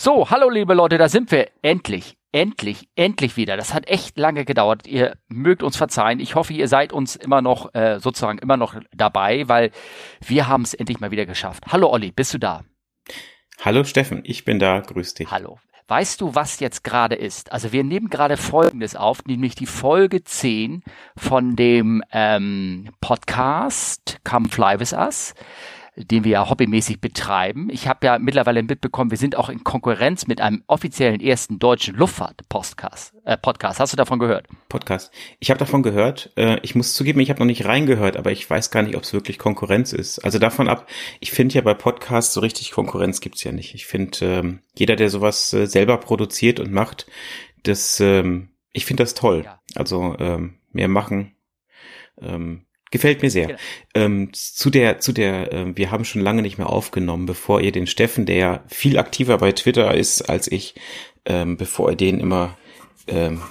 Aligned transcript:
So, 0.00 0.30
hallo 0.30 0.48
liebe 0.48 0.74
Leute, 0.74 0.96
da 0.96 1.08
sind 1.08 1.32
wir 1.32 1.48
endlich. 1.60 2.16
Endlich, 2.30 2.88
endlich 2.94 3.36
wieder. 3.36 3.56
Das 3.56 3.74
hat 3.74 3.88
echt 3.88 4.16
lange 4.16 4.44
gedauert. 4.44 4.86
Ihr 4.86 5.16
mögt 5.26 5.64
uns 5.64 5.76
verzeihen. 5.76 6.20
Ich 6.20 6.36
hoffe, 6.36 6.52
ihr 6.52 6.68
seid 6.68 6.92
uns 6.92 7.16
immer 7.16 7.42
noch 7.42 7.74
äh, 7.74 7.98
sozusagen 7.98 8.38
immer 8.38 8.56
noch 8.56 8.76
dabei, 8.92 9.48
weil 9.48 9.72
wir 10.24 10.46
haben 10.46 10.62
es 10.62 10.72
endlich 10.72 11.00
mal 11.00 11.10
wieder 11.10 11.26
geschafft. 11.26 11.64
Hallo 11.72 11.90
Olli, 11.90 12.12
bist 12.12 12.32
du 12.32 12.38
da? 12.38 12.62
Hallo 13.60 13.82
Steffen, 13.82 14.20
ich 14.22 14.44
bin 14.44 14.60
da. 14.60 14.78
Grüß 14.78 15.14
dich. 15.14 15.32
Hallo. 15.32 15.58
Weißt 15.88 16.20
du, 16.20 16.32
was 16.32 16.60
jetzt 16.60 16.84
gerade 16.84 17.16
ist? 17.16 17.50
Also 17.50 17.72
wir 17.72 17.82
nehmen 17.82 18.08
gerade 18.08 18.36
Folgendes 18.36 18.94
auf, 18.94 19.24
nämlich 19.24 19.56
die 19.56 19.66
Folge 19.66 20.22
10 20.22 20.84
von 21.16 21.56
dem 21.56 22.04
ähm, 22.12 22.90
Podcast 23.00 24.20
Come 24.22 24.48
Fly 24.48 24.78
With 24.78 24.92
Us 24.92 25.34
den 25.98 26.24
wir 26.24 26.30
ja 26.32 26.48
hobbymäßig 26.48 27.00
betreiben. 27.00 27.68
Ich 27.70 27.88
habe 27.88 28.06
ja 28.06 28.18
mittlerweile 28.18 28.62
mitbekommen, 28.62 29.10
wir 29.10 29.18
sind 29.18 29.36
auch 29.36 29.48
in 29.48 29.64
Konkurrenz 29.64 30.26
mit 30.26 30.40
einem 30.40 30.62
offiziellen 30.66 31.20
ersten 31.20 31.58
deutschen 31.58 31.96
Luftfahrt-Podcast. 31.96 33.14
Äh, 33.24 33.36
Podcast. 33.36 33.80
Hast 33.80 33.92
du 33.92 33.96
davon 33.96 34.18
gehört? 34.18 34.46
Podcast. 34.68 35.12
Ich 35.40 35.50
habe 35.50 35.58
davon 35.58 35.82
gehört. 35.82 36.32
Äh, 36.36 36.58
ich 36.62 36.74
muss 36.74 36.94
zugeben, 36.94 37.20
ich 37.20 37.30
habe 37.30 37.40
noch 37.40 37.46
nicht 37.46 37.64
reingehört, 37.64 38.16
aber 38.16 38.30
ich 38.30 38.48
weiß 38.48 38.70
gar 38.70 38.82
nicht, 38.82 38.96
ob 38.96 39.02
es 39.02 39.12
wirklich 39.12 39.38
Konkurrenz 39.38 39.92
ist. 39.92 40.20
Also 40.20 40.38
davon 40.38 40.68
ab, 40.68 40.86
ich 41.20 41.32
finde 41.32 41.56
ja 41.56 41.62
bei 41.62 41.74
Podcasts 41.74 42.32
so 42.32 42.40
richtig 42.40 42.70
Konkurrenz 42.70 43.20
gibt's 43.20 43.42
ja 43.42 43.52
nicht. 43.52 43.74
Ich 43.74 43.86
finde, 43.86 44.18
ähm, 44.22 44.60
jeder, 44.76 44.96
der 44.96 45.10
sowas 45.10 45.52
äh, 45.52 45.66
selber 45.66 45.98
produziert 45.98 46.60
und 46.60 46.72
macht, 46.72 47.06
das, 47.64 47.98
ähm, 48.00 48.50
ich 48.72 48.86
finde 48.86 49.02
das 49.02 49.14
toll. 49.14 49.42
Ja. 49.44 49.60
Also 49.74 50.16
ähm, 50.18 50.58
mehr 50.72 50.88
machen. 50.88 51.34
Ähm, 52.20 52.66
Gefällt 52.90 53.22
mir 53.22 53.30
sehr. 53.30 53.48
Genau. 53.48 53.58
Ähm, 53.94 54.30
zu 54.32 54.70
der, 54.70 54.98
zu 54.98 55.12
der, 55.12 55.52
äh, 55.52 55.76
wir 55.76 55.90
haben 55.90 56.04
schon 56.04 56.22
lange 56.22 56.42
nicht 56.42 56.58
mehr 56.58 56.70
aufgenommen, 56.70 57.26
bevor 57.26 57.60
ihr 57.60 57.72
den 57.72 57.86
Steffen, 57.86 58.26
der 58.26 58.36
ja 58.36 58.64
viel 58.68 58.98
aktiver 58.98 59.38
bei 59.38 59.52
Twitter 59.52 59.94
ist 59.94 60.22
als 60.22 60.50
ich, 60.50 60.74
ähm, 61.26 61.56
bevor 61.56 61.90
ihr 61.90 61.96
den 61.96 62.20
immer 62.20 62.56
ähm, 63.06 63.42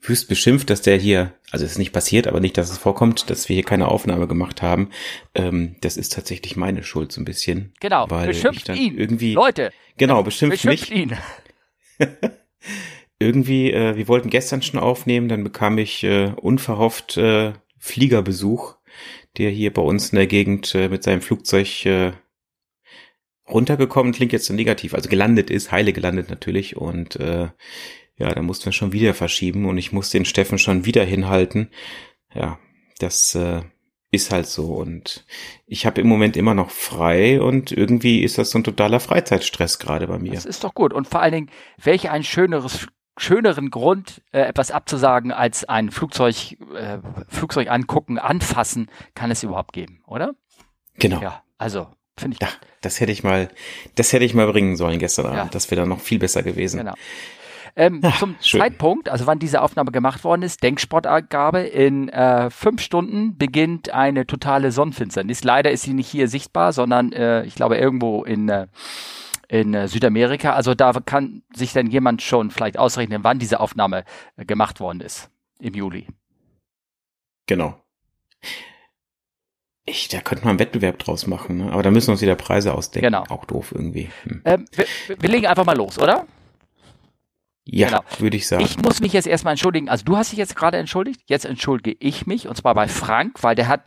wüst 0.00 0.28
beschimpft, 0.28 0.70
dass 0.70 0.82
der 0.82 0.96
hier, 0.96 1.34
also 1.50 1.64
es 1.64 1.72
ist 1.72 1.78
nicht 1.78 1.92
passiert, 1.92 2.26
aber 2.26 2.40
nicht, 2.40 2.56
dass 2.56 2.70
es 2.70 2.78
vorkommt, 2.78 3.30
dass 3.30 3.48
wir 3.48 3.54
hier 3.54 3.64
keine 3.64 3.88
Aufnahme 3.88 4.28
gemacht 4.28 4.62
haben. 4.62 4.90
Ähm, 5.34 5.76
das 5.80 5.96
ist 5.96 6.12
tatsächlich 6.12 6.56
meine 6.56 6.82
Schuld 6.82 7.10
so 7.10 7.20
ein 7.20 7.24
bisschen. 7.24 7.72
Genau, 7.80 8.06
weil 8.10 8.28
beschimpft 8.28 8.68
ihn. 8.68 8.96
Irgendwie, 8.96 9.34
Leute. 9.34 9.72
Genau, 9.96 10.22
beschimpft, 10.22 10.62
beschimpft 10.62 10.90
mich. 10.90 11.00
ihn. 11.00 11.16
irgendwie, 13.18 13.72
äh, 13.72 13.96
wir 13.96 14.08
wollten 14.08 14.30
gestern 14.30 14.62
schon 14.62 14.80
aufnehmen, 14.80 15.28
dann 15.28 15.44
bekam 15.44 15.78
ich 15.78 16.04
äh, 16.04 16.32
unverhofft 16.36 17.16
äh, 17.16 17.54
Fliegerbesuch 17.78 18.73
der 19.36 19.50
hier 19.50 19.72
bei 19.72 19.82
uns 19.82 20.10
in 20.10 20.16
der 20.16 20.26
Gegend 20.26 20.74
äh, 20.74 20.88
mit 20.88 21.02
seinem 21.02 21.20
Flugzeug 21.20 21.86
äh, 21.86 22.12
runtergekommen, 23.48 24.12
klingt 24.12 24.32
jetzt 24.32 24.46
so 24.46 24.54
negativ, 24.54 24.94
also 24.94 25.08
gelandet 25.08 25.50
ist, 25.50 25.72
heile 25.72 25.92
gelandet 25.92 26.30
natürlich. 26.30 26.76
Und 26.76 27.16
äh, 27.16 27.48
ja, 28.16 28.32
da 28.32 28.42
mussten 28.42 28.66
wir 28.66 28.72
schon 28.72 28.92
wieder 28.92 29.14
verschieben. 29.14 29.66
Und 29.66 29.78
ich 29.78 29.92
musste 29.92 30.18
den 30.18 30.24
Steffen 30.24 30.58
schon 30.58 30.84
wieder 30.84 31.04
hinhalten. 31.04 31.70
Ja, 32.34 32.58
das 32.98 33.34
äh, 33.34 33.62
ist 34.10 34.30
halt 34.30 34.46
so. 34.46 34.74
Und 34.74 35.26
ich 35.66 35.86
habe 35.86 36.00
im 36.00 36.06
Moment 36.06 36.36
immer 36.36 36.54
noch 36.54 36.70
frei. 36.70 37.40
Und 37.40 37.72
irgendwie 37.72 38.22
ist 38.22 38.38
das 38.38 38.50
so 38.50 38.58
ein 38.58 38.64
totaler 38.64 39.00
Freizeitstress 39.00 39.78
gerade 39.78 40.06
bei 40.06 40.18
mir. 40.18 40.32
Das 40.32 40.46
ist 40.46 40.64
doch 40.64 40.74
gut. 40.74 40.92
Und 40.92 41.08
vor 41.08 41.20
allen 41.20 41.32
Dingen, 41.32 41.50
welch 41.82 42.10
ein 42.10 42.22
schöneres 42.22 42.86
schöneren 43.16 43.70
Grund, 43.70 44.22
äh, 44.32 44.40
etwas 44.40 44.70
abzusagen, 44.70 45.32
als 45.32 45.64
ein 45.64 45.90
Flugzeug, 45.90 46.56
äh, 46.74 46.98
Flugzeug 47.28 47.70
angucken, 47.70 48.18
anfassen, 48.18 48.88
kann 49.14 49.30
es 49.30 49.42
überhaupt 49.42 49.72
geben, 49.72 50.02
oder? 50.06 50.34
Genau. 50.98 51.20
Ja, 51.20 51.42
also 51.58 51.88
finde 52.18 52.36
ich. 52.36 52.42
Ja, 52.42 52.52
das 52.80 53.00
hätte 53.00 53.12
ich 53.12 53.22
mal, 53.22 53.48
das 53.94 54.12
hätte 54.12 54.24
ich 54.24 54.34
mal 54.34 54.46
bringen 54.50 54.76
sollen 54.76 54.98
gestern 54.98 55.26
Abend. 55.26 55.38
Ja. 55.38 55.48
Das 55.50 55.70
wäre 55.70 55.82
dann 55.82 55.88
noch 55.88 56.00
viel 56.00 56.18
besser 56.18 56.42
gewesen. 56.42 56.78
Genau. 56.78 56.94
Ähm, 57.76 58.00
Ach, 58.04 58.18
zum 58.18 58.36
schön. 58.40 58.60
Zeitpunkt, 58.60 59.08
also 59.08 59.26
wann 59.26 59.40
diese 59.40 59.60
Aufnahme 59.60 59.90
gemacht 59.90 60.22
worden 60.22 60.42
ist, 60.42 60.62
Denksportabgabe, 60.62 61.60
in 61.60 62.08
äh, 62.08 62.48
fünf 62.50 62.80
Stunden 62.80 63.36
beginnt 63.36 63.90
eine 63.90 64.26
totale 64.26 64.70
Sonnenfinsternis. 64.70 65.42
Leider 65.42 65.72
ist 65.72 65.82
sie 65.82 65.92
nicht 65.92 66.08
hier 66.08 66.28
sichtbar, 66.28 66.72
sondern 66.72 67.12
äh, 67.12 67.44
ich 67.44 67.56
glaube 67.56 67.76
irgendwo 67.76 68.22
in 68.22 68.48
äh, 68.48 68.68
in 69.48 69.74
äh, 69.74 69.88
Südamerika. 69.88 70.54
Also 70.54 70.74
da 70.74 70.92
kann 70.92 71.42
sich 71.54 71.72
dann 71.72 71.90
jemand 71.90 72.22
schon 72.22 72.50
vielleicht 72.50 72.78
ausrechnen, 72.78 73.24
wann 73.24 73.38
diese 73.38 73.60
Aufnahme 73.60 74.04
äh, 74.36 74.44
gemacht 74.44 74.80
worden 74.80 75.00
ist 75.00 75.30
im 75.60 75.74
Juli. 75.74 76.06
Genau. 77.46 77.78
Ich, 79.86 80.08
da 80.08 80.20
könnte 80.20 80.44
man 80.44 80.52
einen 80.52 80.58
Wettbewerb 80.60 80.98
draus 80.98 81.26
machen, 81.26 81.58
ne? 81.58 81.72
aber 81.72 81.82
da 81.82 81.90
müssen 81.90 82.08
wir 82.08 82.12
uns 82.12 82.22
wieder 82.22 82.36
Preise 82.36 82.72
ausdenken. 82.72 83.06
Genau. 83.06 83.24
Auch 83.28 83.44
doof 83.44 83.72
irgendwie. 83.74 84.10
Hm. 84.22 84.40
Ähm, 84.44 84.64
wir, 84.72 84.86
wir 85.20 85.28
legen 85.28 85.46
einfach 85.46 85.66
mal 85.66 85.76
los, 85.76 85.98
oder? 85.98 86.26
Ja, 87.66 87.88
genau. 87.88 88.02
würde 88.18 88.36
ich 88.36 88.46
sagen. 88.46 88.64
Ich 88.64 88.78
muss 88.78 89.00
mich 89.00 89.12
jetzt 89.12 89.26
erstmal 89.26 89.52
entschuldigen. 89.52 89.88
Also 89.88 90.04
du 90.04 90.16
hast 90.16 90.32
dich 90.32 90.38
jetzt 90.38 90.56
gerade 90.56 90.76
entschuldigt. 90.76 91.22
Jetzt 91.26 91.44
entschuldige 91.44 91.96
ich 92.00 92.26
mich 92.26 92.48
und 92.48 92.56
zwar 92.56 92.74
bei 92.74 92.88
Frank, 92.88 93.42
weil 93.42 93.54
der 93.54 93.68
hat 93.68 93.82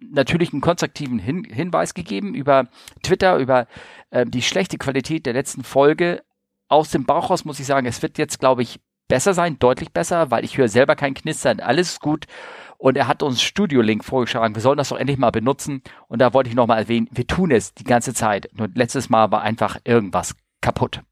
natürlich 0.00 0.52
einen 0.52 0.62
konstruktiven 0.62 1.18
Hin 1.18 1.44
Hinweis 1.44 1.94
gegeben 1.94 2.34
über 2.34 2.68
Twitter, 3.02 3.36
über 3.36 3.66
äh, 4.10 4.26
die 4.26 4.42
schlechte 4.42 4.78
Qualität 4.78 5.26
der 5.26 5.32
letzten 5.32 5.64
Folge. 5.64 6.22
Aus 6.68 6.90
dem 6.90 7.04
Bauch 7.04 7.30
raus 7.30 7.44
muss 7.44 7.60
ich 7.60 7.66
sagen, 7.66 7.86
es 7.86 8.00
wird 8.02 8.18
jetzt, 8.18 8.38
glaube 8.38 8.62
ich, 8.62 8.80
besser 9.08 9.34
sein, 9.34 9.58
deutlich 9.58 9.92
besser, 9.92 10.30
weil 10.30 10.44
ich 10.44 10.56
höre 10.56 10.68
selber 10.68 10.96
kein 10.96 11.14
Knistern, 11.14 11.60
alles 11.60 11.92
ist 11.92 12.00
gut. 12.00 12.26
Und 12.78 12.96
er 12.96 13.08
hat 13.08 13.22
uns 13.22 13.42
Studio 13.42 13.82
Link 13.82 14.04
vorgeschlagen, 14.04 14.54
wir 14.54 14.62
sollen 14.62 14.78
das 14.78 14.88
doch 14.88 14.96
endlich 14.96 15.18
mal 15.18 15.30
benutzen. 15.30 15.82
Und 16.08 16.20
da 16.20 16.32
wollte 16.32 16.48
ich 16.48 16.56
nochmal 16.56 16.78
erwähnen, 16.78 17.08
wir 17.10 17.26
tun 17.26 17.50
es 17.50 17.74
die 17.74 17.84
ganze 17.84 18.14
Zeit. 18.14 18.48
Nur 18.54 18.68
letztes 18.74 19.10
Mal 19.10 19.30
war 19.30 19.42
einfach 19.42 19.76
irgendwas 19.84 20.34
kaputt. 20.62 21.02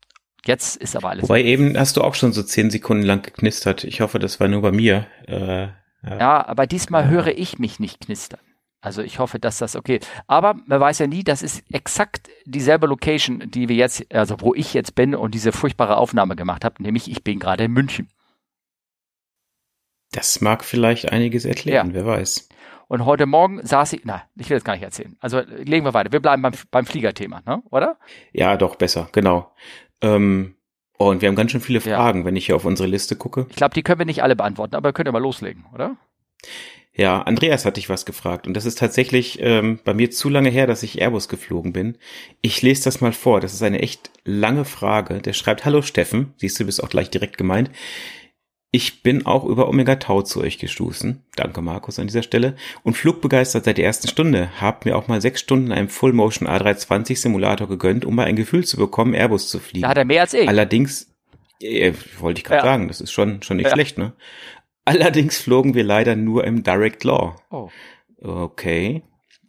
Jetzt 0.47 0.77
ist 0.77 0.97
aber 0.97 1.11
alles. 1.11 1.25
Wobei 1.25 1.43
eben 1.43 1.77
hast 1.77 1.99
du 1.99 2.03
auch 2.03 2.15
schon 2.15 2.33
so 2.33 2.43
zehn 2.43 2.71
Sekunden 2.71 3.03
lang 3.03 3.21
geknistert. 3.21 3.85
Ich 3.85 4.01
hoffe, 4.01 4.19
das 4.19 4.41
war 4.41 4.49
nur 4.49 4.63
bei 4.63 4.73
mir. 4.73 5.07
Äh, 5.27 5.65
ja. 6.05 6.19
ja, 6.19 6.47
aber 6.47 6.67
diesmal 6.67 7.09
höre 7.09 7.37
ich 7.37 7.59
mich 7.59 7.81
nicht 7.81 8.01
knistern. 8.01 8.41
Also 8.81 9.03
ich 9.03 9.19
hoffe, 9.19 9.39
dass 9.39 9.59
das 9.59 9.75
okay. 9.75 10.01
Aber 10.27 10.55
man 10.67 10.81
weiß 10.81 11.01
ja 11.01 11.07
nie, 11.07 11.25
das 11.25 11.43
ist 11.43 11.65
exakt 11.73 12.29
dieselbe 12.45 12.87
Location, 12.87 13.51
die 13.51 13.69
wir 13.69 13.77
jetzt, 13.77 14.13
also 14.15 14.41
wo 14.41 14.55
ich 14.55 14.73
jetzt 14.73 14.95
bin 14.95 15.15
und 15.15 15.35
diese 15.35 15.53
furchtbare 15.53 15.97
Aufnahme 15.97 16.37
gemacht 16.37 16.65
habe, 16.65 16.83
nämlich 16.83 17.11
ich 17.11 17.25
bin 17.25 17.41
gerade 17.41 17.65
in 17.65 17.73
München. 17.73 18.09
Das 20.13 20.41
mag 20.41 20.65
vielleicht 20.65 21.13
einiges 21.13 21.45
erklären, 21.45 21.89
ja. 21.89 21.95
wer 21.95 22.07
weiß. 22.07 22.49
Und 22.87 23.05
heute 23.05 23.27
Morgen 23.27 23.65
saß 23.67 23.93
ich, 23.93 24.03
na, 24.05 24.23
ich 24.37 24.49
will 24.49 24.57
das 24.57 24.65
gar 24.65 24.73
nicht 24.73 24.83
erzählen. 24.83 25.17
Also 25.21 25.41
legen 25.41 25.85
wir 25.85 25.93
weiter. 25.93 26.11
Wir 26.11 26.21
bleiben 26.21 26.41
beim, 26.41 26.55
beim 26.71 26.87
Fliegerthema, 26.87 27.43
ne? 27.45 27.63
oder? 27.71 27.99
Ja, 28.33 28.57
doch, 28.57 28.77
besser, 28.77 29.11
genau. 29.13 29.53
Ähm, 30.01 30.55
oh, 30.99 31.11
und 31.11 31.21
wir 31.21 31.29
haben 31.29 31.37
ganz 31.37 31.51
schön 31.51 31.61
viele 31.61 31.83
Fragen, 31.83 32.21
ja. 32.21 32.25
wenn 32.25 32.37
ich 32.37 32.47
hier 32.47 32.57
auf 32.57 32.65
unsere 32.65 32.89
Liste 32.89 33.17
gucke. 33.17 33.47
Ich 33.51 33.57
glaube, 33.57 33.75
die 33.75 33.83
können 33.83 33.99
wir 33.99 34.07
nicht 34.07 34.23
alle 34.23 34.37
beantworten, 34.37 34.75
aber 34.75 34.89
wir 34.89 34.93
können 34.95 35.07
ja 35.07 35.13
mal 35.13 35.21
loslegen, 35.21 35.67
oder? 35.75 35.97
Ja, 36.99 37.23
Andreas 37.23 37.65
hat 37.65 37.77
dich 37.77 37.89
was 37.89 38.07
gefragt 38.07 38.49
und 38.49 38.55
das 38.55 38.67
ist 38.67 38.81
tatsächlich 38.81 39.39
ähm, 39.41 39.79
bei 39.85 39.95
mir 39.95 40.11
zu 40.11 40.29
lange 40.29 40.51
her, 40.51 40.67
dass 40.67 40.83
ich 40.83 41.01
Airbus 41.01 41.29
geflogen 41.29 41.73
bin. 41.73 41.97
Ich 42.43 42.61
lese 42.61 42.83
das 42.83 43.01
mal 43.01 43.13
vor, 43.13 43.41
das 43.41 43.55
ist 43.55 43.63
eine 43.63 43.81
echt 43.81 44.11
lange 44.25 44.65
Frage. 44.65 45.23
Der 45.23 45.33
schreibt, 45.33 45.65
hallo 45.65 45.81
Steffen, 45.83 46.35
siehst 46.39 46.59
du, 46.59 46.65
bist 46.65 46.83
auch 46.83 46.89
gleich 46.89 47.09
direkt 47.09 47.39
gemeint. 47.39 47.71
Ich 48.73 49.05
bin 49.05 49.27
auch 49.27 49.45
über 49.45 49.69
Omega 49.69 49.95
Tau 49.95 50.23
zu 50.23 50.41
euch 50.41 50.59
gestoßen. 50.59 51.25
Danke, 51.37 51.63
Markus, 51.63 52.01
an 52.01 52.09
dieser 52.09 52.25
Stelle. 52.25 52.57
Und 52.83 52.97
flugbegeistert 52.97 53.65
seit 53.65 53.79
der 53.79 53.87
ersten 53.87 54.09
Stunde. 54.09 54.51
Hab 54.61 54.85
mir 54.85 54.97
auch 54.97 55.07
mal 55.07 55.23
sechs 55.23 55.41
Stunden 55.41 55.71
einen 55.71 55.89
Full 55.89 56.13
Motion 56.13 56.49
A320 56.49 57.17
Simulator 57.17 57.69
gegönnt, 57.69 58.05
um 58.05 58.17
mal 58.17 58.27
ein 58.27 58.37
Gefühl 58.37 58.67
zu 58.67 58.77
bekommen, 58.77 59.15
Airbus 59.15 59.49
zu 59.49 59.61
fliegen. 59.61 59.85
Da 59.85 59.91
hat 59.91 59.99
er 59.99 60.05
mehr 60.05 60.23
als 60.23 60.35
ich. 60.35 60.49
Allerdings, 60.49 61.15
äh, 61.63 61.93
wollte 62.19 62.41
ich 62.41 62.45
gerade 62.45 62.67
ja. 62.67 62.73
sagen, 62.73 62.89
das 62.89 63.01
ist 63.01 63.13
schon, 63.13 63.43
schon 63.43 63.57
nicht 63.57 63.67
ja. 63.67 63.73
schlecht, 63.73 63.97
ne? 63.99 64.13
Allerdings 64.89 65.37
flogen 65.37 65.75
wir 65.75 65.85
leider 65.85 66.17
nur 66.17 66.45
im 66.45 66.63
Direct 66.63 67.05
Law. 67.05 67.37
Oh. 67.51 67.69
Okay. 68.23 69.03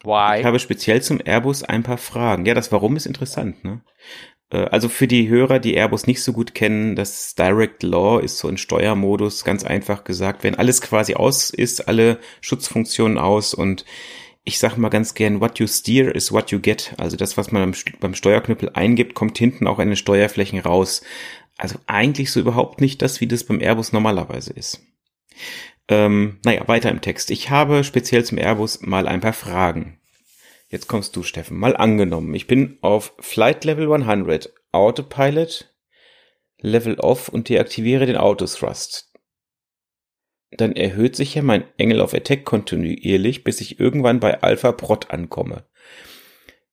Why? 0.03 0.41
Ich 0.41 0.45
habe 0.45 0.59
speziell 0.59 1.01
zum 1.01 1.21
Airbus 1.23 1.63
ein 1.63 1.81
paar 1.81 1.97
Fragen. 1.97 2.45
Ja, 2.45 2.53
das 2.53 2.73
Warum 2.73 2.97
ist 2.97 3.05
interessant, 3.05 3.63
ne? 3.63 3.79
Äh, 4.49 4.65
also 4.65 4.89
für 4.89 5.07
die 5.07 5.29
Hörer, 5.29 5.59
die 5.59 5.75
Airbus 5.75 6.07
nicht 6.07 6.21
so 6.23 6.33
gut 6.33 6.53
kennen, 6.53 6.97
das 6.97 7.35
Direct 7.35 7.83
Law 7.83 8.19
ist 8.19 8.37
so 8.37 8.49
ein 8.49 8.57
Steuermodus, 8.57 9.45
ganz 9.45 9.63
einfach 9.63 10.03
gesagt, 10.03 10.43
wenn 10.43 10.55
alles 10.55 10.81
quasi 10.81 11.13
aus 11.13 11.51
ist, 11.51 11.87
alle 11.87 12.19
Schutzfunktionen 12.41 13.17
aus 13.17 13.53
und 13.53 13.85
ich 14.43 14.59
sage 14.59 14.77
mal 14.81 14.89
ganz 14.89 15.13
gern, 15.13 15.39
what 15.39 15.57
you 15.59 15.67
steer 15.67 16.13
is 16.13 16.33
what 16.33 16.51
you 16.51 16.59
get. 16.59 16.95
Also 16.97 17.15
das, 17.15 17.37
was 17.37 17.53
man 17.53 17.73
beim 18.01 18.13
Steuerknüppel 18.13 18.71
eingibt, 18.73 19.15
kommt 19.15 19.37
hinten 19.37 19.67
auch 19.67 19.79
in 19.79 19.87
den 19.87 19.95
Steuerflächen 19.95 20.59
raus. 20.59 21.01
Also 21.57 21.79
eigentlich 21.87 22.29
so 22.29 22.41
überhaupt 22.41 22.81
nicht 22.81 23.01
das, 23.01 23.21
wie 23.21 23.27
das 23.27 23.45
beim 23.45 23.61
Airbus 23.61 23.93
normalerweise 23.93 24.51
ist. 24.51 24.81
Ähm, 25.87 26.39
naja, 26.45 26.67
weiter 26.67 26.89
im 26.89 27.01
Text. 27.01 27.31
Ich 27.31 27.49
habe 27.49 27.83
speziell 27.83 28.23
zum 28.23 28.37
Airbus 28.37 28.81
mal 28.81 29.07
ein 29.07 29.21
paar 29.21 29.33
Fragen. 29.33 29.99
Jetzt 30.69 30.87
kommst 30.87 31.15
du, 31.15 31.23
Steffen. 31.23 31.57
Mal 31.57 31.75
angenommen, 31.75 32.33
ich 32.35 32.45
bin 32.45 32.77
auf 32.81 33.13
Flight 33.19 33.65
Level 33.65 33.91
100, 33.91 34.53
Autopilot, 34.71 35.73
Level 36.59 36.99
Off 36.99 37.29
und 37.29 37.49
deaktiviere 37.49 38.05
den 38.05 38.17
Autothrust. 38.17 39.11
Dann 40.51 40.73
erhöht 40.75 41.15
sich 41.15 41.35
ja 41.35 41.41
mein 41.41 41.63
Engel 41.77 42.01
of 42.01 42.13
Attack 42.13 42.45
kontinuierlich, 42.45 43.43
bis 43.43 43.61
ich 43.61 43.79
irgendwann 43.79 44.19
bei 44.19 44.41
Alpha 44.41 44.71
Prot 44.71 45.09
ankomme. 45.11 45.65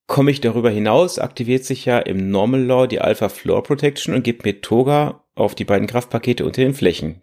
komme 0.06 0.30
ich 0.30 0.40
darüber 0.40 0.70
hinaus, 0.70 1.18
aktiviert 1.18 1.64
sich 1.64 1.84
ja 1.84 1.98
im 1.98 2.30
Normal 2.30 2.62
Law 2.62 2.86
die 2.86 3.00
Alpha 3.00 3.28
Floor 3.28 3.62
Protection 3.62 4.14
und 4.14 4.22
gibt 4.22 4.44
mir 4.44 4.60
Toga 4.60 5.24
auf 5.34 5.54
die 5.54 5.64
beiden 5.64 5.88
Kraftpakete 5.88 6.44
unter 6.44 6.62
den 6.62 6.74
Flächen. 6.74 7.22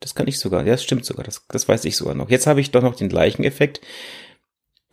Das 0.00 0.14
kann 0.14 0.26
ich 0.26 0.38
sogar, 0.38 0.64
ja, 0.64 0.72
das 0.72 0.84
stimmt 0.84 1.04
sogar, 1.04 1.24
das, 1.24 1.46
das 1.48 1.68
weiß 1.68 1.84
ich 1.84 1.96
sogar 1.96 2.14
noch. 2.14 2.30
Jetzt 2.30 2.46
habe 2.46 2.60
ich 2.60 2.70
doch 2.70 2.82
noch 2.82 2.96
den 2.96 3.08
gleichen 3.08 3.44
Effekt. 3.44 3.80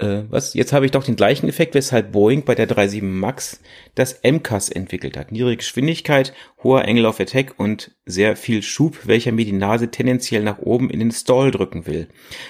Äh, 0.01 0.24
was? 0.30 0.53
Jetzt 0.56 0.74
habe 0.74 0.86
ich 0.86 0.92
doch 0.92 1.03
den 1.03 1.15
gleichen 1.15 1.48
Effekt, 1.48 1.75
weshalb 1.75 2.12
Boeing 2.12 2.44
bei 2.44 2.56
der 2.56 2.68
37 2.68 3.03
MAX 3.03 3.62
das 3.94 4.21
MCAS 4.24 4.69
entwickelt 4.69 5.15
hat. 5.15 5.31
Niedrige 5.31 5.57
Geschwindigkeit, 5.57 6.33
hoher 6.63 6.86
Angle 6.86 7.06
of 7.06 7.19
Attack 7.19 7.59
und 7.59 7.92
sehr 8.06 8.36
viel 8.36 8.63
Schub, 8.63 9.06
welcher 9.06 9.31
mir 9.31 9.45
die 9.45 9.51
Nase 9.51 9.92
tendenziell 9.92 10.44
nach 10.44 10.57
oben 10.57 10.89
in 10.89 11.00
den 11.00 11.12
Stall 11.12 11.51
drücken 11.51 11.86
will. 11.86 12.07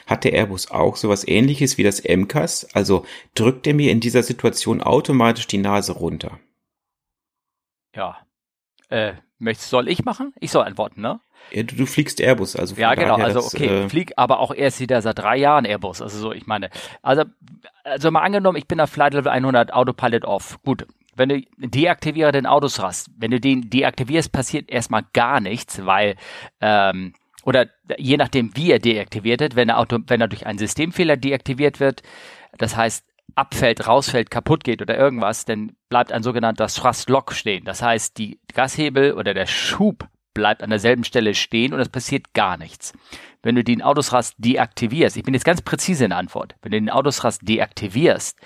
Hat 0.08 0.24
der 0.24 0.34
Airbus 0.34 0.72
auch 0.72 0.96
sowas 0.96 1.28
ähnliches 1.28 1.78
wie 1.78 1.84
das 1.84 2.04
MCAS? 2.04 2.68
Also 2.74 3.06
drückt 3.36 3.68
er 3.68 3.74
mir 3.74 3.92
in 3.92 4.00
dieser 4.00 4.24
Situation 4.24 4.82
automatisch 4.82 5.48
die 5.48 5.58
Nase 5.58 5.92
runter? 5.92 6.40
Ja. 7.94 8.26
Äh, 8.88 9.16
möchtest, 9.42 9.70
soll 9.70 9.88
ich 9.88 10.06
machen? 10.06 10.34
Ich 10.40 10.52
soll 10.52 10.64
antworten, 10.64 11.02
ne? 11.02 11.20
Ja, 11.52 11.64
du, 11.64 11.76
du 11.76 11.86
fliegst 11.86 12.22
Airbus, 12.22 12.56
also 12.56 12.76
ja 12.76 12.94
genau, 12.94 13.16
also 13.16 13.40
das, 13.40 13.56
okay, 13.56 13.86
äh, 13.86 13.90
flieg 13.90 14.14
aber 14.16 14.40
auch 14.40 14.54
erst 14.54 14.80
wieder 14.80 15.02
seit 15.02 15.18
drei 15.18 15.38
Jahren 15.38 15.66
Airbus, 15.66 16.02
also 16.02 16.20
so, 16.20 16.32
ich 16.32 16.46
meine, 16.46 16.70
also 17.02 17.24
also 17.84 18.12
mal 18.12 18.22
angenommen, 18.22 18.58
ich 18.58 18.68
bin 18.68 18.80
auf 18.80 18.92
Flight 18.92 19.14
Level 19.14 19.32
100 19.32 19.74
Autopilot 19.74 20.24
off, 20.24 20.60
gut, 20.64 20.86
wenn 21.16 21.30
du 21.30 21.42
deaktiviere 21.58 22.32
den 22.32 22.46
Autosrast, 22.46 23.10
wenn 23.18 23.32
du 23.32 23.40
den 23.40 23.70
deaktivierst, 23.70 24.32
passiert 24.32 24.70
erstmal 24.70 25.04
gar 25.14 25.42
nichts, 25.42 25.86
weil 25.86 26.16
ähm, 26.62 27.14
oder 27.44 27.68
je 27.98 28.18
nachdem, 28.18 28.56
wie 28.56 28.72
er 28.72 28.80
deaktiviert 28.80 29.42
wird, 29.42 29.56
wenn 29.56 29.70
er, 29.70 29.80
Auto, 29.80 29.98
wenn 30.08 30.22
er 30.22 30.28
durch 30.28 30.46
einen 30.46 30.60
Systemfehler 30.60 31.18
deaktiviert 31.18 31.80
wird, 31.80 32.04
das 32.58 32.76
heißt 32.76 33.06
abfällt, 33.36 33.88
rausfällt, 33.88 34.32
kaputt 34.32 34.64
geht 34.64 34.82
oder 34.82 34.98
irgendwas, 34.98 35.46
dann 35.46 35.74
bleibt 35.90 36.12
ein 36.12 36.24
sogenannter 36.24 36.68
Thrust 36.68 37.10
Lock 37.10 37.34
stehen. 37.34 37.66
Das 37.66 37.82
heißt, 37.82 38.18
die 38.18 38.40
Gashebel 38.54 39.14
oder 39.14 39.34
der 39.34 39.46
Schub 39.46 40.08
bleibt 40.34 40.64
an 40.64 40.70
derselben 40.70 41.04
Stelle 41.04 41.36
stehen 41.36 41.74
und 41.74 41.80
es 41.80 41.90
passiert 41.90 42.34
gar 42.34 42.58
nichts. 42.58 42.94
Wenn 43.44 43.56
du 43.56 43.64
den 43.64 43.82
Autosrast 43.82 44.36
deaktivierst, 44.38 45.18
ich 45.18 45.24
bin 45.24 45.34
jetzt 45.34 45.44
ganz 45.44 45.62
präzise 45.62 46.06
in 46.06 46.12
der 46.12 46.20
Antwort, 46.20 46.56
wenn 46.62 46.72
du 46.72 46.80
den 46.80 46.90
Autosrast 46.90 47.48
deaktivierst, 47.48 48.38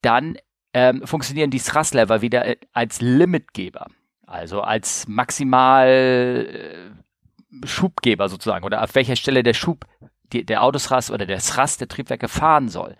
dann 0.00 0.36
ähm, 0.74 1.06
funktionieren 1.06 1.50
die 1.50 1.60
Thrust-Lever 1.60 2.22
wieder 2.22 2.46
äh, 2.46 2.56
als 2.72 3.00
Limitgeber, 3.00 3.86
also 4.26 4.62
als 4.62 5.06
maximal 5.06 5.88
äh, 5.88 7.66
Schubgeber 7.66 8.28
sozusagen 8.28 8.64
oder 8.64 8.82
auf 8.82 8.94
welcher 8.94 9.16
Stelle 9.16 9.42
der 9.42 9.54
Schub 9.54 9.84
die, 10.32 10.44
der 10.44 10.62
Autosrast 10.62 11.10
oder 11.10 11.26
der 11.26 11.38
Thrust 11.38 11.80
der 11.80 11.88
Triebwerke 11.88 12.28
fahren 12.28 12.68
soll. 12.68 12.96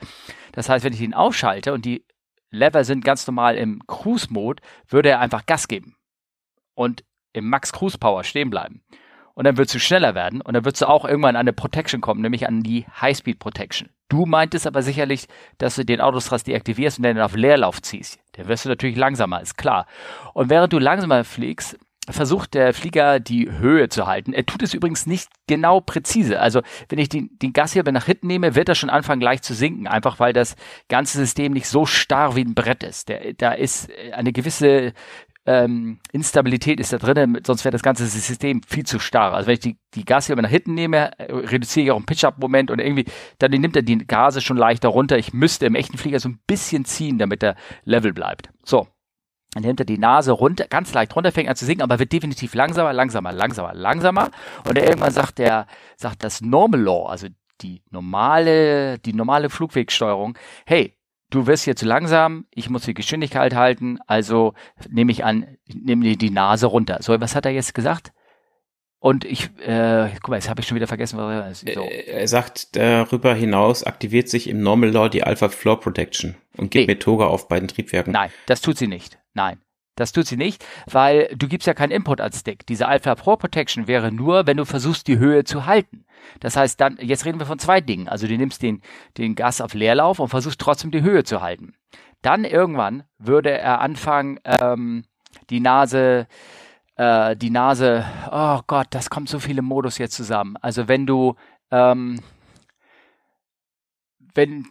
Das 0.52 0.68
heißt, 0.68 0.84
wenn 0.84 0.92
ich 0.92 1.00
den 1.00 1.14
aufschalte 1.14 1.72
und 1.72 1.84
die 1.84 2.04
Lever 2.50 2.84
sind 2.84 3.04
ganz 3.04 3.26
normal 3.26 3.56
im 3.56 3.82
Cruise-Mode, 3.86 4.62
würde 4.88 5.08
er 5.08 5.20
einfach 5.20 5.46
Gas 5.46 5.68
geben. 5.68 5.96
Und 6.74 7.04
im 7.32 7.48
Max 7.48 7.72
Cruise 7.72 7.98
Power 7.98 8.24
stehen 8.24 8.50
bleiben. 8.50 8.82
Und 9.34 9.46
dann 9.46 9.56
wird 9.56 9.72
du 9.72 9.80
schneller 9.80 10.14
werden 10.14 10.42
und 10.42 10.52
dann 10.52 10.66
wird 10.66 10.78
du 10.78 10.86
auch 10.86 11.06
irgendwann 11.06 11.36
an 11.36 11.40
eine 11.40 11.54
Protection 11.54 12.02
kommen, 12.02 12.20
nämlich 12.20 12.46
an 12.46 12.62
die 12.62 12.86
High-Speed 13.00 13.38
Protection. 13.38 13.88
Du 14.10 14.26
meintest 14.26 14.66
aber 14.66 14.82
sicherlich, 14.82 15.26
dass 15.56 15.76
du 15.76 15.86
den 15.86 16.02
Autostrust 16.02 16.46
deaktivierst 16.46 16.98
und 16.98 17.04
dann 17.04 17.18
auf 17.18 17.34
Leerlauf 17.34 17.80
ziehst. 17.80 18.20
Dann 18.32 18.48
wirst 18.48 18.66
du 18.66 18.68
natürlich 18.68 18.96
langsamer, 18.96 19.40
ist 19.40 19.56
klar. 19.56 19.86
Und 20.34 20.50
während 20.50 20.74
du 20.74 20.78
langsamer 20.78 21.24
fliegst, 21.24 21.78
versucht 22.10 22.54
der 22.54 22.74
Flieger 22.74 23.20
die 23.20 23.50
Höhe 23.50 23.88
zu 23.88 24.06
halten. 24.06 24.32
Er 24.32 24.44
tut 24.44 24.62
es 24.62 24.74
übrigens 24.74 25.06
nicht 25.06 25.28
genau 25.46 25.80
präzise. 25.80 26.40
Also 26.40 26.62
wenn 26.88 26.98
ich 26.98 27.08
den, 27.08 27.30
den 27.40 27.52
Gasheber 27.52 27.92
nach 27.92 28.06
hinten 28.06 28.26
nehme, 28.26 28.54
wird 28.54 28.68
er 28.68 28.74
schon 28.74 28.90
anfangen 28.90 29.20
gleich 29.20 29.42
zu 29.42 29.54
sinken, 29.54 29.86
einfach 29.86 30.18
weil 30.18 30.32
das 30.32 30.56
ganze 30.88 31.18
System 31.18 31.52
nicht 31.52 31.68
so 31.68 31.86
starr 31.86 32.34
wie 32.34 32.44
ein 32.44 32.54
Brett 32.54 32.82
ist. 32.82 33.08
Der, 33.08 33.34
da 33.34 33.52
ist 33.52 33.88
eine 34.12 34.32
gewisse 34.32 34.92
ähm, 35.44 35.98
Instabilität 36.12 36.78
ist 36.78 36.92
da 36.92 36.98
drin, 36.98 37.40
sonst 37.44 37.64
wäre 37.64 37.72
das 37.72 37.82
ganze 37.82 38.06
System 38.06 38.62
viel 38.62 38.84
zu 38.84 38.98
starr. 38.98 39.34
Also 39.34 39.48
wenn 39.48 39.54
ich 39.54 39.60
die, 39.60 39.76
die 39.94 40.04
Gase 40.04 40.34
nach 40.34 40.48
hinten 40.48 40.74
nehme, 40.74 41.18
äh, 41.18 41.32
reduziere 41.32 41.84
ich 41.84 41.90
auch 41.90 41.96
einen 41.96 42.06
Pitch-Up-Moment 42.06 42.70
und 42.70 42.78
irgendwie, 42.78 43.06
dann 43.38 43.50
nimmt 43.50 43.74
er 43.74 43.82
die 43.82 43.98
Gase 43.98 44.40
schon 44.40 44.56
leichter 44.56 44.88
runter. 44.88 45.18
Ich 45.18 45.32
müsste 45.32 45.66
im 45.66 45.74
echten 45.74 45.98
Flieger 45.98 46.20
so 46.20 46.28
ein 46.28 46.38
bisschen 46.46 46.84
ziehen, 46.84 47.18
damit 47.18 47.42
er 47.42 47.56
level 47.84 48.12
bleibt. 48.12 48.50
So. 48.64 48.86
Dann 49.54 49.64
nimmt 49.64 49.80
er 49.80 49.86
die 49.86 49.98
Nase 49.98 50.32
runter, 50.32 50.66
ganz 50.66 50.94
leicht 50.94 51.14
runter, 51.14 51.30
fängt 51.30 51.48
an 51.48 51.56
zu 51.56 51.66
sinken, 51.66 51.82
aber 51.82 51.98
wird 51.98 52.12
definitiv 52.12 52.54
langsamer, 52.54 52.92
langsamer, 52.92 53.32
langsamer, 53.32 53.74
langsamer. 53.74 54.30
Und 54.66 54.78
irgendwann 54.78 55.12
sagt 55.12 55.38
der, 55.38 55.66
sagt 55.96 56.24
das 56.24 56.40
Normal 56.40 56.80
Law, 56.80 57.06
also 57.06 57.28
die 57.60 57.82
normale, 57.90 58.98
die 58.98 59.12
normale 59.12 59.50
Flugwegsteuerung, 59.50 60.38
hey, 60.64 60.96
du 61.28 61.46
wirst 61.46 61.64
hier 61.64 61.76
zu 61.76 61.86
langsam, 61.86 62.46
ich 62.50 62.70
muss 62.70 62.84
die 62.84 62.94
Geschwindigkeit 62.94 63.54
halten, 63.54 63.98
also 64.06 64.54
nehme 64.88 65.12
ich 65.12 65.24
an, 65.24 65.58
nehme 65.66 66.16
die 66.16 66.30
Nase 66.30 66.66
runter. 66.66 66.98
So, 67.00 67.20
was 67.20 67.34
hat 67.34 67.44
er 67.44 67.52
jetzt 67.52 67.74
gesagt? 67.74 68.12
Und 69.00 69.24
ich, 69.24 69.50
äh, 69.58 70.10
guck 70.14 70.28
mal, 70.28 70.36
jetzt 70.36 70.48
habe 70.48 70.60
ich 70.60 70.66
schon 70.66 70.76
wieder 70.76 70.86
vergessen, 70.86 71.18
was 71.18 71.64
er 71.64 71.74
so. 71.74 71.82
Er 71.82 72.28
sagt, 72.28 72.76
darüber 72.76 73.34
hinaus 73.34 73.82
aktiviert 73.82 74.28
sich 74.28 74.48
im 74.48 74.62
Normal 74.62 74.90
Law 74.90 75.08
die 75.08 75.24
Alpha 75.24 75.48
Floor 75.48 75.80
Protection 75.80 76.36
und 76.56 76.70
gibt 76.70 76.86
nee. 76.86 76.94
mir 76.94 76.98
Toga 77.00 77.26
auf 77.26 77.48
beiden 77.48 77.66
Triebwerken. 77.66 78.12
Nein, 78.12 78.30
das 78.46 78.60
tut 78.60 78.78
sie 78.78 78.86
nicht. 78.86 79.18
Nein. 79.34 79.60
Das 79.94 80.12
tut 80.12 80.26
sie 80.26 80.38
nicht, 80.38 80.64
weil 80.90 81.28
du 81.36 81.48
gibst 81.48 81.66
ja 81.66 81.74
keinen 81.74 81.90
Input 81.90 82.20
als 82.20 82.40
Stick. 82.40 82.66
Diese 82.66 82.88
Alpha 82.88 83.14
Pro 83.14 83.36
Protection 83.36 83.86
wäre 83.86 84.10
nur, 84.10 84.46
wenn 84.46 84.56
du 84.56 84.64
versuchst, 84.64 85.06
die 85.06 85.18
Höhe 85.18 85.44
zu 85.44 85.66
halten. 85.66 86.06
Das 86.40 86.56
heißt 86.56 86.80
dann, 86.80 86.96
jetzt 86.98 87.26
reden 87.26 87.38
wir 87.38 87.46
von 87.46 87.58
zwei 87.58 87.82
Dingen. 87.82 88.08
Also 88.08 88.26
du 88.26 88.36
nimmst 88.36 88.62
den, 88.62 88.80
den 89.18 89.34
Gas 89.34 89.60
auf 89.60 89.74
Leerlauf 89.74 90.18
und 90.18 90.28
versuchst 90.28 90.60
trotzdem 90.60 90.92
die 90.92 91.02
Höhe 91.02 91.24
zu 91.24 91.42
halten. 91.42 91.74
Dann 92.22 92.44
irgendwann 92.44 93.04
würde 93.18 93.50
er 93.50 93.80
anfangen, 93.80 94.40
ähm, 94.44 95.04
die 95.50 95.60
Nase, 95.60 96.26
äh, 96.96 97.36
die 97.36 97.50
Nase, 97.50 98.06
oh 98.30 98.60
Gott, 98.66 98.86
das 98.90 99.10
kommt 99.10 99.28
so 99.28 99.40
viele 99.40 99.60
Modus 99.60 99.98
jetzt 99.98 100.14
zusammen. 100.14 100.56
Also 100.56 100.88
wenn 100.88 101.06
du, 101.06 101.34
ähm, 101.70 102.18
wenn, 104.34 104.66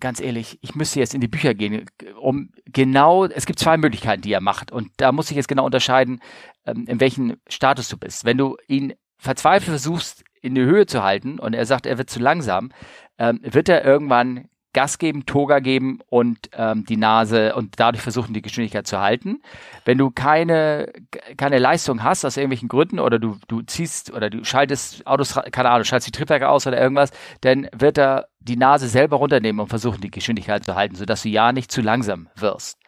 ganz 0.00 0.20
ehrlich, 0.20 0.58
ich 0.62 0.74
müsste 0.74 1.00
jetzt 1.00 1.14
in 1.14 1.20
die 1.20 1.28
Bücher 1.28 1.54
gehen, 1.54 1.86
um 2.20 2.50
genau, 2.66 3.24
es 3.26 3.46
gibt 3.46 3.58
zwei 3.58 3.76
Möglichkeiten, 3.76 4.22
die 4.22 4.32
er 4.32 4.40
macht. 4.40 4.72
Und 4.72 4.90
da 4.96 5.12
muss 5.12 5.30
ich 5.30 5.36
jetzt 5.36 5.48
genau 5.48 5.64
unterscheiden, 5.64 6.20
ähm, 6.66 6.86
in 6.88 7.00
welchem 7.00 7.36
Status 7.48 7.88
du 7.88 7.96
bist. 7.96 8.24
Wenn 8.24 8.38
du 8.38 8.56
ihn 8.66 8.94
verzweifelt 9.18 9.70
versuchst, 9.70 10.24
in 10.40 10.54
die 10.54 10.62
Höhe 10.62 10.86
zu 10.86 11.02
halten 11.02 11.38
und 11.38 11.54
er 11.54 11.64
sagt, 11.64 11.86
er 11.86 11.96
wird 11.96 12.10
zu 12.10 12.20
langsam, 12.20 12.70
ähm, 13.18 13.40
wird 13.42 13.68
er 13.68 13.84
irgendwann 13.84 14.48
Gas 14.74 14.98
geben, 14.98 15.24
Toga 15.24 15.60
geben 15.60 16.00
und 16.10 16.50
ähm, 16.52 16.84
die 16.84 16.98
Nase 16.98 17.54
und 17.54 17.80
dadurch 17.80 18.02
versuchen, 18.02 18.34
die 18.34 18.42
Geschwindigkeit 18.42 18.86
zu 18.86 19.00
halten. 19.00 19.40
Wenn 19.86 19.96
du 19.96 20.10
keine, 20.10 20.92
keine 21.38 21.58
Leistung 21.58 22.02
hast 22.02 22.24
aus 22.24 22.36
irgendwelchen 22.36 22.68
Gründen 22.68 22.98
oder 22.98 23.18
du, 23.18 23.38
du 23.48 23.62
ziehst 23.62 24.12
oder 24.12 24.28
du 24.28 24.44
schaltest 24.44 25.06
Autos, 25.06 25.34
keine 25.52 25.70
Ahnung, 25.70 25.84
schaltest 25.84 26.08
die 26.08 26.12
Triebwerke 26.12 26.48
aus 26.48 26.66
oder 26.66 26.78
irgendwas, 26.78 27.10
dann 27.40 27.68
wird 27.72 27.96
er 27.96 28.28
die 28.40 28.56
Nase 28.56 28.88
selber 28.88 29.16
runternehmen 29.16 29.60
und 29.60 29.68
versuchen, 29.68 30.02
die 30.02 30.10
Geschwindigkeit 30.10 30.64
zu 30.64 30.74
halten, 30.74 30.96
sodass 30.96 31.22
du 31.22 31.30
ja 31.30 31.52
nicht 31.52 31.72
zu 31.72 31.80
langsam 31.80 32.28
wirst. 32.36 32.78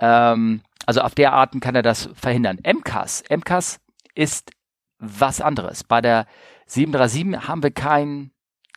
Ähm, 0.00 0.62
also 0.86 1.00
auf 1.00 1.14
der 1.14 1.32
Arten 1.32 1.60
kann 1.60 1.74
er 1.74 1.82
das 1.82 2.08
verhindern. 2.14 2.58
MCAS, 2.64 3.24
MCAS 3.30 3.80
ist 4.14 4.50
was 4.98 5.40
anderes. 5.40 5.84
Bei 5.84 6.00
der 6.00 6.26
737 6.66 7.48
haben 7.48 7.62
wir 7.62 7.70
kein, 7.70 8.30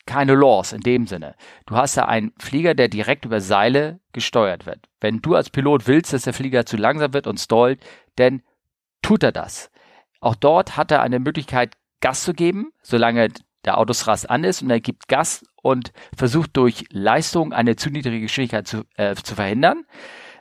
keine 0.10 0.34
Laws 0.34 0.74
in 0.74 0.82
dem 0.82 1.06
Sinne. 1.06 1.36
Du 1.68 1.76
hast 1.76 1.96
da 1.96 2.06
einen 2.06 2.34
Flieger, 2.40 2.74
der 2.74 2.88
direkt 2.88 3.26
über 3.26 3.42
Seile 3.42 4.00
gesteuert 4.12 4.66
wird. 4.66 4.90
Wenn 5.00 5.22
du 5.22 5.36
als 5.36 5.52
Pilot 5.52 5.86
willst, 5.86 6.14
dass 6.14 6.24
der 6.24 6.34
Flieger 6.34 6.66
zu 6.66 6.78
langsam 6.78 7.14
wird 7.14 7.28
und 7.28 7.40
stallt, 7.40 7.80
dann 8.16 8.42
tut 9.04 9.22
er 9.22 9.32
das. 9.32 9.70
Auch 10.20 10.34
dort 10.34 10.78
hat 10.78 10.92
er 10.92 11.04
eine 11.04 11.20
Möglichkeit, 11.20 11.76
Gas 12.02 12.24
zu 12.24 12.34
geben, 12.34 12.72
solange 12.82 13.30
der 13.66 13.78
Autosrast 13.78 14.28
an 14.32 14.44
ist 14.44 14.64
und 14.64 14.72
er 14.72 14.80
gibt 14.80 15.10
Gas 15.10 15.46
und 15.62 15.92
versucht 16.18 16.58
durch 16.58 16.86
Leistung 16.90 17.54
eine 17.54 17.76
zu 17.76 17.92
niedrige 17.92 18.22
Geschwindigkeit 18.22 18.68
zu, 18.68 18.86
äh, 18.96 19.14
zu 19.14 19.36
verhindern. 19.36 19.86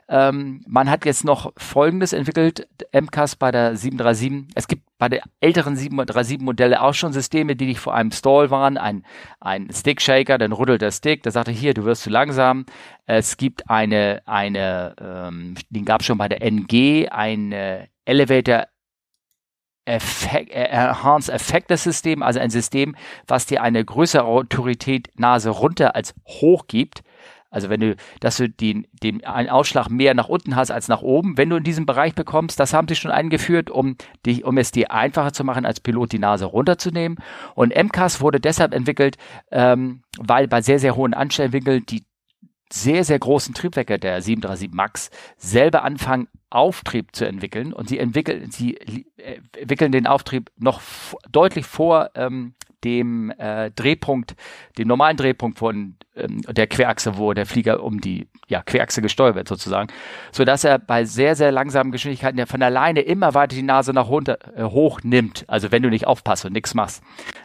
Ähm, 0.09 0.61
man 0.67 0.89
hat 0.89 1.05
jetzt 1.05 1.23
noch 1.23 1.53
Folgendes 1.55 2.13
entwickelt, 2.13 2.67
MCAS 2.91 3.35
bei 3.35 3.51
der 3.51 3.75
737. 3.75 4.51
Es 4.55 4.67
gibt 4.67 4.83
bei 4.97 5.07
der 5.07 5.21
älteren 5.39 5.75
737 5.75 6.39
Modelle 6.39 6.81
auch 6.81 6.95
schon 6.95 7.13
Systeme, 7.13 7.55
die 7.55 7.67
nicht 7.67 7.79
vor 7.79 7.93
einem 7.93 8.11
Stall 8.11 8.49
waren. 8.49 8.77
Ein, 8.77 9.05
ein 9.39 9.69
Stick 9.71 10.01
Shaker, 10.01 10.39
dann 10.39 10.51
rüttelt 10.51 10.81
der 10.81 10.91
Stick, 10.91 11.21
der 11.23 11.31
sagte 11.31 11.51
hier, 11.51 11.75
du 11.75 11.85
wirst 11.85 12.03
zu 12.03 12.09
langsam. 12.09 12.65
Es 13.05 13.37
gibt 13.37 13.69
eine, 13.69 14.23
eine, 14.25 14.95
ähm, 14.99 15.55
den 15.69 15.85
gab 15.85 16.01
es 16.01 16.07
schon 16.07 16.17
bei 16.17 16.27
der 16.27 16.41
NG, 16.41 17.07
ein 17.09 17.53
Elevator 18.05 18.65
Effekt, 19.89 20.51
äh, 20.51 20.65
Enhanced 20.65 21.33
Effector 21.33 21.77
System, 21.77 22.21
also 22.21 22.39
ein 22.39 22.49
System, 22.49 22.95
was 23.27 23.47
dir 23.47 23.61
eine 23.63 23.83
größere 23.83 24.23
Autorität 24.23 25.09
Nase 25.15 25.49
runter 25.49 25.95
als 25.95 26.13
hoch 26.27 26.67
gibt. 26.67 27.01
Also 27.49 27.69
wenn 27.69 27.79
du, 27.79 27.95
dass 28.19 28.37
du 28.37 28.49
den, 28.49 28.87
den 29.01 29.25
einen 29.25 29.49
Ausschlag 29.49 29.89
mehr 29.89 30.13
nach 30.13 30.29
unten 30.29 30.55
hast 30.55 30.71
als 30.71 30.87
nach 30.87 31.01
oben, 31.01 31.37
wenn 31.37 31.49
du 31.49 31.57
in 31.57 31.63
diesem 31.63 31.85
Bereich 31.85 32.13
bekommst, 32.13 32.59
das 32.59 32.73
haben 32.73 32.87
sie 32.87 32.95
schon 32.95 33.11
eingeführt, 33.11 33.69
um 33.69 33.95
dich, 34.25 34.43
um 34.43 34.57
es 34.57 34.71
dir 34.71 34.91
einfacher 34.91 35.33
zu 35.33 35.43
machen, 35.43 35.65
als 35.65 35.79
Pilot 35.79 36.11
die 36.11 36.19
Nase 36.19 36.45
runterzunehmen. 36.45 37.17
Und 37.55 37.75
MCAS 37.75 38.21
wurde 38.21 38.39
deshalb 38.39 38.73
entwickelt, 38.73 39.17
ähm, 39.51 40.03
weil 40.17 40.47
bei 40.47 40.61
sehr, 40.61 40.79
sehr 40.79 40.95
hohen 40.95 41.13
Anstellwinkeln 41.13 41.85
die 41.87 42.05
sehr, 42.71 43.03
sehr 43.03 43.17
großen 43.17 43.55
Triebwerke 43.55 43.97
der 43.97 44.21
737 44.21 44.71
MAX 44.71 45.09
selber 45.37 45.83
anfangen, 45.83 46.27
Auftrieb 46.49 47.15
zu 47.15 47.25
entwickeln 47.25 47.73
und 47.73 47.89
sie 47.89 47.99
entwickeln, 47.99 48.49
sie 48.51 48.75
äh, 48.75 49.39
entwickeln 49.57 49.91
den 49.91 50.07
Auftrieb 50.07 50.51
noch 50.57 50.81
deutlich 51.31 51.65
vor 51.65 52.09
ähm, 52.15 52.55
dem 52.83 53.31
äh, 53.37 53.71
Drehpunkt, 53.71 54.35
dem 54.77 54.87
normalen 54.87 55.17
Drehpunkt 55.17 55.59
von 55.59 55.95
ähm, 56.15 56.41
der 56.41 56.67
Querachse, 56.67 57.17
wo 57.17 57.33
der 57.33 57.45
Flieger 57.45 57.83
um 57.83 57.99
die 58.01 58.27
ja, 58.47 58.61
Querachse 58.63 59.01
gesteuert 59.01 59.35
wird 59.35 59.47
sozusagen, 59.47 59.91
so 60.31 60.45
dass 60.45 60.63
er 60.63 60.79
bei 60.79 61.05
sehr 61.05 61.35
sehr 61.35 61.51
langsamen 61.51 61.91
Geschwindigkeiten 61.91 62.39
ja 62.39 62.45
von 62.45 62.61
alleine 62.61 63.01
immer 63.01 63.33
weiter 63.33 63.55
die 63.55 63.63
Nase 63.63 63.93
nach 63.93 64.07
runter 64.07 64.37
äh, 64.55 64.63
hoch 64.63 65.01
nimmt. 65.03 65.45
Also 65.47 65.71
wenn 65.71 65.83
du 65.83 65.89
nicht 65.89 66.07
aufpasst 66.07 66.45
und 66.45 66.53
nichts 66.53 66.73
machst. 66.73 67.03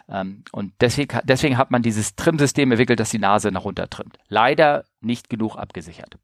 Ähm, 0.09 0.45
und 0.53 0.73
deswegen 0.81 1.19
deswegen 1.25 1.59
hat 1.59 1.71
man 1.71 1.83
dieses 1.83 2.17
Trimsystem 2.17 2.71
entwickelt, 2.71 3.01
das 3.01 3.11
die 3.11 3.19
Nase 3.19 3.51
nach 3.51 3.65
runter 3.65 3.91
trimmt. 3.91 4.19
Leider 4.29 4.85
nicht 5.01 5.29
genug 5.29 5.57
abgesichert. 5.57 6.17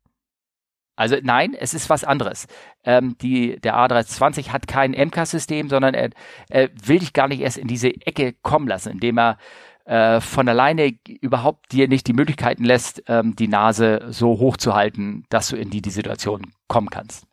Also 1.00 1.16
nein, 1.22 1.56
es 1.58 1.72
ist 1.72 1.88
was 1.88 2.04
anderes. 2.04 2.46
Ähm, 2.84 3.16
die, 3.22 3.58
der 3.58 3.74
A320 3.74 4.50
hat 4.50 4.68
kein 4.68 4.90
MK-System, 4.90 5.70
sondern 5.70 5.94
er, 5.94 6.10
er 6.50 6.68
will 6.84 6.98
dich 6.98 7.14
gar 7.14 7.26
nicht 7.26 7.40
erst 7.40 7.56
in 7.56 7.68
diese 7.68 7.88
Ecke 7.88 8.34
kommen 8.42 8.68
lassen, 8.68 8.90
indem 8.92 9.18
er 9.18 9.38
äh, 9.86 10.20
von 10.20 10.46
alleine 10.46 10.92
überhaupt 11.22 11.72
dir 11.72 11.88
nicht 11.88 12.06
die 12.06 12.12
Möglichkeiten 12.12 12.64
lässt, 12.64 13.02
ähm, 13.08 13.34
die 13.34 13.48
Nase 13.48 14.08
so 14.10 14.38
hoch 14.38 14.58
zu 14.58 14.74
halten, 14.74 15.24
dass 15.30 15.48
du 15.48 15.56
in 15.56 15.70
die, 15.70 15.80
die 15.80 15.88
Situation 15.88 16.52
kommen 16.68 16.90
kannst. 16.90 17.24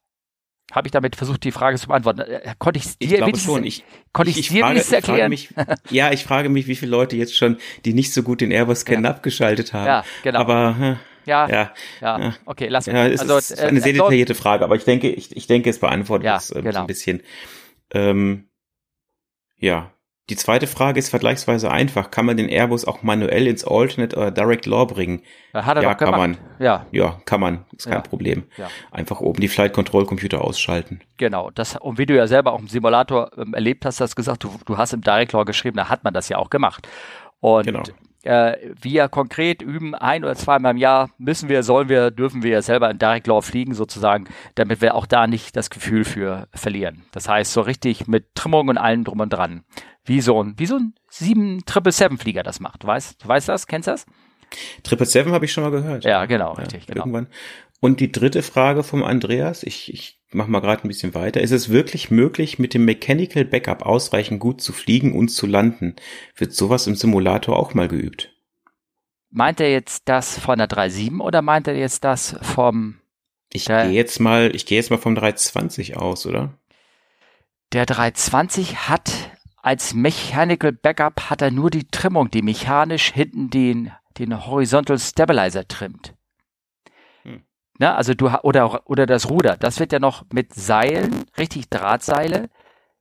Habe 0.71 0.87
ich 0.87 0.91
damit 0.93 1.17
versucht, 1.17 1.43
die 1.43 1.51
Frage 1.51 1.77
zu 1.77 1.87
beantworten? 1.87 2.21
Äh, 2.21 2.55
konnte 2.59 2.79
ich 2.79 2.97
dir 2.97 3.27
ich 3.27 3.41
schon. 3.41 3.65
Ich, 3.65 3.83
konnte 4.13 4.31
ich, 4.31 4.39
ich 4.39 4.47
dir 4.47 4.61
frage, 4.61 4.95
erklären? 4.95 5.31
Ich 5.33 5.53
mich, 5.57 5.67
ja, 5.89 6.13
ich 6.13 6.23
frage 6.23 6.47
mich, 6.47 6.67
wie 6.67 6.75
viele 6.75 6.91
Leute 6.91 7.17
jetzt 7.17 7.35
schon, 7.35 7.57
die 7.83 7.93
nicht 7.93 8.13
so 8.13 8.23
gut 8.23 8.39
den 8.39 8.51
Airbus 8.51 8.85
kennen, 8.85 9.03
ja. 9.03 9.09
abgeschaltet 9.09 9.73
haben. 9.73 9.87
Ja, 9.87 10.03
genau. 10.23 10.39
Aber 10.39 10.97
ja, 11.27 11.47
ja, 11.47 11.71
ja, 12.01 12.33
okay, 12.45 12.67
lass 12.67 12.87
ja, 12.87 13.05
es 13.07 13.21
also, 13.21 13.37
ist 13.37 13.59
eine 13.59 13.79
sehr 13.81 13.91
äh, 13.91 13.93
detaillierte 13.93 14.35
Frage, 14.35 14.63
aber 14.63 14.75
ich 14.75 14.85
denke, 14.85 15.09
ich, 15.09 15.35
ich 15.35 15.47
denke, 15.47 15.69
es 15.69 15.79
beantwortet 15.79 16.25
ja, 16.25 16.37
es 16.37 16.51
äh, 16.51 16.61
genau. 16.61 16.81
ein 16.81 16.87
bisschen. 16.87 17.21
Ähm, 17.93 18.47
ja, 19.57 19.91
die 20.29 20.35
zweite 20.35 20.67
Frage 20.67 20.99
ist 20.99 21.07
vergleichsweise 21.09 21.71
einfach. 21.71 22.11
Kann 22.11 22.25
man 22.25 22.35
den 22.35 22.49
Airbus 22.49 22.83
auch 22.83 23.01
manuell 23.01 23.47
ins 23.47 23.63
Alternate 23.63 24.17
oder 24.17 24.29
Direct 24.29 24.65
Law 24.65 24.85
bringen? 24.85 25.21
Hat 25.53 25.77
er 25.77 25.83
ja, 25.83 25.93
doch 25.93 25.97
kann 25.97 26.11
man. 26.11 26.37
Ja. 26.59 26.85
ja, 26.91 27.21
kann 27.23 27.39
man. 27.39 27.65
Ist 27.75 27.85
kein 27.85 27.93
Ja. 27.93 28.01
Problem. 28.01 28.43
Ja. 28.57 28.69
Einfach 28.91 29.21
oben 29.21 29.39
die 29.39 29.47
Flight 29.47 29.71
Control 29.71 30.05
Computer 30.05 30.43
ausschalten. 30.43 30.99
Genau, 31.15 31.49
das, 31.51 31.77
und 31.77 31.97
wie 31.97 32.05
du 32.05 32.13
ja 32.13 32.27
selber 32.27 32.51
auch 32.51 32.59
im 32.59 32.67
Simulator 32.67 33.31
ähm, 33.37 33.53
erlebt 33.53 33.85
hast, 33.85 34.01
hast 34.01 34.17
gesagt, 34.17 34.43
du, 34.43 34.51
du 34.65 34.77
hast 34.77 34.91
im 34.91 35.01
Direct 35.01 35.31
Law 35.31 35.45
geschrieben, 35.45 35.77
da 35.77 35.87
hat 35.87 36.03
man 36.03 36.13
das 36.13 36.27
ja 36.27 36.37
auch 36.37 36.49
gemacht. 36.49 36.87
Und 37.39 37.65
Genau. 37.65 37.83
Äh, 38.27 38.73
wir 38.81 39.07
konkret 39.07 39.61
üben 39.61 39.95
ein 39.95 40.23
oder 40.23 40.35
zweimal 40.35 40.71
im 40.71 40.77
Jahr, 40.77 41.09
müssen 41.17 41.49
wir, 41.49 41.63
sollen 41.63 41.87
wir, 41.87 42.11
dürfen 42.11 42.43
wir 42.43 42.61
selber 42.61 42.91
in 42.91 42.99
Direct 42.99 43.27
Law 43.27 43.41
fliegen 43.41 43.73
sozusagen, 43.73 44.27
damit 44.55 44.81
wir 44.81 44.95
auch 44.95 45.05
da 45.05 45.27
nicht 45.27 45.55
das 45.55 45.69
Gefühl 45.69 46.03
für 46.03 46.47
verlieren. 46.53 47.03
Das 47.11 47.29
heißt, 47.29 47.53
so 47.53 47.61
richtig 47.61 48.07
mit 48.07 48.35
Trimmung 48.35 48.67
und 48.67 48.77
allem 48.77 49.05
drum 49.05 49.21
und 49.21 49.31
dran. 49.31 49.63
Wie 50.03 50.21
so 50.21 50.43
ein, 50.43 50.55
wie 50.57 50.65
so 50.65 50.75
ein 50.75 50.93
777 51.09 52.21
Flieger 52.21 52.43
das 52.43 52.59
macht. 52.59 52.85
Weißt, 52.85 53.23
du 53.23 53.27
weißt 53.27 53.47
das? 53.47 53.67
Kennst 53.67 53.87
du 53.87 53.91
das? 53.91 54.05
Triple 54.83 55.05
Seven 55.05 55.33
habe 55.33 55.45
ich 55.45 55.51
schon 55.51 55.63
mal 55.63 55.71
gehört. 55.71 56.03
Ja, 56.03 56.25
genau, 56.25 56.53
richtig, 56.53 56.87
genau. 56.87 57.01
Irgendwann. 57.01 57.27
Und 57.79 57.99
die 57.99 58.11
dritte 58.11 58.41
Frage 58.41 58.83
vom 58.83 59.03
Andreas, 59.03 59.63
ich, 59.63 59.93
ich 59.93 60.16
mach 60.31 60.47
mal 60.47 60.59
gerade 60.59 60.83
ein 60.83 60.87
bisschen 60.87 61.13
weiter. 61.13 61.41
Ist 61.41 61.51
es 61.51 61.69
wirklich 61.69 62.11
möglich, 62.11 62.59
mit 62.59 62.73
dem 62.73 62.85
Mechanical 62.85 63.45
Backup 63.45 63.85
ausreichend 63.85 64.39
gut 64.39 64.61
zu 64.61 64.73
fliegen 64.73 65.13
und 65.13 65.29
zu 65.29 65.47
landen? 65.47 65.95
Wird 66.35 66.53
sowas 66.53 66.87
im 66.87 66.95
Simulator 66.95 67.57
auch 67.57 67.73
mal 67.73 67.87
geübt? 67.87 68.33
Meint 69.29 69.59
er 69.59 69.71
jetzt 69.71 70.03
das 70.05 70.39
von 70.39 70.57
der 70.57 70.69
3.7 70.69 71.19
oder 71.19 71.41
meint 71.41 71.67
er 71.67 71.75
jetzt 71.75 72.03
das 72.03 72.37
vom, 72.41 72.99
Ich 73.51 73.65
gehe 73.65 73.89
jetzt 73.89 74.19
mal, 74.19 74.55
ich 74.55 74.65
gehe 74.65 74.77
jetzt 74.77 74.89
mal 74.89 74.97
vom 74.97 75.15
320 75.15 75.97
aus, 75.97 76.25
oder? 76.25 76.57
der 77.73 77.85
320 77.85 78.87
hat 78.87 79.11
als 79.61 79.93
Mechanical 79.93 80.71
Backup 80.71 81.29
hat 81.29 81.41
er 81.41 81.51
nur 81.51 81.69
die 81.69 81.87
Trimmung, 81.87 82.31
die 82.31 82.41
mechanisch 82.41 83.11
hinten 83.11 83.49
den, 83.49 83.91
den 84.17 84.47
Horizontal 84.47 84.97
Stabilizer 84.97 85.67
trimmt. 85.67 86.13
Ne, 87.79 87.93
also 87.93 88.13
du 88.13 88.29
oder 88.43 88.89
oder 88.89 89.05
das 89.05 89.29
Ruder, 89.29 89.55
das 89.55 89.79
wird 89.79 89.91
ja 89.91 89.99
noch 89.99 90.25
mit 90.33 90.53
Seilen, 90.53 91.25
richtig 91.37 91.69
Drahtseile 91.69 92.49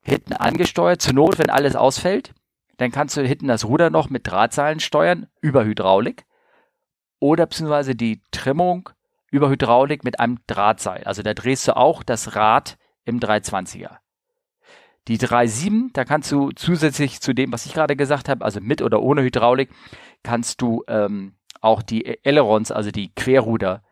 hinten 0.03 0.35
angesteuert. 0.35 1.01
Zur 1.01 1.15
Not, 1.15 1.39
wenn 1.39 1.51
alles 1.51 1.77
ausfällt, 1.77 2.35
dann 2.77 2.91
kannst 2.93 3.17
du 3.17 3.23
hinten 3.23 3.49
das 3.49 3.65
Ruder 3.65 3.91
noch 3.91 4.11
mit 4.11 4.27
Drahtseilen 4.27 4.81
steuern 4.81 5.29
über 5.41 5.65
Hydraulik 5.65 6.27
oder 7.21 7.47
beziehungsweise 7.47 7.95
die 7.95 8.21
Trimmung 8.31 8.91
über 9.31 9.49
Hydraulik 9.49 10.05
mit 10.05 10.21
einem 10.21 10.39
Drahtseil. 10.47 11.05
Also 11.05 11.23
da 11.23 11.35
drehst 11.35 11.67
du 11.69 11.77
auch 11.77 12.03
das 12.03 12.37
Rad 12.37 12.77
im 13.05 13.19
320er. 13.19 13.97
Die 15.09 15.19
3.7, 15.19 15.91
da 15.93 16.05
kannst 16.05 16.33
du 16.33 16.51
zusätzlich 16.51 17.21
zu 17.21 17.33
dem, 17.33 17.53
was 17.53 17.65
ich 17.65 17.75
gerade 17.75 17.97
gesagt 17.97 18.29
habe, 18.29 18.45
also 18.45 18.61
mit 18.61 18.83
oder 18.83 19.01
ohne 19.01 19.23
Hydraulik, 19.23 19.71
kannst 20.23 20.61
du 20.61 20.83
ähm, 20.89 21.37
auch 21.61 21.83
die 21.83 22.19
Ailerons, 22.25 22.73
also 22.73 22.91
die 22.91 23.15
Querruder, 23.15 23.83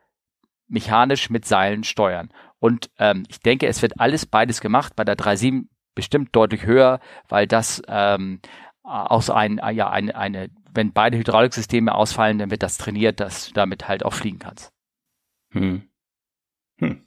mechanisch 0.68 1.30
mit 1.30 1.44
Seilen 1.44 1.85
steuern. 1.85 2.30
Und 2.59 2.90
ähm, 2.99 3.25
ich 3.28 3.40
denke, 3.40 3.66
es 3.66 3.83
wird 3.83 4.00
alles 4.00 4.26
beides 4.26 4.61
gemacht. 4.61 4.97
Bei 4.97 5.04
der 5.04 5.16
3.7 5.16 5.66
bestimmt 5.94 6.35
deutlich 6.35 6.64
höher, 6.64 7.00
weil 7.28 7.47
das 7.47 7.83
ähm, 7.88 8.40
aus 8.83 9.30
ein, 9.30 9.61
ja, 9.73 9.90
eine, 9.90 10.14
eine, 10.14 10.50
wenn 10.73 10.92
beide 10.92 11.16
Hydrauliksysteme 11.16 11.94
ausfallen, 11.94 12.38
dann 12.38 12.50
wird 12.50 12.62
das 12.62 12.78
trainiert, 12.78 13.21
dass 13.21 13.49
du 13.49 13.54
damit 13.54 13.88
halt 13.88 14.04
auch 14.04 14.12
fliegen 14.12 14.38
kannst. 14.38 14.73
Hm. 15.50 15.88
Hm. 16.78 17.06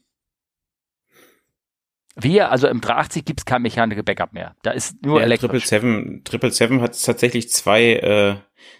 Wir, 2.16 2.50
also 2.52 2.68
im 2.68 2.82
380 2.82 3.26
gibt 3.26 3.42
es 3.42 3.46
kein 3.46 3.62
Mechanical 3.62 4.04
Backup 4.04 4.34
mehr. 4.34 4.56
Da 4.64 4.72
ist 4.72 5.04
nur 5.06 5.20
Ja, 5.20 5.28
Seven, 5.60 6.24
Triple 6.24 6.52
Seven 6.52 6.82
hat 6.82 7.00
tatsächlich 7.04 7.52
zwei, 7.52 7.94
äh, 7.94 8.36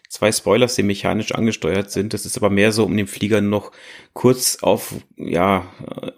zwei 0.10 0.32
Spoilers, 0.32 0.76
die 0.76 0.84
mechanisch 0.84 1.34
angesteuert 1.34 1.92
sind. 1.92 2.14
Das 2.14 2.26
ist 2.26 2.38
aber 2.38 2.50
mehr 2.50 2.72
so, 2.72 2.86
um 2.86 2.96
den 2.96 3.08
Flieger 3.08 3.42
noch 3.42 3.72
kurz 4.14 4.60
auf, 4.62 4.96
ja, 5.16 5.66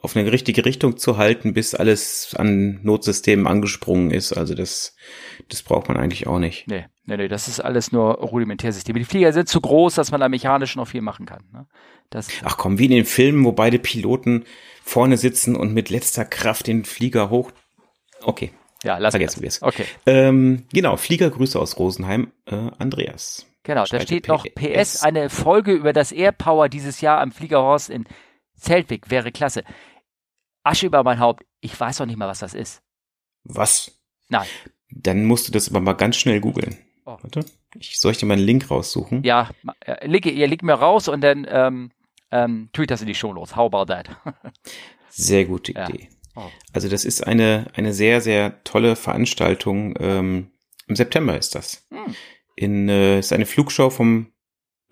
auf 0.01 0.15
eine 0.15 0.31
richtige 0.31 0.65
Richtung 0.65 0.97
zu 0.97 1.17
halten, 1.17 1.53
bis 1.53 1.75
alles 1.75 2.35
an 2.37 2.79
Notsystemen 2.83 3.47
angesprungen 3.47 4.11
ist. 4.11 4.33
Also 4.33 4.55
das, 4.55 4.95
das 5.49 5.63
braucht 5.63 5.87
man 5.87 5.97
eigentlich 5.97 6.27
auch 6.27 6.39
nicht. 6.39 6.67
Nee, 6.67 6.85
nee, 7.05 7.17
nee, 7.17 7.27
das 7.27 7.47
ist 7.47 7.59
alles 7.59 7.91
nur 7.91 8.15
Rudimentärsysteme. 8.15 8.99
Die 8.99 9.05
Flieger 9.05 9.33
sind 9.33 9.49
zu 9.49 9.61
groß, 9.61 9.95
dass 9.95 10.11
man 10.11 10.21
da 10.21 10.29
mechanisch 10.29 10.75
noch 10.75 10.87
viel 10.87 11.01
machen 11.01 11.25
kann. 11.25 11.43
Ne? 11.51 11.67
Das, 12.09 12.27
Ach 12.43 12.57
komm, 12.57 12.79
wie 12.79 12.85
in 12.85 12.91
den 12.91 13.05
Filmen, 13.05 13.43
wo 13.45 13.51
beide 13.51 13.79
Piloten 13.79 14.45
vorne 14.83 15.17
sitzen 15.17 15.55
und 15.55 15.73
mit 15.73 15.89
letzter 15.89 16.25
Kraft 16.25 16.67
den 16.67 16.85
Flieger 16.85 17.29
hoch. 17.29 17.51
Okay, 18.21 18.51
ja, 18.83 18.97
lass 18.97 19.11
vergessen 19.11 19.41
wir 19.41 19.47
es. 19.47 19.61
Okay, 19.61 19.85
Ähm, 20.05 20.65
genau, 20.71 20.95
Fliegergrüße 20.97 21.59
aus 21.59 21.77
Rosenheim, 21.77 22.31
äh, 22.45 22.55
Andreas. 22.77 23.45
Genau. 23.69 23.85
Da 23.85 23.99
steht 24.01 24.27
noch 24.27 24.45
PS, 24.55 25.03
eine 25.03 25.29
Folge 25.29 25.71
über 25.73 25.93
das 25.93 26.11
Airpower 26.11 26.69
dieses 26.69 27.01
Jahr 27.01 27.21
am 27.21 27.31
Fliegerhorst 27.31 27.89
in 27.89 28.05
Zeltwig 28.55 29.09
wäre 29.09 29.31
klasse. 29.31 29.63
Asche 30.63 30.87
über 30.87 31.03
mein 31.03 31.19
Haupt. 31.19 31.45
Ich 31.61 31.79
weiß 31.79 31.97
doch 31.97 32.05
nicht 32.05 32.17
mal, 32.17 32.27
was 32.27 32.39
das 32.39 32.53
ist. 32.53 32.81
Was? 33.43 33.91
Nein. 34.27 34.47
Dann 34.91 35.25
musst 35.25 35.47
du 35.47 35.51
das 35.51 35.69
aber 35.69 35.79
mal 35.79 35.93
ganz 35.93 36.17
schnell 36.17 36.41
googeln. 36.41 36.77
Oh. 37.05 37.17
Warte. 37.21 37.45
Ich 37.75 37.99
soll 37.99 38.11
ich 38.11 38.17
dir 38.17 38.25
mal 38.25 38.33
einen 38.35 38.43
Link 38.45 38.69
raussuchen? 38.69 39.23
Ja, 39.23 39.49
äh, 39.81 40.05
leg, 40.07 40.25
ihr 40.25 40.47
legt 40.47 40.63
mir 40.63 40.73
raus 40.73 41.07
und 41.07 41.21
dann 41.21 41.47
ähm, 41.49 41.91
ähm, 42.31 42.69
tue 42.73 42.83
ich 42.83 42.87
das 42.89 43.01
in 43.01 43.07
die 43.07 43.15
Show 43.15 43.31
los. 43.31 43.55
How 43.55 43.73
about 43.73 43.85
that? 43.85 44.09
Sehr 45.09 45.45
gute 45.45 45.73
Ja. 45.73 45.87
Idee. 45.87 46.09
Oh. 46.35 46.49
Also 46.73 46.89
das 46.89 47.05
ist 47.05 47.25
eine, 47.25 47.67
eine 47.73 47.93
sehr, 47.93 48.21
sehr 48.21 48.63
tolle 48.63 48.95
Veranstaltung. 48.95 49.95
Ähm, 49.99 50.51
Im 50.87 50.95
September 50.95 51.37
ist 51.37 51.55
das. 51.55 51.87
Hm. 51.91 52.15
In, 52.59 52.89
äh, 52.89 53.19
ist 53.19 53.31
eine 53.31 53.45
Flugshow 53.45 53.89
vom 53.89 54.33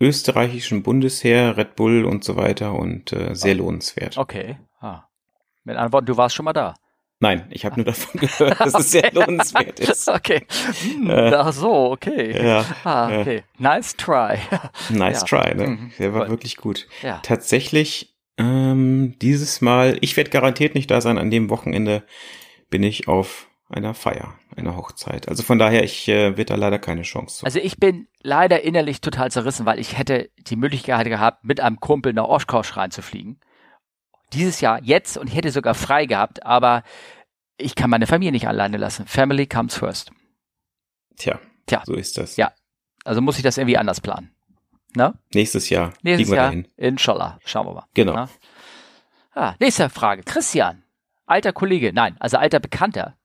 österreichischen 0.00 0.82
Bundesheer, 0.82 1.56
Red 1.56 1.76
Bull 1.76 2.04
und 2.04 2.24
so 2.24 2.36
weiter 2.36 2.74
und 2.74 3.12
äh, 3.12 3.34
sehr 3.34 3.54
lohnenswert. 3.54 4.16
Okay. 4.16 4.56
Ah. 4.80 5.02
Mit 5.64 5.76
anderen 5.76 5.92
Worten, 5.92 6.06
du 6.06 6.16
warst 6.16 6.34
schon 6.34 6.44
mal 6.44 6.52
da. 6.52 6.74
Nein, 7.20 7.46
ich 7.50 7.64
habe 7.66 7.74
nur 7.76 7.84
davon 7.84 8.20
gehört, 8.20 8.60
dass 8.60 8.74
es 8.74 8.92
sehr 8.92 9.10
lohnenswert 9.12 9.80
ist. 9.80 10.08
Okay. 10.08 10.46
Hm, 10.82 11.10
Äh, 11.10 11.34
ach 11.34 11.52
so, 11.52 11.90
okay. 11.90 12.42
Ja, 12.42 12.64
Ah, 12.84 13.10
ja. 13.10 13.20
okay. 13.20 13.42
Nice 13.58 13.96
try. 13.96 14.38
nice 14.90 15.20
Ja. 15.22 15.26
try, 15.42 15.54
ne? 15.54 15.66
Mhm, 15.66 15.92
Der 15.98 16.14
war 16.14 16.20
voll. 16.22 16.30
wirklich 16.30 16.56
gut. 16.56 16.86
ja. 17.02 17.18
Tatsächlich, 17.24 18.14
ähm, 18.38 19.16
dieses 19.20 19.60
Mal, 19.60 19.98
ich 20.00 20.16
werde 20.16 20.30
garantiert 20.30 20.74
nicht 20.76 20.90
da 20.90 21.00
sein, 21.00 21.18
an 21.18 21.30
dem 21.32 21.50
Wochenende 21.50 22.04
bin 22.70 22.82
ich 22.84 23.08
auf 23.08 23.48
einer 23.68 23.94
Feier, 23.94 24.34
einer 24.58 24.76
Hochzeit. 24.76 25.28
Also 25.28 25.42
von 25.42 25.58
daher, 25.58 25.84
ich 25.84 26.08
äh, 26.08 26.36
wird 26.36 26.50
da 26.50 26.54
leider 26.56 26.78
keine 26.78 27.02
Chance 27.02 27.38
zu. 27.38 27.46
Also 27.46 27.58
ich 27.58 27.78
bin 27.78 28.08
leider 28.22 28.62
innerlich 28.62 29.00
total 29.00 29.30
zerrissen, 29.30 29.66
weil 29.66 29.78
ich 29.78 29.96
hätte 29.96 30.30
die 30.38 30.56
Möglichkeit 30.56 31.06
gehabt, 31.06 31.44
mit 31.44 31.60
einem 31.60 31.80
Kumpel 31.80 32.12
nach 32.12 32.24
Oshkosh 32.24 32.76
reinzufliegen. 32.76 33.40
Dieses 34.32 34.60
Jahr 34.60 34.82
jetzt 34.82 35.16
und 35.16 35.28
ich 35.28 35.36
hätte 35.36 35.50
sogar 35.50 35.74
frei 35.74 36.06
gehabt, 36.06 36.44
aber 36.44 36.82
ich 37.56 37.74
kann 37.74 37.90
meine 37.90 38.06
Familie 38.06 38.32
nicht 38.32 38.48
alleine 38.48 38.76
lassen. 38.76 39.06
Family 39.06 39.46
comes 39.46 39.74
first. 39.74 40.10
Tja, 41.16 41.40
Tja. 41.66 41.82
so 41.86 41.94
ist 41.94 42.18
das. 42.18 42.36
Ja. 42.36 42.52
Also 43.04 43.20
muss 43.20 43.36
ich 43.38 43.42
das 43.42 43.58
irgendwie 43.58 43.78
anders 43.78 44.00
planen. 44.00 44.30
Na? 44.94 45.14
Nächstes 45.34 45.68
Jahr. 45.70 45.92
Nächstes 46.02 46.28
Jahr. 46.28 46.46
dahin. 46.46 46.68
Inshallah. 46.76 47.38
Schauen 47.44 47.66
wir 47.66 47.74
mal. 47.74 47.86
Genau. 47.94 48.14
Na? 48.14 48.28
Ah, 49.34 49.54
nächste 49.60 49.88
Frage. 49.88 50.22
Christian. 50.22 50.82
Alter 51.26 51.52
Kollege, 51.52 51.92
nein, 51.92 52.16
also 52.20 52.38
alter 52.38 52.58
Bekannter. 52.58 53.17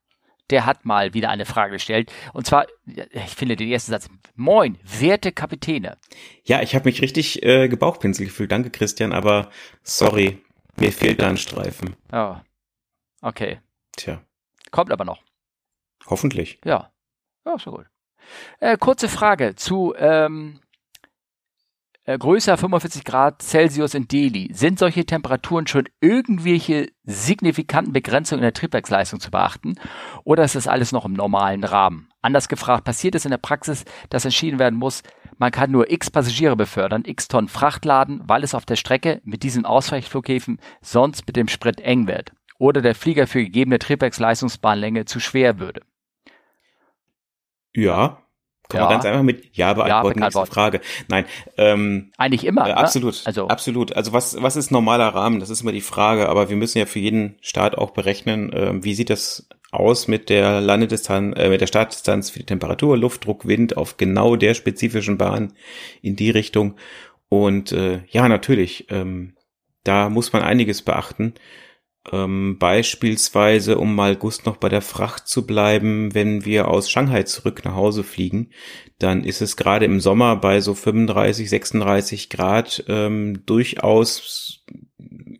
Der 0.49 0.65
hat 0.65 0.85
mal 0.85 1.13
wieder 1.13 1.29
eine 1.29 1.45
Frage 1.45 1.73
gestellt. 1.73 2.11
Und 2.33 2.45
zwar, 2.45 2.65
ich 2.85 3.35
finde 3.35 3.55
den 3.55 3.69
ersten 3.71 3.91
Satz. 3.91 4.09
Moin, 4.35 4.77
werte 4.83 5.31
Kapitäne. 5.31 5.97
Ja, 6.43 6.61
ich 6.61 6.75
habe 6.75 6.85
mich 6.85 7.01
richtig 7.01 7.43
äh, 7.43 7.67
gebauchpinselt 7.69 8.29
gefühlt. 8.29 8.51
Danke, 8.51 8.69
Christian, 8.69 9.13
aber 9.13 9.49
sorry, 9.83 10.43
mir 10.75 10.91
fehlt 10.91 11.21
da 11.21 11.29
ein 11.29 11.37
Streifen. 11.37 11.95
Oh. 12.11 12.35
Okay. 13.21 13.59
Tja, 13.95 14.21
Kommt 14.71 14.91
aber 14.91 15.05
noch. 15.05 15.21
hoffentlich. 16.07 16.59
Ja. 16.65 16.91
Ja, 17.45 17.55
ja 17.57 17.71
gut. 17.71 17.85
Äh, 18.59 18.77
kurze 18.77 19.07
Frage 19.09 19.55
zu 19.55 19.93
ähm, 19.97 20.59
äh, 22.05 22.17
größer 22.17 22.57
45 22.57 23.03
Grad 23.03 23.41
Celsius 23.41 23.93
in 23.93 24.07
Delhi. 24.07 24.49
Sind 24.53 24.79
solche 24.79 25.05
Temperaturen 25.05 25.67
schon 25.67 25.87
irgendwelche 26.01 26.89
signifikanten 27.03 27.93
Begrenzungen 27.93 28.39
in 28.39 28.45
der 28.45 28.53
Triebwerksleistung 28.53 29.19
zu 29.19 29.31
beachten? 29.31 29.75
Oder 30.23 30.43
ist 30.43 30.55
das 30.55 30.67
alles 30.67 30.91
noch 30.91 31.05
im 31.05 31.13
normalen 31.13 31.63
Rahmen? 31.63 32.09
Anders 32.21 32.47
gefragt, 32.47 32.83
passiert 32.83 33.15
es 33.15 33.25
in 33.25 33.31
der 33.31 33.37
Praxis, 33.37 33.85
dass 34.09 34.25
entschieden 34.25 34.59
werden 34.59 34.79
muss, 34.79 35.03
man 35.37 35.51
kann 35.51 35.71
nur 35.71 35.91
x 35.91 36.11
Passagiere 36.11 36.55
befördern, 36.55 37.03
x 37.05 37.27
Tonnen 37.27 37.47
Fracht 37.47 37.85
laden, 37.85 38.21
weil 38.25 38.43
es 38.43 38.53
auf 38.53 38.65
der 38.65 38.75
Strecke 38.75 39.21
mit 39.23 39.43
diesen 39.43 39.65
Ausweichflughäfen 39.65 40.59
sonst 40.81 41.25
mit 41.27 41.35
dem 41.35 41.47
Sprit 41.47 41.81
eng 41.81 42.07
wird? 42.07 42.31
Oder 42.59 42.81
der 42.81 42.95
Flieger 42.95 43.27
für 43.27 43.43
gegebene 43.43 43.79
Triebwerksleistungsbahnlänge 43.79 45.05
zu 45.05 45.19
schwer 45.19 45.59
würde? 45.59 45.81
Ja, 47.73 48.22
kann 48.69 48.79
Ja. 48.79 48.85
man 48.85 48.93
ganz 48.93 49.05
einfach 49.05 49.23
mit 49.23 49.55
Ja 49.55 49.73
beantworten, 49.73 50.19
Ja, 50.19 50.25
nächste. 50.27 50.45
Frage. 50.45 50.81
Nein, 51.09 51.25
ähm, 51.57 52.11
Eigentlich 52.17 52.45
immer. 52.45 52.65
Äh, 52.65 52.69
ne? 52.69 52.77
absolut, 52.77 53.21
Also- 53.25 53.47
absolut. 53.47 53.93
Also 53.95 54.13
was, 54.13 54.41
was 54.41 54.55
ist 54.55 54.71
normaler 54.71 55.07
Rahmen? 55.09 55.39
Das 55.39 55.49
ist 55.49 55.61
immer 55.61 55.71
die 55.71 55.81
Frage. 55.81 56.29
Aber 56.29 56.49
wir 56.49 56.55
müssen 56.55 56.77
ja 56.79 56.85
für 56.85 56.99
jeden 56.99 57.35
Staat 57.41 57.77
auch 57.77 57.91
berechnen, 57.91 58.51
ähm, 58.53 58.83
wie 58.83 58.93
sieht 58.95 59.09
das 59.09 59.47
aus 59.71 60.07
mit 60.07 60.29
der 60.29 60.61
Landedistanz, 60.61 61.37
äh, 61.37 61.49
mit 61.49 61.59
der 61.61 61.67
Startdistanz 61.67 62.29
für 62.29 62.39
die 62.39 62.45
Temperatur, 62.45 62.95
Luftdruck, 62.97 63.47
Wind 63.47 63.75
auf 63.75 63.97
genau 63.97 64.35
der 64.35 64.53
spezifischen 64.53 65.17
Bahn 65.17 65.53
in 66.01 66.15
die 66.15 66.29
Richtung. 66.29 66.75
Und 67.29 67.71
äh, 67.71 68.01
ja, 68.09 68.29
natürlich, 68.29 68.87
ähm, 68.91 69.35
da 69.83 70.09
muss 70.09 70.31
man 70.31 70.43
einiges 70.43 70.83
beachten. 70.83 71.33
Ähm, 72.11 72.57
beispielsweise, 72.59 73.77
um 73.77 73.95
mal 73.95 74.15
Gust 74.15 74.45
noch 74.45 74.57
bei 74.57 74.67
der 74.67 74.81
Fracht 74.81 75.27
zu 75.27 75.47
bleiben, 75.47 76.13
wenn 76.13 76.43
wir 76.43 76.67
aus 76.67 76.91
Shanghai 76.91 77.23
zurück 77.23 77.63
nach 77.63 77.75
Hause 77.75 78.03
fliegen, 78.03 78.49
dann 78.99 79.23
ist 79.23 79.41
es 79.41 79.55
gerade 79.55 79.85
im 79.85 79.99
Sommer 80.01 80.35
bei 80.35 80.59
so 80.59 80.73
35, 80.73 81.49
36 81.49 82.29
Grad 82.29 82.83
ähm, 82.89 83.45
durchaus 83.45 84.65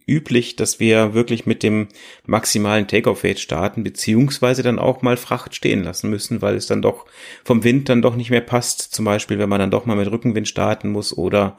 üblich, 0.08 0.56
dass 0.56 0.80
wir 0.80 1.14
wirklich 1.14 1.46
mit 1.46 1.64
dem 1.64 1.88
maximalen 2.26 2.88
Takeoff-Weight 2.88 3.40
starten, 3.40 3.84
beziehungsweise 3.84 4.64
dann 4.64 4.80
auch 4.80 5.02
mal 5.02 5.18
Fracht 5.18 5.56
stehen 5.56 5.84
lassen 5.84 6.10
müssen, 6.10 6.42
weil 6.42 6.56
es 6.56 6.68
dann 6.68 6.82
doch 6.82 7.06
vom 7.44 7.64
Wind 7.64 7.90
dann 7.90 8.02
doch 8.02 8.16
nicht 8.16 8.30
mehr 8.30 8.42
passt. 8.42 8.94
Zum 8.94 9.06
Beispiel, 9.06 9.40
wenn 9.40 9.50
man 9.50 9.60
dann 9.60 9.72
doch 9.72 9.86
mal 9.86 9.96
mit 9.96 10.12
Rückenwind 10.12 10.48
starten 10.48 10.92
muss 10.92 11.18
oder 11.18 11.58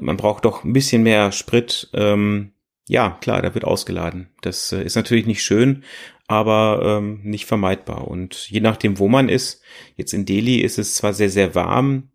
man 0.00 0.16
braucht 0.16 0.44
doch 0.44 0.64
ein 0.64 0.72
bisschen 0.72 1.02
mehr 1.02 1.30
Sprit. 1.32 1.88
Ähm, 1.94 2.53
ja, 2.86 3.18
klar, 3.20 3.40
da 3.42 3.54
wird 3.54 3.64
ausgeladen. 3.64 4.28
Das 4.42 4.72
äh, 4.72 4.82
ist 4.82 4.96
natürlich 4.96 5.26
nicht 5.26 5.42
schön, 5.42 5.84
aber 6.26 6.98
ähm, 6.98 7.20
nicht 7.22 7.46
vermeidbar. 7.46 8.08
Und 8.08 8.50
je 8.50 8.60
nachdem, 8.60 8.98
wo 8.98 9.08
man 9.08 9.28
ist, 9.28 9.62
jetzt 9.96 10.12
in 10.12 10.26
Delhi 10.26 10.60
ist 10.60 10.78
es 10.78 10.94
zwar 10.94 11.14
sehr, 11.14 11.30
sehr 11.30 11.54
warm, 11.54 12.10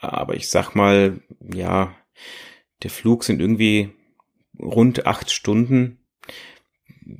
aber 0.00 0.34
ich 0.34 0.48
sag 0.48 0.74
mal, 0.74 1.20
ja, 1.54 1.94
der 2.82 2.90
Flug 2.90 3.22
sind 3.22 3.40
irgendwie 3.40 3.90
rund 4.58 5.06
acht 5.06 5.30
Stunden. 5.30 5.98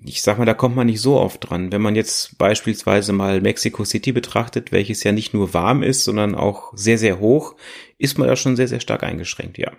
Ich 0.04 0.22
sag 0.22 0.38
mal, 0.38 0.44
da 0.44 0.54
kommt 0.54 0.74
man 0.74 0.86
nicht 0.86 1.00
so 1.00 1.18
oft 1.18 1.48
dran. 1.48 1.70
Wenn 1.70 1.82
man 1.82 1.94
jetzt 1.94 2.38
beispielsweise 2.38 3.12
mal 3.12 3.40
Mexico 3.40 3.84
City 3.84 4.10
betrachtet, 4.12 4.72
welches 4.72 5.04
ja 5.04 5.12
nicht 5.12 5.34
nur 5.34 5.54
warm 5.54 5.82
ist, 5.84 6.04
sondern 6.04 6.34
auch 6.34 6.72
sehr, 6.74 6.98
sehr 6.98 7.20
hoch, 7.20 7.54
ist 7.98 8.18
man 8.18 8.26
da 8.26 8.34
schon 8.34 8.56
sehr, 8.56 8.68
sehr 8.68 8.80
stark 8.80 9.04
eingeschränkt, 9.04 9.58
ja. 9.58 9.72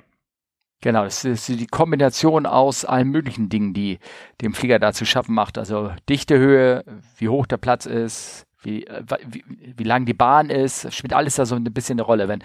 Genau, 0.83 1.05
das 1.05 1.23
ist 1.23 1.47
die 1.47 1.65
Kombination 1.65 2.45
aus 2.45 2.83
allen 2.83 3.07
möglichen 3.07 3.47
Dingen, 3.47 3.73
die 3.73 3.99
dem 4.41 4.53
Flieger 4.53 4.79
da 4.79 4.91
zu 4.91 5.05
schaffen 5.05 5.33
macht. 5.33 5.57
Also 5.57 5.93
Dichtehöhe, 6.09 6.83
wie 7.15 7.29
hoch 7.29 7.45
der 7.45 7.55
Platz 7.55 7.85
ist, 7.85 8.45
wie, 8.63 8.85
äh, 8.85 9.01
wie, 9.29 9.45
wie 9.47 9.83
lang 9.85 10.03
die 10.03 10.13
Bahn 10.13 10.49
ist, 10.49 10.93
spielt 10.93 11.13
alles 11.13 11.35
da 11.35 11.45
so 11.45 11.55
ein 11.55 11.63
bisschen 11.63 11.93
eine 11.93 12.01
Rolle. 12.01 12.27
Wenn, 12.27 12.43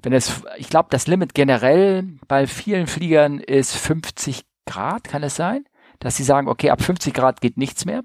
wenn 0.00 0.14
es, 0.14 0.44
ich 0.56 0.70
glaube, 0.70 0.88
das 0.92 1.06
Limit 1.08 1.34
generell 1.34 2.04
bei 2.26 2.46
vielen 2.46 2.86
Fliegern 2.86 3.38
ist 3.38 3.76
50 3.76 4.46
Grad, 4.64 5.04
kann 5.04 5.22
es 5.22 5.36
sein? 5.36 5.66
Dass 5.98 6.16
sie 6.16 6.24
sagen, 6.24 6.48
okay, 6.48 6.70
ab 6.70 6.80
50 6.80 7.12
Grad 7.12 7.42
geht 7.42 7.58
nichts 7.58 7.84
mehr. 7.84 8.02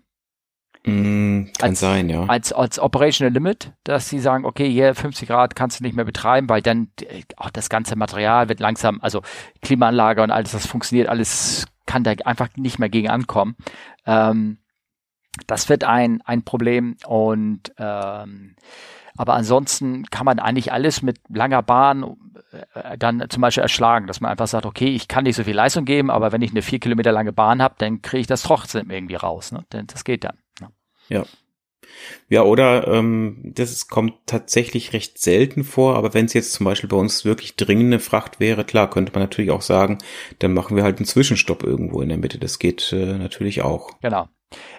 Mm, 0.85 1.45
kann 1.57 1.69
Als- 1.71 1.79
sein, 1.79 2.09
ja. 2.09 2.23
als, 2.25 2.53
als 2.53 2.79
Operational 2.79 3.33
Limit, 3.33 3.73
dass 3.83 4.07
sie 4.09 4.19
sagen, 4.19 4.45
okay, 4.45 4.69
hier 4.69 4.95
50 4.95 5.27
Grad 5.27 5.55
kannst 5.55 5.79
du 5.79 5.83
nicht 5.83 5.95
mehr 5.95 6.05
betreiben, 6.05 6.47
weil 6.49 6.61
dann 6.61 6.89
äh, 7.01 7.23
auch 7.37 7.49
das 7.49 7.69
ganze 7.69 7.95
Material 7.95 8.47
wird 8.49 8.59
langsam, 8.59 8.99
also 9.01 9.21
Klimaanlage 9.61 10.23
und 10.23 10.31
alles, 10.31 10.51
das 10.53 10.65
funktioniert, 10.65 11.09
alles 11.09 11.65
kann 11.85 12.03
da 12.03 12.11
einfach 12.23 12.49
nicht 12.55 12.79
mehr 12.79 12.89
gegen 12.89 13.09
ankommen. 13.09 13.55
Ähm, 14.05 14.59
das 15.47 15.69
wird 15.69 15.83
ein, 15.83 16.21
ein 16.23 16.43
Problem 16.43 16.95
und 17.05 17.73
ähm, 17.77 18.55
aber 19.17 19.33
ansonsten 19.33 20.05
kann 20.05 20.25
man 20.25 20.39
eigentlich 20.39 20.71
alles 20.71 21.01
mit 21.01 21.17
langer 21.27 21.61
Bahn 21.61 22.15
dann 22.97 23.25
zum 23.29 23.41
Beispiel 23.41 23.63
erschlagen, 23.63 24.07
dass 24.07 24.21
man 24.21 24.31
einfach 24.31 24.47
sagt, 24.47 24.65
okay, 24.65 24.87
ich 24.87 25.07
kann 25.07 25.23
nicht 25.23 25.35
so 25.35 25.43
viel 25.43 25.55
Leistung 25.55 25.85
geben, 25.85 26.09
aber 26.09 26.31
wenn 26.31 26.41
ich 26.41 26.51
eine 26.51 26.61
vier 26.61 26.79
Kilometer 26.79 27.11
lange 27.11 27.33
Bahn 27.33 27.61
habe, 27.61 27.75
dann 27.77 28.01
kriege 28.01 28.21
ich 28.21 28.27
das 28.27 28.41
trotzdem 28.41 28.89
irgendwie 28.89 29.15
raus. 29.15 29.51
Ne? 29.51 29.65
Denn 29.71 29.87
das 29.87 30.03
geht 30.03 30.23
dann. 30.23 30.37
Ne? 30.59 30.69
Ja. 31.09 31.23
Ja, 32.27 32.43
oder 32.43 32.87
ähm, 32.87 33.39
das 33.43 33.87
kommt 33.87 34.13
tatsächlich 34.25 34.93
recht 34.93 35.17
selten 35.17 35.63
vor, 35.63 35.95
aber 35.95 36.13
wenn 36.13 36.25
es 36.25 36.33
jetzt 36.33 36.53
zum 36.53 36.65
Beispiel 36.65 36.89
bei 36.89 36.97
uns 36.97 37.25
wirklich 37.25 37.55
dringende 37.55 37.99
Fracht 37.99 38.39
wäre, 38.39 38.63
klar, 38.63 38.89
könnte 38.89 39.11
man 39.13 39.23
natürlich 39.23 39.51
auch 39.51 39.63
sagen, 39.63 39.97
dann 40.39 40.53
machen 40.53 40.75
wir 40.75 40.83
halt 40.83 40.97
einen 40.97 41.05
Zwischenstopp 41.05 41.63
irgendwo 41.63 42.01
in 42.01 42.09
der 42.09 42.17
Mitte. 42.17 42.37
Das 42.37 42.59
geht 42.59 42.93
äh, 42.93 43.17
natürlich 43.17 43.63
auch. 43.63 43.99
Genau. 44.01 44.27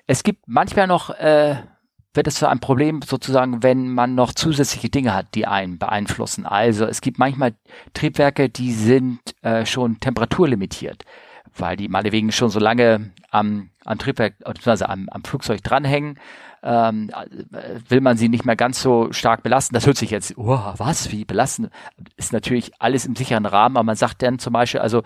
Es 0.06 0.22
gibt 0.22 0.44
manchmal 0.46 0.86
noch, 0.86 1.10
äh, 1.10 1.56
wird 2.14 2.26
es 2.26 2.36
zu 2.36 2.48
einem 2.48 2.60
Problem 2.60 3.02
sozusagen, 3.02 3.62
wenn 3.62 3.88
man 3.88 4.14
noch 4.14 4.32
zusätzliche 4.32 4.88
Dinge 4.88 5.14
hat, 5.14 5.34
die 5.34 5.46
einen 5.46 5.78
beeinflussen. 5.78 6.44
Also 6.44 6.84
es 6.86 7.00
gibt 7.00 7.18
manchmal 7.18 7.54
Triebwerke, 7.94 8.48
die 8.48 8.72
sind 8.72 9.20
äh, 9.42 9.64
schon 9.64 10.00
temperaturlimitiert, 10.00 11.04
weil 11.56 11.76
die 11.76 11.88
meinetwegen 11.88 12.32
schon 12.32 12.50
so 12.50 12.58
lange 12.58 13.12
am, 13.30 13.70
am 13.84 13.98
Triebwerk, 13.98 14.38
beziehungsweise 14.38 14.88
am, 14.88 15.08
am 15.10 15.22
Flugzeug 15.22 15.62
dranhängen. 15.62 16.18
Ähm, 16.62 17.10
äh, 17.10 17.80
will 17.88 18.00
man 18.00 18.16
sie 18.16 18.28
nicht 18.28 18.44
mehr 18.44 18.56
ganz 18.56 18.82
so 18.82 19.12
stark 19.12 19.42
belasten. 19.42 19.74
Das 19.74 19.86
hört 19.86 19.96
sich 19.96 20.10
jetzt, 20.10 20.36
oh, 20.36 20.60
was, 20.76 21.10
wie 21.10 21.24
belasten? 21.24 21.70
Ist 22.16 22.32
natürlich 22.32 22.72
alles 22.78 23.06
im 23.06 23.16
sicheren 23.16 23.46
Rahmen, 23.46 23.76
aber 23.76 23.84
man 23.84 23.96
sagt 23.96 24.22
dann 24.22 24.38
zum 24.38 24.52
Beispiel, 24.52 24.80
also 24.80 25.02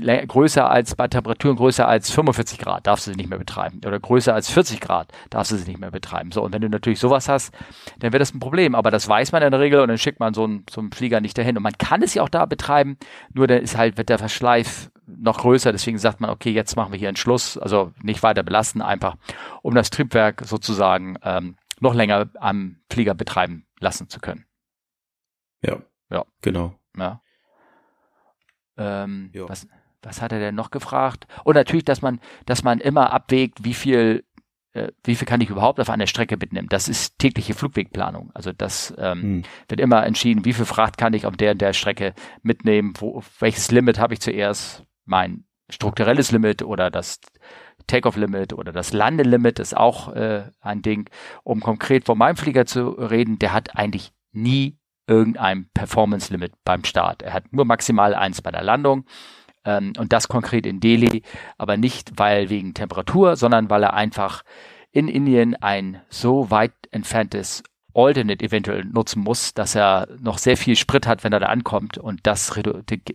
größer 0.00 0.68
als 0.68 0.94
bei 0.94 1.08
Temperaturen 1.08 1.56
größer 1.56 1.86
als 1.86 2.10
45 2.10 2.58
Grad 2.58 2.86
darfst 2.86 3.06
du 3.06 3.10
sie 3.10 3.16
nicht 3.16 3.28
mehr 3.28 3.38
betreiben 3.38 3.80
oder 3.86 4.00
größer 4.00 4.34
als 4.34 4.50
40 4.50 4.80
Grad 4.80 5.12
darfst 5.30 5.52
du 5.52 5.56
sie 5.56 5.68
nicht 5.68 5.80
mehr 5.80 5.90
betreiben. 5.90 6.32
So 6.32 6.42
und 6.42 6.52
wenn 6.52 6.62
du 6.62 6.68
natürlich 6.68 6.98
sowas 7.00 7.28
hast, 7.28 7.52
dann 7.98 8.12
wird 8.12 8.20
das 8.20 8.32
ein 8.34 8.40
Problem. 8.40 8.74
Aber 8.74 8.90
das 8.90 9.08
weiß 9.08 9.32
man 9.32 9.42
in 9.42 9.50
der 9.50 9.60
Regel 9.60 9.80
und 9.80 9.88
dann 9.88 9.98
schickt 9.98 10.20
man 10.20 10.34
so 10.34 10.44
einen, 10.44 10.64
so 10.70 10.80
einen 10.80 10.92
Flieger 10.92 11.20
nicht 11.20 11.36
dahin. 11.36 11.56
Und 11.56 11.62
man 11.62 11.76
kann 11.78 12.02
es 12.02 12.14
ja 12.14 12.22
auch 12.22 12.28
da 12.28 12.46
betreiben, 12.46 12.96
nur 13.32 13.46
dann 13.46 13.62
ist 13.62 13.76
halt 13.76 13.98
wird 13.98 14.08
der 14.08 14.18
Verschleif 14.18 14.90
noch 15.06 15.38
größer. 15.38 15.72
Deswegen 15.72 15.98
sagt 15.98 16.20
man, 16.20 16.30
okay, 16.30 16.50
jetzt 16.50 16.76
machen 16.76 16.92
wir 16.92 16.98
hier 16.98 17.08
einen 17.08 17.16
Schluss, 17.16 17.58
also 17.58 17.92
nicht 18.02 18.22
weiter 18.22 18.42
belasten, 18.42 18.82
einfach 18.82 19.16
um 19.62 19.74
das 19.74 19.90
Triebwerk 19.90 20.42
sozusagen 20.44 21.16
ähm, 21.22 21.56
noch 21.80 21.94
länger 21.94 22.28
am 22.40 22.76
Flieger 22.90 23.14
betreiben 23.14 23.66
lassen 23.80 24.08
zu 24.08 24.20
können. 24.20 24.46
Ja. 25.62 25.78
Ja. 26.10 26.24
Genau. 26.42 26.74
Ja. 26.96 27.20
Ähm, 28.76 29.30
Ja. 29.32 29.48
was, 29.48 29.66
was 30.02 30.20
hat 30.20 30.32
er 30.32 30.40
denn 30.40 30.54
noch 30.54 30.70
gefragt? 30.70 31.26
Und 31.44 31.54
natürlich, 31.54 31.84
dass 31.84 32.02
man, 32.02 32.20
dass 32.46 32.62
man 32.62 32.80
immer 32.80 33.12
abwägt, 33.12 33.64
wie 33.64 33.74
viel, 33.74 34.24
äh, 34.72 34.88
wie 35.04 35.14
viel 35.14 35.26
kann 35.26 35.40
ich 35.40 35.50
überhaupt 35.50 35.80
auf 35.80 35.90
einer 35.90 36.06
Strecke 36.06 36.36
mitnehmen. 36.36 36.68
Das 36.68 36.88
ist 36.88 37.18
tägliche 37.18 37.54
Flugwegplanung. 37.54 38.30
Also 38.34 38.52
das 38.52 38.92
ähm, 38.98 39.22
Hm. 39.22 39.42
wird 39.68 39.80
immer 39.80 40.04
entschieden, 40.04 40.44
wie 40.44 40.52
viel 40.52 40.64
Fracht 40.66 40.98
kann 40.98 41.14
ich 41.14 41.26
auf 41.26 41.36
der 41.36 41.52
und 41.52 41.60
der 41.60 41.72
Strecke 41.72 42.14
mitnehmen, 42.42 42.94
wo, 42.98 43.22
welches 43.38 43.70
Limit 43.70 43.98
habe 43.98 44.14
ich 44.14 44.20
zuerst, 44.20 44.84
mein 45.04 45.44
strukturelles 45.70 46.30
Limit 46.30 46.62
oder 46.62 46.90
das 46.90 47.20
Takeoff-Limit 47.86 48.52
oder 48.52 48.72
das 48.72 48.92
Landelimit 48.92 49.58
ist 49.58 49.76
auch 49.76 50.12
äh, 50.14 50.50
ein 50.60 50.82
Ding. 50.82 51.08
Um 51.42 51.60
konkret 51.60 52.04
von 52.04 52.18
meinem 52.18 52.36
Flieger 52.36 52.66
zu 52.66 52.90
reden, 52.90 53.38
der 53.38 53.52
hat 53.52 53.76
eigentlich 53.76 54.12
nie 54.32 54.78
irgendein 55.06 55.68
Performance-Limit 55.74 56.52
beim 56.64 56.84
Start. 56.84 57.22
Er 57.22 57.32
hat 57.32 57.52
nur 57.52 57.64
maximal 57.64 58.14
eins 58.14 58.40
bei 58.40 58.50
der 58.50 58.62
Landung 58.62 59.04
ähm, 59.64 59.92
und 59.98 60.12
das 60.12 60.28
konkret 60.28 60.66
in 60.66 60.80
Delhi, 60.80 61.22
aber 61.58 61.76
nicht 61.76 62.12
weil 62.16 62.48
wegen 62.50 62.74
Temperatur, 62.74 63.36
sondern 63.36 63.68
weil 63.70 63.82
er 63.82 63.94
einfach 63.94 64.42
in 64.92 65.08
Indien 65.08 65.56
ein 65.56 66.00
so 66.08 66.50
weit 66.50 66.72
entferntes 66.90 67.62
Alternate 67.94 68.44
eventuell 68.44 68.84
nutzen 68.84 69.22
muss, 69.22 69.54
dass 69.54 69.74
er 69.74 70.08
noch 70.20 70.38
sehr 70.38 70.56
viel 70.56 70.76
Sprit 70.76 71.06
hat, 71.06 71.24
wenn 71.24 71.32
er 71.32 71.40
da 71.40 71.46
ankommt. 71.46 71.98
Und 71.98 72.26
das, 72.26 72.52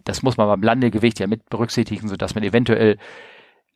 das 0.03 0.23
muss 0.23 0.37
man 0.37 0.47
beim 0.47 0.63
Landegewicht 0.63 1.19
ja 1.19 1.27
mit 1.27 1.49
berücksichtigen, 1.49 2.07
sodass 2.07 2.35
man 2.35 2.43
eventuell 2.43 2.97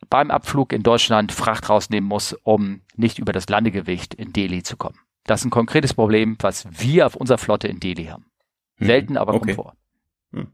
beim 0.10 0.32
Abflug 0.32 0.74
in 0.74 0.84
Deutschland 0.84 1.32
Fracht 1.32 1.70
rausnehmen 1.70 2.08
muss, 2.08 2.34
um 2.44 2.82
nicht 2.96 3.20
über 3.20 3.34
das 3.34 3.48
Landegewicht 3.50 4.14
in 4.14 4.34
Delhi 4.34 4.64
zu 4.64 4.78
kommen. 4.78 5.00
Das 5.26 5.42
ist 5.42 5.46
ein 5.46 5.52
konkretes 5.52 5.94
Problem, 5.94 6.38
was 6.40 6.68
wir 6.70 7.06
auf 7.08 7.16
unserer 7.16 7.38
Flotte 7.38 7.68
in 7.68 7.80
Delhi 7.80 8.06
haben. 8.06 8.26
Hm. 8.78 8.88
Selten, 8.88 9.18
aber 9.18 9.34
okay. 9.34 9.40
kommt 9.40 9.56
vor. 9.56 9.78
Hm. 10.34 10.54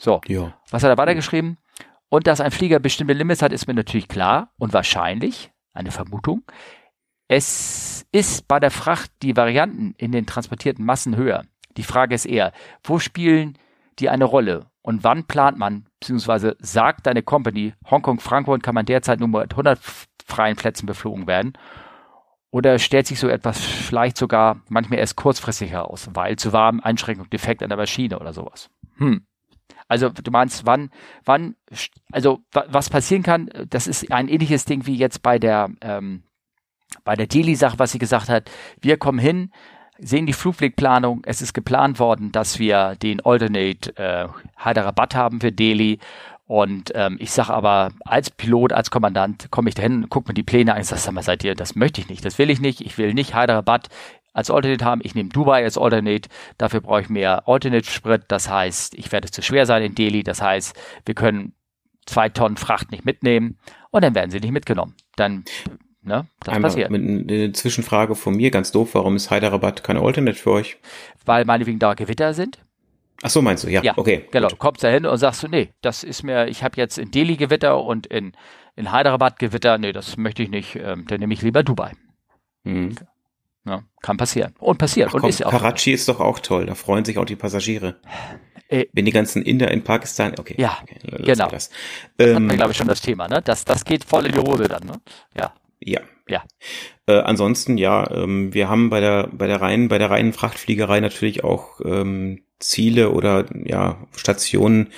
So, 0.00 0.20
ja. 0.26 0.58
was 0.70 0.82
hat 0.82 0.90
er 0.90 0.98
weitergeschrieben? 0.98 1.58
Und 2.08 2.26
dass 2.26 2.40
ein 2.40 2.50
Flieger 2.50 2.80
bestimmte 2.80 3.14
Limits 3.14 3.42
hat, 3.42 3.52
ist 3.52 3.68
mir 3.68 3.74
natürlich 3.74 4.08
klar 4.08 4.52
und 4.58 4.72
wahrscheinlich, 4.72 5.52
eine 5.72 5.92
Vermutung. 5.92 6.42
Es 7.32 8.08
ist 8.10 8.48
bei 8.48 8.58
der 8.58 8.72
Fracht 8.72 9.12
die 9.22 9.36
Varianten 9.36 9.94
in 9.98 10.10
den 10.10 10.26
transportierten 10.26 10.84
Massen 10.84 11.14
höher. 11.14 11.44
Die 11.76 11.84
Frage 11.84 12.16
ist 12.16 12.26
eher, 12.26 12.52
wo 12.82 12.98
spielen 12.98 13.56
die 14.00 14.08
eine 14.08 14.24
Rolle 14.24 14.66
und 14.82 15.04
wann 15.04 15.22
plant 15.28 15.56
man, 15.56 15.86
beziehungsweise 16.00 16.56
sagt 16.58 17.06
deine 17.06 17.22
Company, 17.22 17.72
Hongkong, 17.88 18.18
Frankfurt 18.18 18.64
kann 18.64 18.74
man 18.74 18.84
derzeit 18.84 19.20
nur 19.20 19.28
mit 19.28 19.52
100 19.52 19.78
freien 20.26 20.56
Plätzen 20.56 20.86
beflogen 20.86 21.28
werden? 21.28 21.52
Oder 22.50 22.80
stellt 22.80 23.06
sich 23.06 23.20
so 23.20 23.28
etwas 23.28 23.64
vielleicht 23.64 24.16
sogar 24.16 24.62
manchmal 24.68 24.98
erst 24.98 25.14
kurzfristig 25.14 25.70
heraus, 25.70 26.10
weil 26.12 26.34
zu 26.34 26.52
warm, 26.52 26.80
Einschränkung, 26.80 27.30
Defekt 27.30 27.62
an 27.62 27.68
der 27.68 27.78
Maschine 27.78 28.18
oder 28.18 28.32
sowas? 28.32 28.70
Hm. 28.96 29.24
Also 29.86 30.08
du 30.08 30.32
meinst, 30.32 30.66
wann, 30.66 30.90
wann, 31.24 31.54
also 32.10 32.40
was 32.50 32.90
passieren 32.90 33.22
kann, 33.22 33.50
das 33.68 33.86
ist 33.86 34.10
ein 34.10 34.26
ähnliches 34.26 34.64
Ding 34.64 34.86
wie 34.86 34.96
jetzt 34.96 35.22
bei 35.22 35.38
der 35.38 35.70
ähm, 35.80 36.24
bei 37.04 37.14
der 37.14 37.26
Delhi-Sache, 37.26 37.78
was 37.78 37.92
sie 37.92 37.98
gesagt 37.98 38.28
hat, 38.28 38.50
wir 38.80 38.96
kommen 38.96 39.18
hin, 39.18 39.50
sehen 39.98 40.26
die 40.26 40.32
Flugwegplanung, 40.32 41.22
es 41.26 41.42
ist 41.42 41.52
geplant 41.52 41.98
worden, 41.98 42.32
dass 42.32 42.58
wir 42.58 42.96
den 42.96 43.20
Alternate 43.24 43.96
äh, 43.96 44.28
Hyderabad 44.56 45.14
haben 45.14 45.40
für 45.40 45.52
Delhi 45.52 45.98
und 46.46 46.90
ähm, 46.94 47.16
ich 47.20 47.30
sage 47.30 47.52
aber, 47.52 47.92
als 48.04 48.30
Pilot, 48.30 48.72
als 48.72 48.90
Kommandant, 48.90 49.52
komme 49.52 49.68
ich 49.68 49.76
dahin, 49.76 50.08
gucke 50.08 50.30
mir 50.30 50.34
die 50.34 50.42
Pläne 50.42 50.74
an, 50.74 50.80
ich 50.80 50.88
sage, 50.88 51.00
sag 51.00 51.12
mal, 51.12 51.22
seid 51.22 51.44
ihr, 51.44 51.54
das 51.54 51.76
möchte 51.76 52.00
ich 52.00 52.08
nicht, 52.08 52.24
das 52.24 52.38
will 52.38 52.50
ich 52.50 52.60
nicht, 52.60 52.80
ich 52.80 52.98
will 52.98 53.14
nicht 53.14 53.36
Hyderabad 53.36 53.88
als 54.32 54.50
Alternate 54.50 54.84
haben, 54.84 55.00
ich 55.04 55.14
nehme 55.14 55.28
Dubai 55.28 55.62
als 55.62 55.78
Alternate, 55.78 56.28
dafür 56.58 56.80
brauche 56.80 57.02
ich 57.02 57.08
mehr 57.08 57.46
Alternate-Sprit, 57.48 58.24
das 58.28 58.48
heißt, 58.48 58.94
ich 58.94 59.12
werde 59.12 59.30
zu 59.30 59.42
schwer 59.42 59.66
sein 59.66 59.82
in 59.82 59.94
Delhi, 59.94 60.22
das 60.22 60.42
heißt, 60.42 60.76
wir 61.04 61.14
können 61.14 61.54
zwei 62.06 62.28
Tonnen 62.28 62.56
Fracht 62.56 62.90
nicht 62.90 63.04
mitnehmen 63.04 63.58
und 63.90 64.02
dann 64.02 64.14
werden 64.14 64.30
sie 64.30 64.40
nicht 64.40 64.50
mitgenommen. 64.52 64.96
Dann 65.16 65.44
Ne? 66.02 66.26
Das 66.40 66.54
Einmal 66.54 66.70
passiert. 66.70 66.90
Mit 66.90 67.30
eine 67.30 67.52
Zwischenfrage 67.52 68.14
von 68.14 68.34
mir, 68.34 68.50
ganz 68.50 68.72
doof, 68.72 68.90
warum 68.94 69.16
ist 69.16 69.30
Hyderabad 69.30 69.84
keine 69.84 70.00
Alternate 70.00 70.38
für 70.38 70.52
euch? 70.52 70.78
Weil 71.26 71.44
meinetwegen 71.44 71.78
da 71.78 71.94
Gewitter 71.94 72.32
sind. 72.32 72.58
Ach 73.22 73.28
so, 73.28 73.42
meinst 73.42 73.64
du? 73.64 73.68
Ja, 73.68 73.82
ja 73.82 73.92
okay. 73.96 74.26
Genau, 74.30 74.46
gut. 74.46 74.52
du 74.52 74.56
kommst 74.56 74.82
da 74.82 74.88
hin 74.88 75.04
und 75.04 75.18
sagst 75.18 75.42
du, 75.42 75.48
nee, 75.48 75.70
das 75.82 76.02
ist 76.02 76.22
mir, 76.22 76.48
ich 76.48 76.62
habe 76.62 76.76
jetzt 76.78 76.96
in 76.98 77.10
Delhi 77.10 77.36
Gewitter 77.36 77.82
und 77.82 78.06
in, 78.06 78.32
in 78.76 78.92
Hyderabad 78.92 79.38
Gewitter, 79.38 79.76
nee, 79.76 79.92
das 79.92 80.16
möchte 80.16 80.42
ich 80.42 80.48
nicht, 80.48 80.76
ähm, 80.76 81.04
dann 81.06 81.20
nehme 81.20 81.34
ich 81.34 81.42
lieber 81.42 81.62
Dubai. 81.62 81.92
Mhm. 82.64 82.96
Ja, 83.66 83.82
kann 84.00 84.16
passieren. 84.16 84.54
Und 84.58 84.78
passiert. 84.78 85.08
Ach, 85.10 85.14
und 85.14 85.20
komm, 85.20 85.30
ist 85.30 85.40
ja 85.40 85.46
auch 85.46 85.50
Karachi 85.50 85.92
ist 85.92 86.08
doch 86.08 86.20
auch 86.20 86.38
toll, 86.38 86.64
da 86.64 86.74
freuen 86.74 87.04
sich 87.04 87.18
auch 87.18 87.26
die 87.26 87.36
Passagiere. 87.36 87.96
Äh, 88.68 88.86
Wenn 88.92 89.04
die 89.04 89.12
ganzen 89.12 89.42
Inder 89.42 89.70
in 89.70 89.84
Pakistan, 89.84 90.34
okay. 90.38 90.54
Ja, 90.56 90.78
okay, 90.82 91.24
genau. 91.24 91.48
Das, 91.48 91.70
ähm, 92.18 92.48
das 92.48 92.56
glaube 92.56 92.70
ich, 92.70 92.78
schon 92.78 92.88
das 92.88 93.02
Thema, 93.02 93.28
ne? 93.28 93.42
Das, 93.42 93.64
das 93.64 93.84
geht 93.84 94.04
voll 94.04 94.26
in 94.26 94.32
die 94.32 94.38
Hose 94.38 94.68
dann, 94.68 94.84
ne? 94.86 95.00
Ja. 95.36 95.52
Ja. 95.80 96.00
Ja. 96.28 96.44
Äh, 97.06 97.18
ansonsten, 97.18 97.76
ja, 97.76 98.08
ähm, 98.10 98.54
wir 98.54 98.68
haben 98.68 98.90
bei 98.90 99.00
der, 99.00 99.28
bei 99.32 99.46
der 99.46 99.60
reinen, 99.60 99.88
bei 99.88 99.98
der 99.98 100.10
reinen 100.10 100.32
Frachtfliegerei 100.32 101.00
natürlich 101.00 101.42
auch 101.42 101.80
ähm, 101.84 102.42
Ziele 102.60 103.10
oder 103.10 103.46
ja, 103.64 104.06
Stationen, 104.14 104.90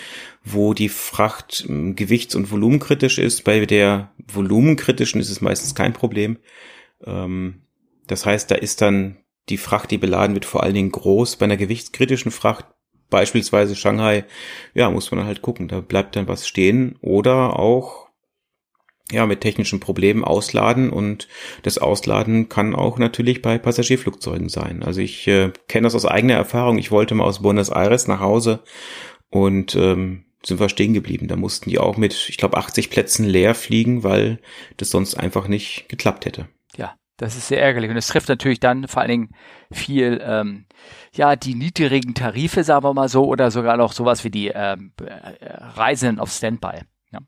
wo 0.45 0.75
die 0.75 0.89
Fracht 0.89 1.65
ähm, 1.69 1.97
gewichts- 1.97 2.35
und 2.35 2.51
volumenkritisch 2.51 3.19
ist. 3.19 3.45
Bei 3.45 3.65
der 3.65 4.13
volumenkritischen 4.27 5.21
ist 5.21 5.31
es 5.31 5.41
meistens 5.41 5.75
kein 5.75 5.93
Problem. 5.93 6.39
Ähm, 7.05 7.63
das 8.07 8.27
heißt, 8.27 8.51
da 8.51 8.57
ist 8.57 8.83
dann 8.83 9.19
die 9.49 9.57
Fracht, 9.57 9.91
die 9.91 9.99
beladen 9.99 10.35
wird, 10.35 10.45
vor 10.45 10.63
allen 10.63 10.75
Dingen 10.75 10.93
groß. 10.93 11.37
Bei 11.37 11.45
einer 11.45 11.57
gewichtskritischen 11.57 12.33
Fracht, 12.33 12.67
beispielsweise 13.09 13.77
Shanghai, 13.77 14.25
ja, 14.75 14.91
muss 14.91 15.11
man 15.11 15.25
halt 15.25 15.43
gucken, 15.43 15.69
da 15.69 15.81
bleibt 15.81 16.17
dann 16.17 16.29
was 16.29 16.47
stehen. 16.47 16.97
Oder 17.01 17.59
auch 17.59 18.09
ja, 19.13 19.27
mit 19.27 19.41
technischen 19.41 19.79
Problemen 19.79 20.25
ausladen 20.25 20.91
und 20.91 21.29
das 21.63 21.79
Ausladen 21.79 22.49
kann 22.49 22.75
auch 22.75 22.99
natürlich 22.99 23.43
bei 23.43 23.59
Passagierflugzeugen 23.59 24.49
sein. 24.49 24.83
Also 24.83 25.01
ich 25.01 25.29
äh, 25.29 25.53
kenne 25.69 25.87
das 25.87 25.95
aus 25.95 26.07
eigener 26.07 26.35
Erfahrung. 26.35 26.79
Ich 26.79 26.91
wollte 26.91 27.15
mal 27.15 27.25
aus 27.25 27.43
Buenos 27.43 27.69
Aires 27.69 28.09
nach 28.09 28.21
Hause 28.21 28.61
und 29.31 29.77
ähm, 29.77 30.25
sind 30.45 30.61
wir 30.61 30.69
stehen 30.69 30.95
geblieben. 30.95 31.29
Da 31.29 31.37
mussten 31.37 31.71
die 31.71 31.79
auch 31.79 31.97
mit, 31.97 32.29
ich 32.29 32.37
glaube, 32.37 32.57
80 32.57 32.91
Plätzen 32.91 33.25
leer 33.25 33.55
fliegen, 33.55 34.03
weil 34.03 34.41
das 34.77 34.91
sonst 34.91 35.15
einfach 35.15 35.49
nicht 35.49 35.89
geklappt 35.89 36.25
hätte. 36.25 36.49
Ja, 36.77 36.95
das 37.17 37.37
ist 37.37 37.49
sehr 37.49 37.63
ärgerlich. 37.63 37.91
Und 37.91 37.97
es 37.97 38.09
trifft 38.09 38.29
natürlich 38.29 38.61
dann 38.61 38.89
vor 38.89 39.03
allen 39.03 39.11
Dingen 39.11 39.31
viel, 39.71 40.21
ähm, 40.25 40.67
ja, 41.15 41.37
die 41.37 41.55
niedrigen 41.55 42.15
Tarife, 42.15 42.65
sagen 42.65 42.85
wir 42.85 42.95
mal 42.95 43.09
so, 43.09 43.27
oder 43.27 43.51
sogar 43.51 43.77
noch 43.77 43.93
sowas 43.93 44.25
wie 44.25 44.31
die 44.31 44.49
ähm, 44.49 44.93
äh, 45.01 45.53
Reisenden 45.75 46.19
auf 46.19 46.33
Standby. 46.33 46.81
Ja. 47.13 47.21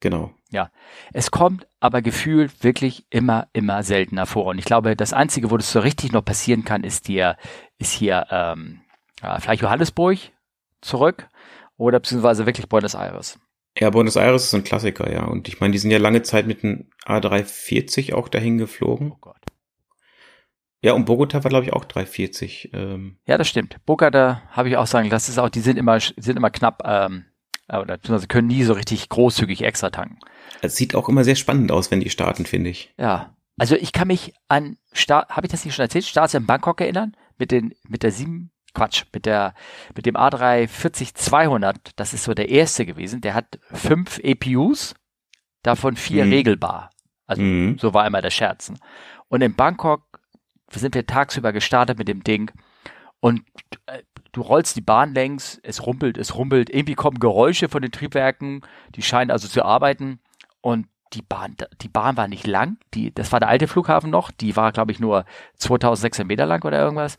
Genau. 0.00 0.32
Ja, 0.56 0.70
es 1.12 1.30
kommt 1.30 1.66
aber 1.80 2.00
gefühlt 2.00 2.64
wirklich 2.64 3.04
immer, 3.10 3.46
immer 3.52 3.82
seltener 3.82 4.24
vor. 4.24 4.46
Und 4.46 4.58
ich 4.58 4.64
glaube, 4.64 4.96
das 4.96 5.12
Einzige, 5.12 5.50
wo 5.50 5.58
das 5.58 5.70
so 5.70 5.80
richtig 5.80 6.12
noch 6.12 6.24
passieren 6.24 6.64
kann, 6.64 6.82
ist 6.82 7.08
hier, 7.08 7.36
ist 7.76 7.92
hier 7.92 8.26
ähm, 8.30 8.80
ja, 9.22 9.38
vielleicht 9.38 9.60
Johannesburg 9.60 10.16
zurück 10.80 11.28
oder 11.76 12.00
beziehungsweise 12.00 12.46
wirklich 12.46 12.70
Buenos 12.70 12.94
Aires. 12.94 13.38
Ja, 13.78 13.90
Buenos 13.90 14.16
Aires 14.16 14.44
ist 14.44 14.54
ein 14.54 14.64
Klassiker, 14.64 15.12
ja. 15.12 15.24
Und 15.24 15.46
ich 15.46 15.60
meine, 15.60 15.72
die 15.72 15.78
sind 15.78 15.90
ja 15.90 15.98
lange 15.98 16.22
Zeit 16.22 16.46
mit 16.46 16.64
einem 16.64 16.88
A340 17.04 18.14
auch 18.14 18.30
dahin 18.30 18.56
geflogen. 18.56 19.12
Oh 19.12 19.18
Gott. 19.20 19.36
Ja, 20.80 20.94
und 20.94 21.04
Bogota 21.04 21.44
war, 21.44 21.50
glaube 21.50 21.66
ich, 21.66 21.74
auch 21.74 21.84
340. 21.84 22.70
Ähm. 22.72 23.18
Ja, 23.26 23.36
das 23.36 23.46
stimmt. 23.46 23.76
Bogota 23.84 24.40
habe 24.52 24.70
ich 24.70 24.78
auch 24.78 24.86
sagen, 24.86 25.10
das 25.10 25.28
ist 25.28 25.36
auch, 25.38 25.50
die 25.50 25.60
sind 25.60 25.76
immer, 25.76 26.00
sind 26.00 26.38
immer 26.38 26.50
knapp 26.50 26.82
ähm, 26.86 27.26
oder 27.68 27.96
beziehungsweise 27.96 28.28
können 28.28 28.48
nie 28.48 28.62
so 28.62 28.72
richtig 28.72 29.08
großzügig 29.08 29.62
extra 29.62 29.90
tanken. 29.90 30.18
Es 30.62 30.76
sieht 30.76 30.94
auch 30.94 31.08
immer 31.08 31.24
sehr 31.24 31.34
spannend 31.34 31.72
aus, 31.72 31.90
wenn 31.90 32.00
die 32.00 32.10
starten, 32.10 32.46
finde 32.46 32.70
ich. 32.70 32.94
Ja. 32.98 33.34
Also 33.58 33.74
ich 33.74 33.92
kann 33.92 34.08
mich 34.08 34.34
an 34.48 34.76
Start, 34.92 35.30
habe 35.30 35.46
ich 35.46 35.50
das 35.50 35.64
nicht 35.64 35.74
schon 35.74 35.84
erzählt, 35.84 36.04
Starts 36.04 36.34
in 36.34 36.46
Bangkok 36.46 36.80
erinnern? 36.80 37.16
Mit 37.38 37.50
den, 37.50 37.74
mit 37.88 38.02
der 38.02 38.12
sieben, 38.12 38.50
Quatsch, 38.74 39.04
mit 39.12 39.26
der, 39.26 39.54
mit 39.94 40.06
dem 40.06 40.16
A340-200, 40.16 41.92
das 41.96 42.12
ist 42.12 42.24
so 42.24 42.34
der 42.34 42.50
erste 42.50 42.86
gewesen, 42.86 43.20
der 43.20 43.34
hat 43.34 43.58
fünf 43.72 44.18
EPUs, 44.18 44.94
davon 45.62 45.96
vier 45.96 46.26
mhm. 46.26 46.32
regelbar. 46.32 46.90
Also 47.26 47.42
mhm. 47.42 47.78
so 47.78 47.94
war 47.94 48.06
immer 48.06 48.22
der 48.22 48.30
Scherzen. 48.30 48.78
Und 49.28 49.42
in 49.42 49.54
Bangkok 49.54 50.20
sind 50.70 50.94
wir 50.94 51.06
tagsüber 51.06 51.52
gestartet 51.52 51.98
mit 51.98 52.08
dem 52.08 52.22
Ding 52.22 52.50
und 53.26 53.42
äh, 53.86 54.02
du 54.30 54.40
rollst 54.40 54.76
die 54.76 54.82
Bahn 54.82 55.12
längs, 55.12 55.58
es 55.64 55.84
rumpelt, 55.84 56.16
es 56.16 56.36
rumpelt, 56.36 56.70
irgendwie 56.70 56.94
kommen 56.94 57.18
Geräusche 57.18 57.68
von 57.68 57.82
den 57.82 57.90
Triebwerken, 57.90 58.60
die 58.94 59.02
scheinen 59.02 59.32
also 59.32 59.48
zu 59.48 59.64
arbeiten. 59.64 60.20
Und 60.60 60.86
die 61.12 61.22
Bahn, 61.22 61.56
die 61.80 61.88
Bahn 61.88 62.16
war 62.16 62.28
nicht 62.28 62.46
lang, 62.46 62.78
die, 62.94 63.12
das 63.12 63.32
war 63.32 63.40
der 63.40 63.48
alte 63.48 63.66
Flughafen 63.66 64.10
noch, 64.10 64.30
die 64.30 64.54
war 64.54 64.70
glaube 64.70 64.92
ich 64.92 65.00
nur 65.00 65.24
2600 65.56 66.24
Meter 66.28 66.46
lang 66.46 66.64
oder 66.64 66.78
irgendwas. 66.78 67.18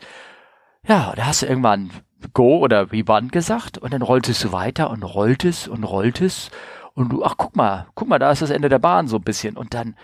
Ja, 0.88 1.12
da 1.18 1.26
hast 1.26 1.42
du 1.42 1.48
irgendwann 1.48 1.92
Go 2.32 2.60
oder 2.60 2.90
Rebound 2.94 3.34
gesagt. 3.34 3.78
Und 3.78 3.94
dann 3.94 4.02
rolltest 4.02 4.46
du 4.46 4.54
weiter 4.54 4.90
und 4.90 5.04
rolltest 5.04 5.68
und 5.68 5.84
rolltest. 5.84 6.52
Und 6.94 7.10
du, 7.10 7.26
ach 7.26 7.36
guck 7.36 7.58
mal, 7.58 7.88
guck 7.96 8.08
mal, 8.08 8.18
da 8.18 8.32
ist 8.32 8.42
das 8.42 8.50
Ende 8.50 8.70
der 8.70 8.80
Bahn 8.80 9.10
so 9.10 9.18
ein 9.18 9.24
bisschen. 9.24 9.58
Und 9.58 9.74
dann, 9.74 9.98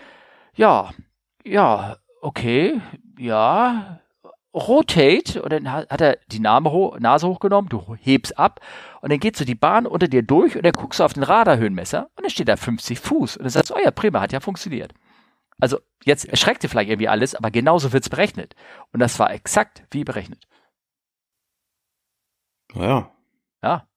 ja, 0.54 0.90
ja, 1.44 1.96
okay, 2.20 2.82
ja, 3.18 4.00
rotate 4.54 5.42
und 5.42 5.52
dann 5.52 5.70
hat 5.70 6.00
er 6.00 6.18
die 6.28 6.38
Name 6.38 6.70
ho 6.70 6.96
Nase 6.98 7.26
hochgenommen, 7.26 7.68
du 7.68 7.96
hebst 8.00 8.38
ab 8.38 8.60
und 9.00 9.10
dann 9.10 9.18
geht 9.18 9.36
so 9.36 9.44
die 9.44 9.56
Bahn 9.56 9.86
unter 9.86 10.06
dir 10.06 10.22
durch 10.22 10.56
und 10.56 10.64
dann 10.64 10.72
guckst 10.72 11.00
du 11.00 11.04
auf 11.04 11.12
den 11.12 11.24
Radarhöhenmesser 11.24 12.04
und 12.16 12.22
dann 12.22 12.30
steht 12.30 12.48
da 12.48 12.56
50 12.56 13.00
Fuß 13.00 13.36
und 13.36 13.42
dann 13.42 13.50
sagst 13.50 13.70
du, 13.70 13.74
oh 13.74 13.80
ja, 13.82 13.90
prima, 13.90 14.20
hat 14.20 14.32
ja 14.32 14.40
funktioniert. 14.40 14.94
Also 15.58 15.78
jetzt 16.04 16.24
erschreckt 16.26 16.62
dir 16.62 16.68
vielleicht 16.68 16.90
irgendwie 16.90 17.08
alles, 17.08 17.34
aber 17.34 17.50
genauso 17.50 17.92
wird's 17.92 18.08
berechnet. 18.08 18.54
Und 18.92 19.00
das 19.00 19.18
war 19.18 19.32
exakt 19.32 19.84
wie 19.90 20.04
berechnet. 20.04 20.46
Ja. 22.74 23.10
Ja. 23.62 23.88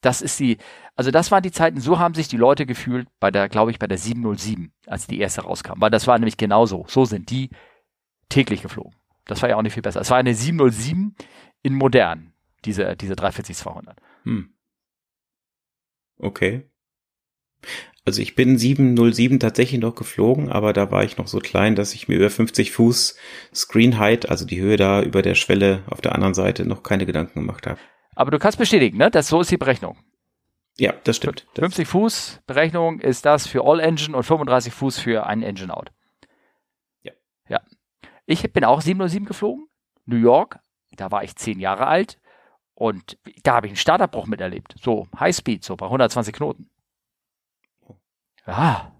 Das 0.00 0.22
ist 0.22 0.38
die, 0.38 0.58
also 0.94 1.10
das 1.10 1.30
waren 1.30 1.42
die 1.42 1.52
Zeiten, 1.52 1.80
so 1.80 1.98
haben 1.98 2.14
sich 2.14 2.28
die 2.28 2.36
Leute 2.36 2.66
gefühlt 2.66 3.08
bei 3.18 3.30
der, 3.30 3.48
glaube 3.48 3.70
ich, 3.70 3.78
bei 3.78 3.86
der 3.86 3.98
707, 3.98 4.72
als 4.86 5.06
die 5.06 5.20
erste 5.20 5.42
rauskam. 5.42 5.80
Weil 5.80 5.90
das 5.90 6.06
war 6.06 6.18
nämlich 6.18 6.36
genauso. 6.36 6.84
So 6.88 7.04
sind 7.04 7.30
die 7.30 7.50
täglich 8.28 8.62
geflogen. 8.62 8.94
Das 9.26 9.42
war 9.42 9.48
ja 9.48 9.56
auch 9.56 9.62
nicht 9.62 9.74
viel 9.74 9.82
besser. 9.82 10.00
Es 10.00 10.10
war 10.10 10.16
eine 10.16 10.34
707 10.34 11.16
in 11.62 11.74
modern, 11.74 12.32
diese, 12.64 12.96
diese 12.96 13.14
340-200. 13.14 13.96
Hm. 14.24 14.54
Okay. 16.18 16.70
Also 18.04 18.22
ich 18.22 18.36
bin 18.36 18.56
707 18.56 19.40
tatsächlich 19.40 19.80
noch 19.80 19.96
geflogen, 19.96 20.48
aber 20.48 20.72
da 20.72 20.92
war 20.92 21.02
ich 21.02 21.16
noch 21.16 21.26
so 21.26 21.40
klein, 21.40 21.74
dass 21.74 21.92
ich 21.92 22.06
mir 22.06 22.14
über 22.16 22.30
50 22.30 22.70
Fuß 22.70 23.16
Screen 23.52 23.98
Height, 23.98 24.28
also 24.28 24.46
die 24.46 24.60
Höhe 24.60 24.76
da 24.76 25.02
über 25.02 25.22
der 25.22 25.34
Schwelle 25.34 25.82
auf 25.90 26.00
der 26.00 26.14
anderen 26.14 26.34
Seite, 26.34 26.64
noch 26.64 26.84
keine 26.84 27.04
Gedanken 27.04 27.40
gemacht 27.40 27.66
habe. 27.66 27.80
Aber 28.14 28.30
du 28.30 28.38
kannst 28.38 28.58
bestätigen, 28.58 28.96
ne? 28.96 29.10
Das 29.10 29.26
so 29.28 29.40
ist 29.40 29.50
die 29.50 29.56
Berechnung. 29.56 29.98
Ja, 30.78 30.94
das 31.04 31.16
stimmt. 31.16 31.46
50 31.58 31.88
Fuß 31.88 32.42
Berechnung 32.46 33.00
ist 33.00 33.24
das 33.24 33.46
für 33.48 33.64
All 33.64 33.80
Engine 33.80 34.16
und 34.16 34.22
35 34.22 34.72
Fuß 34.72 34.98
für 35.00 35.26
einen 35.26 35.42
Engine 35.42 35.76
Out. 35.76 35.90
Ja. 38.26 38.34
Ja. 38.34 38.44
Ich 38.44 38.52
bin 38.52 38.64
auch 38.64 38.80
707 38.80 39.26
geflogen. 39.26 39.66
New 40.04 40.16
York. 40.16 40.58
Da 40.92 41.10
war 41.10 41.24
ich 41.24 41.36
zehn 41.36 41.60
Jahre 41.60 41.86
alt. 41.86 42.18
Und 42.74 43.18
da 43.42 43.54
habe 43.54 43.66
ich 43.66 43.70
einen 43.70 43.76
Starterbruch 43.76 44.26
miterlebt. 44.26 44.74
So 44.80 45.08
Highspeed, 45.18 45.64
so 45.64 45.76
bei 45.76 45.86
120 45.86 46.34
Knoten. 46.34 46.70
Ja. 48.46 48.92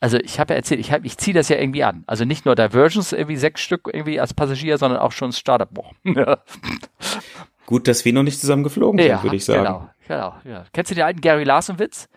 Also 0.00 0.18
ich 0.18 0.38
habe 0.38 0.52
ja 0.52 0.56
erzählt, 0.56 0.80
ich, 0.80 0.92
hab, 0.92 1.04
ich 1.04 1.16
ziehe 1.16 1.34
das 1.34 1.48
ja 1.48 1.56
irgendwie 1.56 1.84
an. 1.84 2.04
Also 2.06 2.24
nicht 2.24 2.44
nur 2.44 2.54
Diversions, 2.54 3.12
irgendwie 3.12 3.36
sechs 3.36 3.60
Stück 3.60 3.88
irgendwie 3.92 4.20
als 4.20 4.34
Passagier, 4.34 4.76
sondern 4.76 5.00
auch 5.00 5.12
schon 5.12 5.32
Starterbruch. 5.32 5.92
Gut, 7.66 7.88
dass 7.88 8.04
wir 8.04 8.12
noch 8.12 8.22
nicht 8.22 8.40
zusammen 8.40 8.62
geflogen 8.62 9.00
sind, 9.00 9.22
würde 9.22 9.36
ich 9.36 9.44
sagen. 9.44 9.64
Genau, 9.64 9.90
genau. 10.06 10.34
Ja. 10.44 10.66
Kennst 10.72 10.90
du 10.90 10.94
den 10.94 11.04
alten 11.04 11.20
Gary 11.20 11.44
Larson-Witz, 11.44 12.08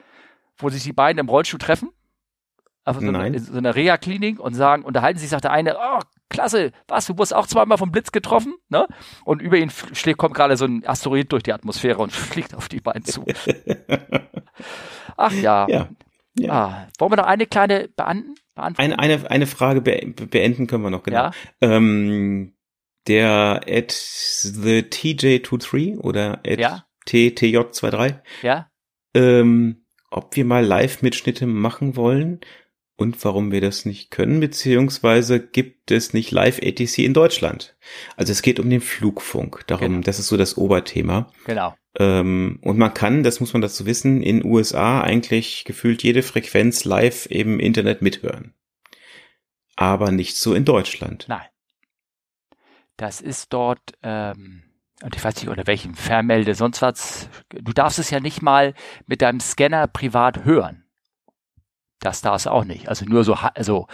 wo 0.57 0.69
sich 0.69 0.83
die 0.83 0.93
beiden 0.93 1.19
im 1.19 1.29
Rollstuhl 1.29 1.59
treffen? 1.59 1.89
Also 2.89 3.05
so 3.05 3.11
Nein. 3.11 3.33
in 3.33 3.43
so 3.43 3.57
einer 3.57 3.75
Reha-Klinik 3.75 4.39
und 4.39 4.53
sagen, 4.53 4.83
unterhalten 4.83 5.19
sich, 5.19 5.29
sagt 5.29 5.43
der 5.43 5.51
eine, 5.51 5.77
oh, 5.77 5.99
klasse, 6.29 6.71
was, 6.87 7.05
du 7.07 7.13
wurdest 7.17 7.33
auch 7.35 7.47
zweimal 7.47 7.77
vom 7.77 7.91
Blitz 7.91 8.11
getroffen, 8.11 8.53
ne? 8.69 8.87
Und 9.25 9.41
über 9.41 9.57
ihn 9.57 9.71
schlägt, 9.93 10.17
kommt 10.17 10.35
gerade 10.35 10.57
so 10.57 10.65
ein 10.65 10.85
Asteroid 10.87 11.31
durch 11.31 11.43
die 11.43 11.53
Atmosphäre 11.53 11.99
und 11.99 12.11
fliegt 12.13 12.53
auf 12.55 12.67
die 12.69 12.81
beiden 12.81 13.03
zu. 13.05 13.25
Ach 15.17 15.33
ja. 15.33 15.67
Ja. 15.69 15.89
ja. 16.37 16.51
Ah, 16.51 16.87
wollen 16.97 17.11
wir 17.11 17.17
noch 17.17 17.25
eine 17.25 17.45
kleine 17.45 17.89
beantworten? 17.89 18.37
Eine, 18.75 18.99
eine, 18.99 19.29
eine 19.31 19.47
Frage 19.47 19.81
be 19.81 19.99
beenden 20.29 20.67
können 20.67 20.83
wir 20.83 20.89
noch, 20.89 21.03
genau. 21.03 21.17
Ja. 21.17 21.31
Ähm, 21.61 22.53
der 23.07 23.61
at 23.67 23.91
the 23.91 24.79
TJ23 24.81 25.97
oder 25.99 26.39
at 26.45 26.59
Ja. 26.59 26.85
TTJ23, 27.07 28.15
Ja? 28.43 28.69
ähm, 29.15 29.85
ob 30.11 30.35
wir 30.35 30.45
mal 30.45 30.63
Live-Mitschnitte 30.65 31.45
machen 31.47 31.95
wollen 31.95 32.41
und 32.99 33.23
warum 33.23 33.51
wir 33.51 33.61
das 33.61 33.85
nicht 33.85 34.11
können, 34.11 34.39
beziehungsweise 34.39 35.39
gibt 35.39 35.89
es 35.89 36.13
nicht 36.13 36.31
Live-ATC 36.31 36.99
in 36.99 37.13
Deutschland. 37.13 37.77
Also 38.17 38.31
es 38.31 38.41
geht 38.41 38.59
um 38.59 38.69
den 38.69 38.81
Flugfunk, 38.81 39.65
darum, 39.67 39.87
Genau. 39.87 40.01
das 40.03 40.19
ist 40.19 40.27
so 40.27 40.35
das 40.37 40.57
Oberthema. 40.57 41.31
Genau. 41.45 41.75
Ähm, 41.97 42.59
und 42.61 42.77
man 42.77 42.93
kann, 42.93 43.23
das 43.23 43.39
muss 43.39 43.53
man 43.53 43.61
dazu 43.61 43.85
wissen, 43.85 44.21
in 44.21 44.43
USA 44.43 45.01
eigentlich 45.01 45.63
gefühlt 45.65 46.03
jede 46.03 46.21
Frequenz 46.23 46.83
live 46.83 47.25
im 47.27 47.59
Internet 47.59 48.01
mithören. 48.01 48.53
Aber 49.75 50.11
nicht 50.11 50.35
so 50.35 50.53
in 50.53 50.65
Deutschland. 50.65 51.25
Nein. 51.29 51.47
Das 52.97 53.21
ist 53.21 53.53
dort, 53.53 53.79
ähm, 54.03 54.63
und 55.01 55.15
ich 55.15 55.23
weiß 55.23 55.37
nicht, 55.37 55.47
unter 55.47 55.67
welchem 55.67 55.93
Vermelde, 55.95 56.53
sonst 56.53 56.81
was. 56.81 57.29
Du 57.49 57.71
darfst 57.71 57.97
es 57.97 58.09
ja 58.09 58.19
nicht 58.19 58.41
mal 58.41 58.73
mit 59.07 59.21
deinem 59.21 59.39
Scanner 59.39 59.87
privat 59.87 60.43
hören. 60.43 60.78
Das 62.01 62.21
darfst 62.21 62.45
du 62.45 62.51
auch 62.51 62.63
nicht. 62.63 62.87
Also 62.87 63.05
nur 63.05 63.23
so, 63.23 63.33
also, 63.33 63.87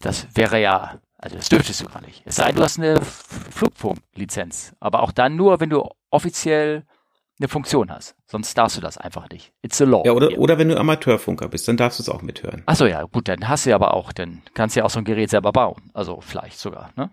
das 0.00 0.28
wäre 0.34 0.60
ja, 0.60 1.00
also 1.16 1.36
das 1.36 1.48
dürftest 1.48 1.80
du 1.80 1.86
gar 1.86 2.00
nicht. 2.00 2.22
Es 2.24 2.36
sei 2.36 2.46
denn, 2.46 2.56
du 2.56 2.62
hast 2.62 2.78
eine 2.78 3.00
Flugfunklizenz. 3.00 4.74
Aber 4.78 5.02
auch 5.02 5.12
dann 5.12 5.36
nur, 5.36 5.60
wenn 5.60 5.70
du 5.70 5.88
offiziell 6.10 6.84
eine 7.40 7.48
Funktion 7.48 7.90
hast. 7.90 8.16
Sonst 8.26 8.56
darfst 8.58 8.76
du 8.76 8.80
das 8.80 8.98
einfach 8.98 9.28
nicht. 9.30 9.52
It's 9.62 9.80
a 9.80 9.84
law. 9.84 10.02
Ja, 10.04 10.12
oder, 10.12 10.36
oder 10.38 10.58
wenn 10.58 10.68
du 10.68 10.76
Amateurfunker 10.76 11.48
bist, 11.48 11.68
dann 11.68 11.76
darfst 11.76 11.98
du 11.98 12.02
es 12.02 12.08
auch 12.08 12.22
mithören. 12.22 12.62
Achso, 12.66 12.86
ja, 12.86 13.02
gut, 13.04 13.28
dann 13.28 13.48
hast 13.48 13.64
du 13.66 13.70
ja 13.70 13.76
aber 13.76 13.94
auch, 13.94 14.12
dann 14.12 14.42
kannst 14.54 14.74
du 14.74 14.80
ja 14.80 14.86
auch 14.86 14.90
so 14.90 14.98
ein 14.98 15.04
Gerät 15.04 15.30
selber 15.30 15.52
bauen. 15.52 15.90
Also 15.94 16.20
vielleicht 16.20 16.58
sogar, 16.58 16.90
ne? 16.96 17.10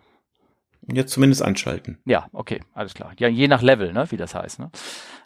Ja, 0.91 1.05
zumindest 1.05 1.41
anschalten. 1.41 1.99
Ja, 2.05 2.27
okay, 2.31 2.61
alles 2.73 2.93
klar. 2.93 3.13
Ja, 3.17 3.27
je 3.27 3.47
nach 3.47 3.61
Level, 3.61 3.91
ne, 3.91 4.09
wie 4.11 4.17
das 4.17 4.35
heißt, 4.35 4.59
ne? 4.59 4.69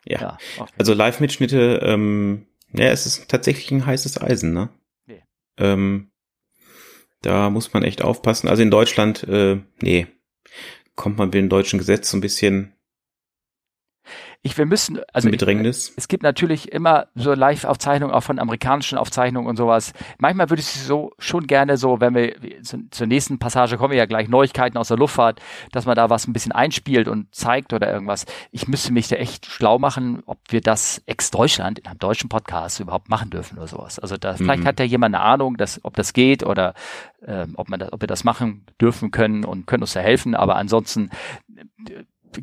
Ja. 0.05 0.37
okay. 0.57 0.71
Also 0.77 0.93
Live-Mitschnitte, 0.93 1.81
ähm, 1.83 2.45
ja, 2.71 2.85
es 2.85 3.05
ist 3.05 3.29
tatsächlich 3.29 3.71
ein 3.71 3.85
heißes 3.85 4.21
Eisen, 4.21 4.53
ne? 4.53 4.69
Ähm, 5.59 6.11
da 7.21 7.49
muss 7.49 7.73
man 7.73 7.83
echt 7.83 8.01
aufpassen. 8.01 8.47
Also 8.47 8.63
in 8.63 8.71
Deutschland, 8.71 9.23
äh, 9.23 9.59
nee, 9.81 10.07
kommt 10.95 11.17
man 11.17 11.27
mit 11.27 11.35
dem 11.35 11.49
deutschen 11.49 11.79
Gesetz 11.79 12.09
so 12.09 12.17
ein 12.17 12.21
bisschen 12.21 12.73
ich, 14.41 14.57
wir 14.57 14.65
müssen, 14.65 14.99
also 15.11 15.27
in 15.27 15.33
ich, 15.33 15.39
Bedrängnis. 15.39 15.91
es 15.97 16.07
gibt 16.07 16.23
natürlich 16.23 16.71
immer 16.71 17.07
so 17.13 17.33
Live-Aufzeichnungen 17.33 18.13
auch 18.15 18.23
von 18.23 18.39
amerikanischen 18.39 18.97
Aufzeichnungen 18.97 19.49
und 19.49 19.57
sowas. 19.57 19.91
Manchmal 20.17 20.49
würde 20.49 20.61
ich 20.61 20.67
so 20.67 21.11
schon 21.19 21.45
gerne 21.45 21.75
so, 21.75 21.99
wenn 21.99 22.15
wir 22.15 22.35
zu, 22.63 22.89
zur 22.89 23.07
nächsten 23.07 23.37
Passage 23.37 23.77
kommen 23.77 23.93
ja 23.95 24.05
gleich 24.05 24.29
Neuigkeiten 24.29 24.77
aus 24.77 24.87
der 24.87 24.95
Luftfahrt, 24.97 25.41
dass 25.73 25.85
man 25.85 25.95
da 25.97 26.09
was 26.09 26.25
ein 26.25 26.31
bisschen 26.31 26.53
einspielt 26.53 27.09
und 27.09 27.35
zeigt 27.35 27.73
oder 27.73 27.91
irgendwas. 27.91 28.25
Ich 28.51 28.67
müsste 28.69 28.93
mich 28.93 29.09
da 29.09 29.17
echt 29.17 29.45
schlau 29.45 29.77
machen, 29.77 30.23
ob 30.25 30.39
wir 30.47 30.61
das 30.61 31.01
ex-Deutschland 31.05 31.79
in 31.79 31.87
einem 31.87 31.99
deutschen 31.99 32.29
Podcast 32.29 32.79
überhaupt 32.79 33.09
machen 33.09 33.29
dürfen 33.31 33.57
oder 33.57 33.67
sowas. 33.67 33.99
Also 33.99 34.15
da 34.15 34.35
vielleicht 34.35 34.63
Mhm. 34.63 34.67
hat 34.67 34.79
ja 34.79 34.85
jemand 34.85 35.15
eine 35.15 35.23
Ahnung, 35.23 35.57
dass, 35.57 35.83
ob 35.83 35.97
das 35.97 36.13
geht 36.13 36.43
oder 36.45 36.75
ähm, 37.27 37.55
ob 37.57 37.67
man 37.67 37.81
das, 37.81 37.91
ob 37.91 37.99
wir 37.99 38.07
das 38.07 38.23
machen 38.23 38.65
dürfen 38.79 39.11
können 39.11 39.43
und 39.43 39.67
können 39.67 39.83
uns 39.83 39.91
da 39.91 39.99
helfen. 39.99 40.33
Aber 40.33 40.55
ansonsten 40.55 41.09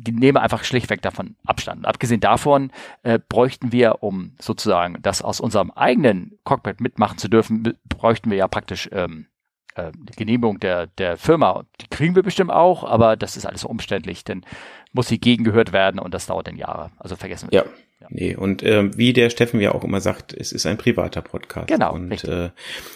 nehme 0.09 0.41
einfach 0.41 0.63
schlichtweg 0.63 1.01
davon 1.01 1.35
Abstand. 1.45 1.85
Abgesehen 1.85 2.19
davon 2.19 2.71
äh, 3.03 3.19
bräuchten 3.29 3.71
wir, 3.71 4.03
um 4.03 4.35
sozusagen 4.39 4.97
das 5.01 5.21
aus 5.21 5.39
unserem 5.39 5.71
eigenen 5.71 6.37
Cockpit 6.43 6.81
mitmachen 6.81 7.17
zu 7.17 7.27
dürfen, 7.27 7.77
bräuchten 7.87 8.29
wir 8.29 8.37
ja 8.37 8.47
praktisch 8.47 8.89
ähm, 8.91 9.27
äh, 9.75 9.91
die 9.93 10.15
Genehmigung 10.15 10.59
der, 10.59 10.87
der 10.87 11.17
Firma. 11.17 11.65
Die 11.81 11.87
kriegen 11.87 12.15
wir 12.15 12.23
bestimmt 12.23 12.51
auch, 12.51 12.83
aber 12.83 13.15
das 13.15 13.37
ist 13.37 13.45
alles 13.45 13.63
umständlich, 13.63 14.23
denn 14.23 14.45
muss 14.93 15.07
die 15.07 15.19
gegengehört 15.19 15.73
werden 15.73 15.99
und 15.99 16.13
das 16.13 16.25
dauert 16.27 16.47
dann 16.47 16.57
Jahre. 16.57 16.91
Also 16.97 17.15
vergessen 17.15 17.51
wir. 17.51 17.59
Ja. 17.59 17.65
Nee, 18.09 18.35
und 18.35 18.61
äh, 18.61 18.95
wie 18.95 19.11
der 19.11 19.29
Steffen 19.31 19.59
ja 19.59 19.73
auch 19.73 19.83
immer 19.83 20.01
sagt, 20.01 20.31
es 20.31 20.51
ist 20.51 20.65
ein 20.67 20.77
privater 20.77 21.21
Podcast. 21.21 21.67
Genau, 21.67 21.93
Und 21.93 22.11
richtig. 22.11 22.29
äh, 22.29 22.51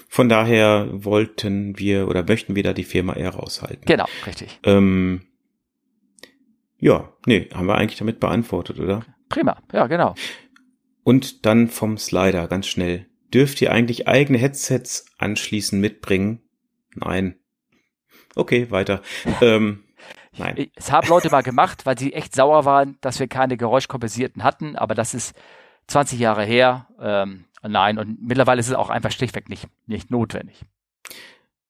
von 0.08 0.30
daher 0.30 0.88
wollten 0.92 1.78
wir 1.80 2.08
oder 2.08 2.24
möchten 2.24 2.56
wir 2.56 2.62
da 2.64 2.74
die 2.74 2.84
Firma 2.84 3.14
eher 3.14 3.32
raushalten. 3.32 3.84
Genau, 3.86 4.06
richtig. 4.28 4.60
Ähm, 4.64 5.22
ja, 6.82 7.14
nee, 7.28 7.48
haben 7.54 7.68
wir 7.68 7.76
eigentlich 7.76 8.00
damit 8.00 8.20
beantwortet, 8.20 8.80
oder? 8.80 9.06
Prima, 9.30 9.58
ja, 9.72 9.88
genau. 9.88 10.16
Und 11.04 11.46
dann 11.46 11.68
vom 11.68 11.98
Slider, 11.98 12.48
ganz 12.48 12.68
schnell. 12.68 13.06
Dürft 13.34 13.62
ihr 13.62 13.72
eigentlich 13.72 14.08
eigene 14.08 14.40
Headsets 14.40 15.06
anschließend 15.18 15.80
mitbringen? 15.80 16.42
Nein. 16.96 17.36
Okay, 18.36 18.70
weiter. 18.72 19.02
Ähm, 19.42 19.84
nein. 20.38 20.70
Es 20.76 20.92
haben 20.92 21.08
Leute 21.08 21.30
mal 21.30 21.44
gemacht, 21.44 21.86
weil 21.86 21.98
sie 21.98 22.14
echt 22.14 22.36
sauer 22.36 22.66
waren, 22.66 22.98
dass 23.02 23.20
wir 23.20 23.28
keine 23.28 23.58
geräuschkompensierten 23.58 24.44
hatten, 24.44 24.76
aber 24.76 24.96
das 24.96 25.14
ist 25.14 25.36
20 25.88 26.20
Jahre 26.20 26.44
her. 26.44 26.88
Ähm, 27.00 27.46
nein, 27.62 28.00
und 28.00 28.22
mittlerweile 28.22 28.60
ist 28.60 28.70
es 28.70 28.74
auch 28.74 28.90
einfach 28.90 29.12
schlichtweg 29.12 29.50
nicht, 29.50 29.68
nicht 29.86 30.10
notwendig. 30.10 30.66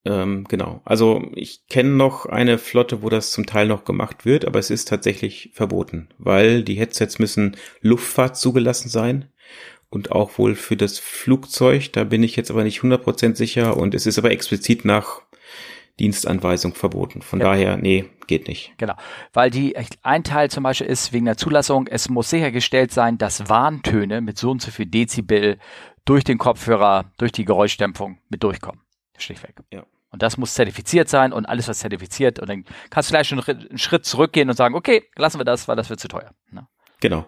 Ähm, 0.04 0.46
genau. 0.50 0.82
Also 0.84 1.30
ich 1.36 1.68
kenne 1.70 1.90
noch 1.90 2.26
eine 2.26 2.58
Flotte, 2.58 3.04
wo 3.04 3.10
das 3.10 3.32
zum 3.32 3.46
Teil 3.46 3.68
noch 3.68 3.86
gemacht 3.86 4.26
wird, 4.26 4.46
aber 4.46 4.58
es 4.58 4.70
ist 4.72 4.88
tatsächlich 4.88 5.52
verboten, 5.54 6.10
weil 6.18 6.64
die 6.64 6.76
Headsets 6.76 7.20
müssen 7.20 7.56
Luftfahrt 7.82 8.36
zugelassen 8.36 8.90
sein 8.90 9.30
und 9.90 10.12
auch 10.12 10.38
wohl 10.40 10.56
für 10.56 10.76
das 10.76 10.98
Flugzeug. 10.98 11.94
Da 11.94 12.04
bin 12.04 12.24
ich 12.24 12.36
jetzt 12.36 12.50
aber 12.50 12.64
nicht 12.64 12.82
100% 12.82 13.36
sicher 13.36 13.78
und 13.78 13.94
es 13.94 14.08
ist 14.08 14.18
aber 14.18 14.32
explizit 14.32 14.86
nach 14.86 15.22
Dienstanweisung 16.00 16.74
verboten. 16.74 17.22
Von 17.22 17.40
Ja. 17.40 17.48
daher, 17.52 17.78
nee, 17.78 18.06
geht 18.26 18.48
nicht. 18.48 18.74
Genau. 18.78 18.96
Weil 19.34 19.52
die, 19.52 19.76
ein 20.02 20.24
Teil 20.24 20.50
zum 20.50 20.64
Beispiel 20.64 20.88
ist 20.88 21.14
wegen 21.14 21.26
der 21.26 21.38
Zulassung, 21.38 21.86
es 21.88 22.10
muss 22.10 22.30
sichergestellt 22.30 22.92
sein, 22.92 23.20
dass 23.20 23.50
Warntöne 23.50 24.22
mit 24.22 24.40
so 24.40 24.50
und 24.50 24.62
so 24.64 24.72
viel 24.72 24.88
Dezibel 24.88 25.60
durch 26.06 26.24
den 26.24 26.40
Kopfhörer, 26.40 27.12
durch 27.18 27.32
die 27.32 27.46
Geräuschdämpfung 27.46 28.18
mit 28.30 28.42
durchkommen. 28.42 28.82
Schlichtweg. 29.18 29.56
Ja. 29.72 29.86
Und 30.10 30.22
das 30.22 30.38
muss 30.38 30.54
zertifiziert 30.54 31.08
sein 31.08 31.32
und 31.32 31.46
alles 31.46 31.68
was 31.68 31.80
zertifiziert 31.80 32.40
und 32.40 32.50
dann 32.50 32.66
kannst 32.90 33.10
du 33.10 33.14
gleich 33.14 33.28
schon 33.28 33.40
einen 33.40 33.44
Schritt- 33.46 33.70
einen 33.70 33.78
Schritt 33.78 34.06
zurückgehen 34.06 34.50
und 34.50 34.56
sagen, 34.56 34.76
okay, 34.76 35.06
lassen 35.16 35.40
wir 35.40 35.46
das, 35.46 35.68
weil 35.68 35.78
das 35.78 35.90
wird 35.90 36.02
zu 36.02 36.10
teuer. 36.10 36.32
Ne? 36.50 36.68
Genau. 37.00 37.26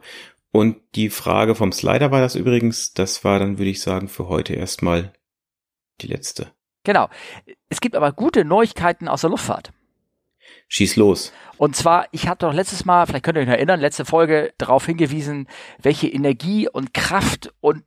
Und 0.52 0.78
die 0.96 1.10
Frage 1.10 1.56
vom 1.56 1.72
Slider 1.72 2.12
war 2.12 2.22
das 2.22 2.36
übrigens. 2.36 2.93
Das 2.93 3.24
war 3.24 3.39
dann, 3.39 3.58
würde 3.58 3.72
ich 3.72 3.82
sagen, 3.82 4.08
für 4.08 4.28
heute 4.28 4.54
erstmal 4.54 5.13
die 6.02 6.08
letzte. 6.08 6.52
Genau. 6.84 7.10
Es 7.69 7.82
gibt 7.82 7.96
aber 7.96 8.12
gute 8.12 8.46
Neuigkeiten 8.46 9.08
aus 9.08 9.22
der 9.22 9.30
Luftfahrt. 9.30 9.72
Schieß 10.67 10.98
los. 10.98 11.34
Und 11.58 11.76
zwar, 11.76 12.08
ich 12.12 12.28
hatte 12.28 12.46
doch 12.46 12.54
letztes 12.54 12.86
Mal, 12.86 13.06
vielleicht 13.08 13.24
könnt 13.24 13.38
ihr 13.38 13.41
euch 13.41 13.48
noch 13.48 13.54
erinnern, 13.54 13.80
letzte 13.80 14.06
Folge 14.06 14.54
darauf 14.58 14.86
hingewiesen, 14.86 15.48
welche 15.82 16.08
Energie 16.08 16.67
und 16.67 16.93
Kraft 16.93 17.54
und 17.62 17.84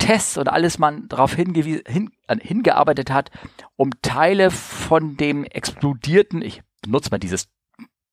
Tests 0.00 0.36
und 0.36 0.48
alles 0.48 0.78
man 0.78 1.06
darauf 1.08 1.34
hingewiesen, 1.34 1.82
hin, 1.86 2.10
äh, 2.26 2.36
hingearbeitet 2.40 3.10
hat, 3.10 3.30
um 3.76 3.90
Teile 4.02 4.50
von 4.50 5.16
dem 5.16 5.44
explodierten, 5.44 6.42
ich 6.42 6.62
benutze 6.82 7.10
mal 7.10 7.18
dieses 7.18 7.48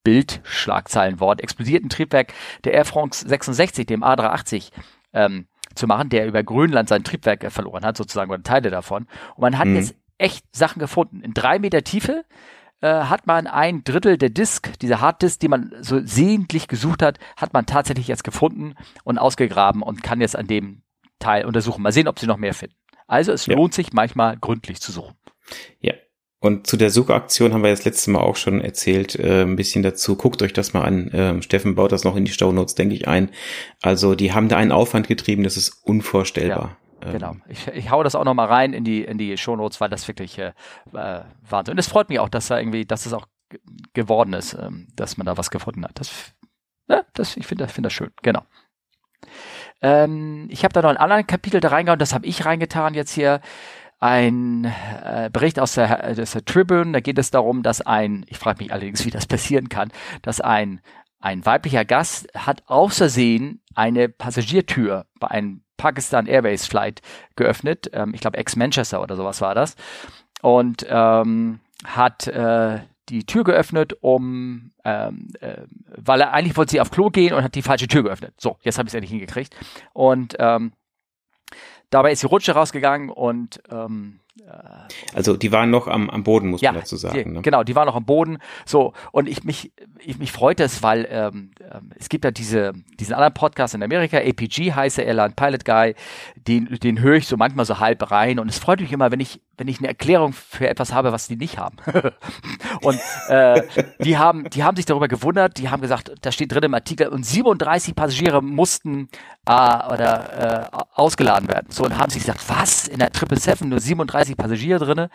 Bildschlagzeilenwort, 0.04 1.42
explodierten 1.42 1.90
Triebwerk 1.90 2.34
der 2.64 2.74
Air 2.74 2.86
France 2.86 3.28
66, 3.28 3.88
dem 3.88 4.04
A380, 4.04 4.72
ähm, 5.14 5.48
zu 5.76 5.88
machen, 5.88 6.10
der 6.10 6.28
über 6.28 6.44
Grönland 6.44 6.90
sein 6.90 7.04
Triebwerk 7.04 7.52
verloren 7.52 7.86
hat, 7.86 7.98
sozusagen, 7.98 8.32
oder 8.32 8.44
Teile 8.44 8.70
davon. 8.70 9.08
Und 9.36 9.42
man 9.42 9.58
hat 9.58 9.68
mhm. 9.68 9.76
jetzt 9.76 9.96
echt 10.18 10.46
Sachen 10.56 10.80
gefunden. 10.80 11.22
In 11.22 11.34
drei 11.34 11.60
Meter 11.60 11.84
Tiefe 11.84 12.26
äh, 12.82 12.88
hat 12.88 13.28
man 13.28 13.48
ein 13.48 13.84
Drittel 13.84 14.18
der 14.18 14.30
Disk, 14.30 14.78
dieser 14.80 15.02
Harddisk, 15.02 15.40
die 15.40 15.48
man 15.48 15.74
so 15.82 16.00
sehentlich 16.04 16.68
gesucht 16.68 17.02
hat, 17.02 17.20
hat 17.36 17.54
man 17.54 17.66
tatsächlich 17.66 18.08
jetzt 18.08 18.24
gefunden 18.24 18.76
und 19.04 19.18
ausgegraben 19.18 19.82
und 19.82 20.04
kann 20.04 20.22
jetzt 20.22 20.36
an 20.36 20.48
dem 20.48 20.84
Teil 21.20 21.46
untersuchen. 21.46 21.82
Mal 21.82 21.92
sehen, 21.92 22.08
ob 22.08 22.20
sie 22.20 22.28
noch 22.28 22.38
mehr 22.38 22.54
finden. 22.54 22.76
Also 23.08 23.32
es 23.32 23.46
ja. 23.46 23.56
lohnt 23.56 23.74
sich 23.74 23.94
manchmal 23.94 24.38
gründlich 24.38 24.82
zu 24.82 24.92
suchen. 24.92 25.16
Ja. 25.80 25.94
Und 26.40 26.68
zu 26.68 26.78
der 26.78 26.92
Suchaktion 26.92 27.52
haben 27.52 27.64
wir 27.64 27.72
das 27.72 27.84
letzte 27.84 28.12
Mal 28.12 28.20
auch 28.20 28.36
schon 28.36 28.62
erzählt, 28.62 29.16
äh, 29.16 29.42
ein 29.42 29.56
bisschen 29.56 29.82
dazu. 29.82 30.16
Guckt 30.16 30.42
euch 30.44 30.54
das 30.54 30.74
mal 30.74 30.84
an. 30.84 31.10
Ähm, 31.14 31.42
Steffen 31.42 31.74
baut 31.74 31.92
das 31.92 32.04
noch 32.04 32.16
in 32.16 32.26
die 32.26 32.32
Show 32.32 32.52
Notes, 32.52 32.76
denke 32.76 32.94
ich, 32.94 33.08
ein. 33.08 33.32
Also 33.82 34.14
die 34.14 34.34
haben 34.34 34.48
da 34.48 34.58
einen 34.58 34.72
Aufwand 34.72 35.08
getrieben, 35.08 35.44
das 35.44 35.58
ist 35.58 35.82
unvorstellbar. 35.84 36.78
Ja. 37.04 37.12
Genau. 37.12 37.32
Ähm. 37.32 37.42
Ich, 37.50 37.68
ich 37.68 37.92
hau 37.92 38.04
das 38.04 38.16
auch 38.16 38.24
noch 38.24 38.34
mal 38.34 38.46
rein 38.46 38.74
in 38.74 38.84
die 38.84 39.04
in 39.04 39.18
die 39.18 39.36
Shownotes, 39.38 39.82
weil 39.82 39.90
das 39.90 40.08
wirklich 40.08 40.38
äh, 40.38 40.54
äh 40.94 41.22
Wahnsinn. 41.50 41.74
Und 41.74 41.80
es 41.80 41.88
freut 41.88 42.10
mich 42.10 42.20
auch, 42.20 42.30
dass 42.30 42.48
da 42.48 42.60
irgendwie, 42.60 42.86
dass 42.86 43.06
es 43.06 43.14
auch 43.14 43.28
geworden 43.94 44.34
ist, 44.34 44.54
ähm, 44.54 44.88
dass 44.96 45.18
man 45.18 45.26
da 45.26 45.38
was 45.38 45.50
gefunden 45.50 45.84
hat. 45.86 46.00
Das, 46.00 46.34
ja, 46.88 47.04
das 47.14 47.38
ich 47.38 47.48
finde, 47.48 47.68
finde 47.68 47.88
das 47.88 47.94
schön. 47.94 48.12
Genau. 48.22 48.44
Ähm, 49.82 50.48
ich 50.50 50.64
habe 50.64 50.74
da 50.74 50.82
noch 50.82 50.90
ein 50.90 50.98
anderes 50.98 51.28
Kapitel 51.28 51.60
da 51.60 51.70
reingehauen, 51.70 52.00
das 52.00 52.14
habe 52.14 52.26
ich 52.26 52.46
reingetan 52.46 52.94
jetzt 52.94 53.12
hier. 53.12 53.42
Ein 54.00 54.66
äh, 55.04 55.32
Bericht 55.34 55.60
aus 55.60 55.74
der, 55.74 56.20
aus 56.20 56.32
der 56.32 56.46
Tribune, 56.46 56.92
da 56.92 57.00
geht 57.00 57.18
es 57.18 57.32
darum, 57.32 57.64
dass 57.64 57.82
ein, 57.82 58.26
ich 58.28 58.38
frage 58.38 58.62
mich 58.62 58.72
allerdings, 58.72 59.06
wie 59.06 59.10
das 59.10 59.26
passieren 59.26 59.70
kann, 59.70 59.90
dass 60.22 60.40
ein, 60.40 60.82
ein 61.20 61.44
weiblicher 61.48 61.84
Gast 61.84 62.28
hat 62.36 62.62
außersehen 62.68 63.60
eine 63.74 64.08
Passagiertür 64.08 65.08
bei 65.20 65.30
einem 65.30 65.64
Pakistan 65.78 66.28
Airways 66.28 66.68
Flight 66.68 67.02
geöffnet. 67.36 67.90
Ähm, 67.94 68.14
ich 68.14 68.22
glaube 68.22 68.38
ex-Manchester 68.38 69.02
oder 69.02 69.16
sowas 69.16 69.42
war 69.42 69.56
das. 69.56 69.76
Und 70.44 70.86
ähm, 70.88 71.60
hat 71.86 72.28
äh, 72.28 72.80
die 73.10 73.26
Tür 73.26 73.44
geöffnet, 73.44 73.96
um, 74.02 74.72
ähm, 74.84 75.30
äh, 75.40 75.62
weil 75.96 76.22
er 76.22 76.34
eigentlich 76.34 76.58
wollte 76.58 76.72
sie 76.72 76.82
auf 76.82 76.92
Klo 76.92 77.10
gehen 77.10 77.34
und 77.34 77.44
hat 77.44 77.56
die 77.56 77.62
falsche 77.62 77.88
Tür 77.88 78.04
geöffnet. 78.04 78.34
So, 78.38 78.58
jetzt 78.62 78.78
habe 78.78 78.88
ich 78.88 78.92
es 78.92 78.96
endlich 78.96 79.12
hingekriegt. 79.12 79.56
Und 79.94 80.36
ähm, 80.40 80.74
dabei 81.90 82.12
ist 82.12 82.24
die 82.24 82.28
Rutsche 82.28 82.54
rausgegangen 82.54 83.10
und 83.10 83.62
ähm, 83.70 84.20
also 85.14 85.36
die 85.36 85.52
waren 85.52 85.70
noch 85.70 85.88
am, 85.88 86.10
am 86.10 86.24
Boden, 86.24 86.50
muss 86.50 86.62
ja, 86.62 86.72
man 86.72 86.82
dazu 86.82 86.96
sagen. 86.96 87.34
Ne? 87.34 87.42
Genau, 87.42 87.64
die 87.64 87.76
waren 87.76 87.86
noch 87.86 87.96
am 87.96 88.06
Boden. 88.06 88.38
So, 88.66 88.94
und 89.12 89.28
ich 89.28 89.44
mich, 89.44 89.74
ich 90.00 90.20
mich 90.20 90.32
freut 90.32 90.60
es, 90.60 90.84
weil 90.84 91.08
ähm, 91.10 91.52
ähm, 91.62 91.92
es 91.98 92.10
gibt 92.10 92.24
ja 92.24 92.32
diese, 92.32 92.74
diesen 93.00 93.14
anderen 93.14 93.34
Podcast 93.34 93.74
in 93.74 93.84
Amerika, 93.84 94.18
APG 94.18 94.74
heißt 94.74 95.00
er, 95.00 95.06
Airline 95.06 95.34
Pilot 95.36 95.66
Guy, 95.66 95.96
den, 96.36 96.66
den 96.82 97.02
höre 97.02 97.16
ich 97.16 97.28
so 97.28 97.36
manchmal 97.36 97.66
so 97.66 97.80
halb 97.80 98.10
rein 98.12 98.40
und 98.40 98.50
es 98.50 98.60
freut 98.60 98.80
mich 98.80 98.92
immer, 98.92 99.12
wenn 99.12 99.20
ich, 99.20 99.42
wenn 99.58 99.68
ich 99.68 99.80
eine 99.80 99.88
Erklärung 99.88 100.34
für 100.34 100.68
etwas 100.68 100.94
habe, 100.94 101.12
was 101.12 101.28
die 101.28 101.36
nicht 101.36 101.58
haben. 101.58 101.78
und 102.82 103.00
äh, 103.28 103.64
die 104.00 104.18
haben, 104.18 104.50
die 104.50 104.64
haben 104.64 104.78
sich 104.78 104.86
darüber 104.86 105.08
gewundert, 105.08 105.58
die 105.58 105.70
haben 105.70 105.82
gesagt, 105.82 106.12
da 106.22 106.32
steht 106.32 106.52
drin 106.52 106.64
im 106.64 106.74
Artikel, 106.74 107.08
und 107.08 107.26
37 107.26 107.96
Passagiere 107.96 108.42
mussten 108.42 109.10
äh, 109.46 109.52
oder 109.52 110.72
äh, 110.74 110.78
ausgeladen 110.94 111.50
werden. 111.50 111.68
So, 111.70 111.84
und 111.84 111.98
haben 111.98 112.12
sich 112.12 112.22
gesagt, 112.22 112.48
was? 112.48 112.88
In 112.88 113.00
der 113.00 113.08
777 113.08 113.68
nur 113.68 113.80
37 113.80 114.38
Passagiere 114.38 114.86
drinne. 114.86 115.10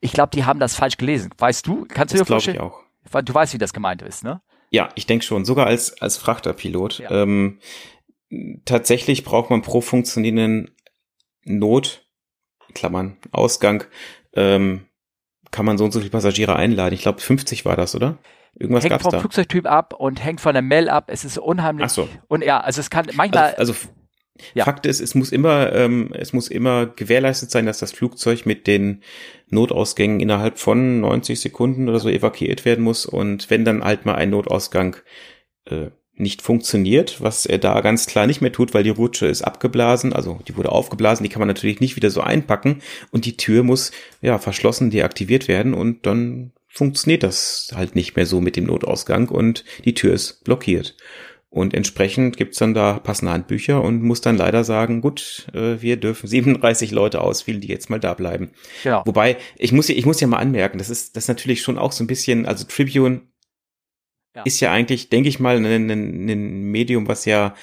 Ich 0.00 0.12
glaube, 0.12 0.30
die 0.34 0.44
haben 0.44 0.60
das 0.60 0.74
falsch 0.74 0.96
gelesen. 0.96 1.30
Weißt 1.38 1.66
du? 1.66 1.86
Kannst 1.88 2.12
du 2.12 2.18
das 2.18 2.26
dir 2.26 2.32
vorstellen? 2.32 2.56
Ich 2.56 2.62
auch. 2.62 3.22
Du 3.22 3.32
weißt, 3.32 3.54
wie 3.54 3.58
das 3.58 3.72
gemeint 3.72 4.02
ist, 4.02 4.24
ne? 4.24 4.42
Ja, 4.70 4.88
ich 4.96 5.06
denke 5.06 5.24
schon. 5.24 5.44
Sogar 5.44 5.66
als 5.66 6.00
als 6.02 6.16
Frachterpilot. 6.16 6.98
Ja. 6.98 7.10
Ähm, 7.10 7.60
tatsächlich 8.64 9.22
braucht 9.24 9.50
man 9.50 9.62
pro 9.62 9.80
funktionierenden 9.80 10.74
Not 11.44 12.05
Klammern 12.74 13.16
Ausgang 13.32 13.84
ähm, 14.34 14.86
kann 15.50 15.66
man 15.66 15.78
so 15.78 15.84
und 15.84 15.92
so 15.92 16.00
viele 16.00 16.10
Passagiere 16.10 16.56
einladen. 16.56 16.94
Ich 16.94 17.02
glaube 17.02 17.20
50 17.20 17.64
war 17.64 17.76
das, 17.76 17.94
oder? 17.94 18.18
Irgendwas 18.58 18.84
hängt 18.84 19.02
vom 19.02 19.12
da. 19.12 19.20
Flugzeugtyp 19.20 19.66
ab 19.66 19.94
und 19.94 20.22
hängt 20.24 20.40
von 20.40 20.54
der 20.54 20.62
Mel 20.62 20.88
ab. 20.88 21.04
Es 21.08 21.24
ist 21.24 21.38
unheimlich. 21.38 21.86
Ach 21.86 21.90
so. 21.90 22.08
Und 22.28 22.42
ja, 22.42 22.60
also 22.60 22.80
es 22.80 22.90
kann 22.90 23.06
manchmal. 23.14 23.54
Also, 23.54 23.72
also 23.72 23.88
ja. 24.54 24.64
Fakt 24.64 24.86
ist, 24.86 25.00
es 25.00 25.14
muss 25.14 25.32
immer, 25.32 25.72
ähm, 25.72 26.10
es 26.14 26.32
muss 26.32 26.48
immer 26.48 26.86
gewährleistet 26.86 27.50
sein, 27.50 27.66
dass 27.66 27.78
das 27.78 27.92
Flugzeug 27.92 28.46
mit 28.46 28.66
den 28.66 29.02
Notausgängen 29.48 30.20
innerhalb 30.20 30.58
von 30.58 31.00
90 31.00 31.40
Sekunden 31.40 31.88
oder 31.88 32.00
so 32.00 32.08
evakuiert 32.08 32.64
werden 32.64 32.84
muss. 32.84 33.06
Und 33.06 33.50
wenn 33.50 33.64
dann 33.64 33.84
halt 33.84 34.04
mal 34.06 34.14
ein 34.14 34.30
Notausgang 34.30 34.96
äh, 35.66 35.90
nicht 36.16 36.42
funktioniert, 36.42 37.20
was 37.20 37.46
er 37.46 37.58
da 37.58 37.80
ganz 37.80 38.06
klar 38.06 38.26
nicht 38.26 38.40
mehr 38.40 38.52
tut, 38.52 38.74
weil 38.74 38.82
die 38.82 38.90
Rutsche 38.90 39.26
ist 39.26 39.42
abgeblasen, 39.42 40.12
also 40.12 40.40
die 40.48 40.56
wurde 40.56 40.72
aufgeblasen, 40.72 41.24
die 41.24 41.28
kann 41.28 41.40
man 41.40 41.48
natürlich 41.48 41.80
nicht 41.80 41.96
wieder 41.96 42.10
so 42.10 42.22
einpacken 42.22 42.80
und 43.10 43.26
die 43.26 43.36
Tür 43.36 43.62
muss 43.62 43.92
ja 44.22 44.38
verschlossen 44.38 44.90
deaktiviert 44.90 45.48
werden 45.48 45.74
und 45.74 46.06
dann 46.06 46.52
funktioniert 46.68 47.22
das 47.22 47.70
halt 47.74 47.94
nicht 47.94 48.16
mehr 48.16 48.26
so 48.26 48.40
mit 48.40 48.56
dem 48.56 48.64
Notausgang 48.64 49.28
und 49.28 49.64
die 49.84 49.94
Tür 49.94 50.12
ist 50.12 50.44
blockiert. 50.44 50.96
Und 51.48 51.72
entsprechend 51.72 52.36
gibt's 52.36 52.58
dann 52.58 52.74
da 52.74 52.98
passende 52.98 53.32
Handbücher 53.32 53.82
und 53.82 54.02
muss 54.02 54.20
dann 54.20 54.36
leider 54.36 54.62
sagen, 54.62 55.00
gut, 55.00 55.46
äh, 55.54 55.80
wir 55.80 55.96
dürfen 55.96 56.26
37 56.28 56.90
Leute 56.90 57.22
auswählen, 57.22 57.62
die 57.62 57.68
jetzt 57.68 57.88
mal 57.88 58.00
da 58.00 58.12
bleiben. 58.12 58.50
Genau. 58.82 59.02
Wobei, 59.06 59.38
ich 59.56 59.72
muss, 59.72 59.88
ich 59.88 60.04
muss 60.04 60.20
ja 60.20 60.26
mal 60.26 60.36
anmerken, 60.36 60.76
das 60.76 60.90
ist, 60.90 61.16
das 61.16 61.24
ist 61.24 61.28
natürlich 61.28 61.62
schon 61.62 61.78
auch 61.78 61.92
so 61.92 62.04
ein 62.04 62.08
bisschen, 62.08 62.44
also 62.44 62.66
Tribune 62.66 63.22
ja. 64.36 64.42
ist 64.44 64.60
ja 64.60 64.70
eigentlich, 64.70 65.08
denke 65.08 65.28
ich 65.28 65.40
mal, 65.40 65.56
ein, 65.56 65.90
ein, 65.90 66.28
ein 66.28 66.70
Medium, 66.70 67.08
was 67.08 67.24
ja 67.24 67.54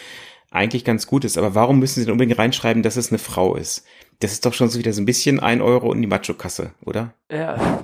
eigentlich 0.49 0.83
ganz 0.83 1.07
gut 1.07 1.23
ist. 1.23 1.37
Aber 1.37 1.55
warum 1.55 1.79
müssen 1.79 1.99
sie 1.99 2.05
denn 2.05 2.11
unbedingt 2.11 2.37
reinschreiben, 2.37 2.83
dass 2.83 2.95
es 2.95 3.11
eine 3.11 3.19
Frau 3.19 3.55
ist? 3.55 3.85
Das 4.19 4.31
ist 4.31 4.45
doch 4.45 4.53
schon 4.53 4.69
so 4.69 4.79
wieder 4.79 4.93
so 4.93 5.01
ein 5.01 5.05
bisschen 5.05 5.39
ein 5.39 5.61
Euro 5.61 5.93
in 5.93 6.01
die 6.01 6.07
Macho-Kasse, 6.07 6.73
oder? 6.85 7.13
Ja. 7.31 7.79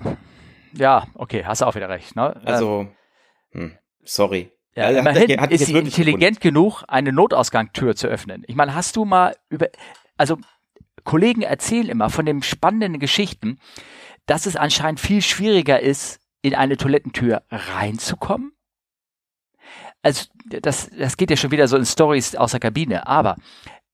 ja, 0.73 1.07
okay, 1.13 1.43
hast 1.45 1.61
du 1.61 1.65
auch 1.65 1.75
wieder 1.75 1.89
recht. 1.89 2.15
Ne? 2.15 2.35
Also, 2.45 2.87
hm, 3.51 3.77
sorry. 4.03 4.51
Ja, 4.75 4.85
also, 4.85 4.99
immerhin 4.99 5.41
hat, 5.41 5.51
ist 5.51 5.65
sie 5.65 5.77
intelligent 5.77 6.41
genug, 6.41 6.83
eine 6.87 7.11
Notausgangstür 7.11 7.95
zu 7.95 8.07
öffnen. 8.07 8.43
Ich 8.47 8.55
meine, 8.55 8.75
hast 8.75 8.95
du 8.95 9.05
mal 9.05 9.35
über, 9.49 9.67
also 10.17 10.37
Kollegen 11.03 11.41
erzählen 11.41 11.89
immer 11.89 12.09
von 12.09 12.25
den 12.25 12.43
spannenden 12.43 12.99
Geschichten, 12.99 13.59
dass 14.25 14.45
es 14.45 14.55
anscheinend 14.55 14.99
viel 14.99 15.21
schwieriger 15.21 15.79
ist, 15.79 16.19
in 16.41 16.55
eine 16.55 16.77
Toilettentür 16.77 17.43
reinzukommen. 17.49 18.53
Also 20.01 20.25
das, 20.45 20.89
das 20.97 21.17
geht 21.17 21.29
ja 21.29 21.37
schon 21.37 21.51
wieder 21.51 21.67
so 21.67 21.77
in 21.77 21.85
Stories 21.85 22.35
aus 22.35 22.51
der 22.51 22.59
Kabine, 22.59 23.05
aber 23.07 23.35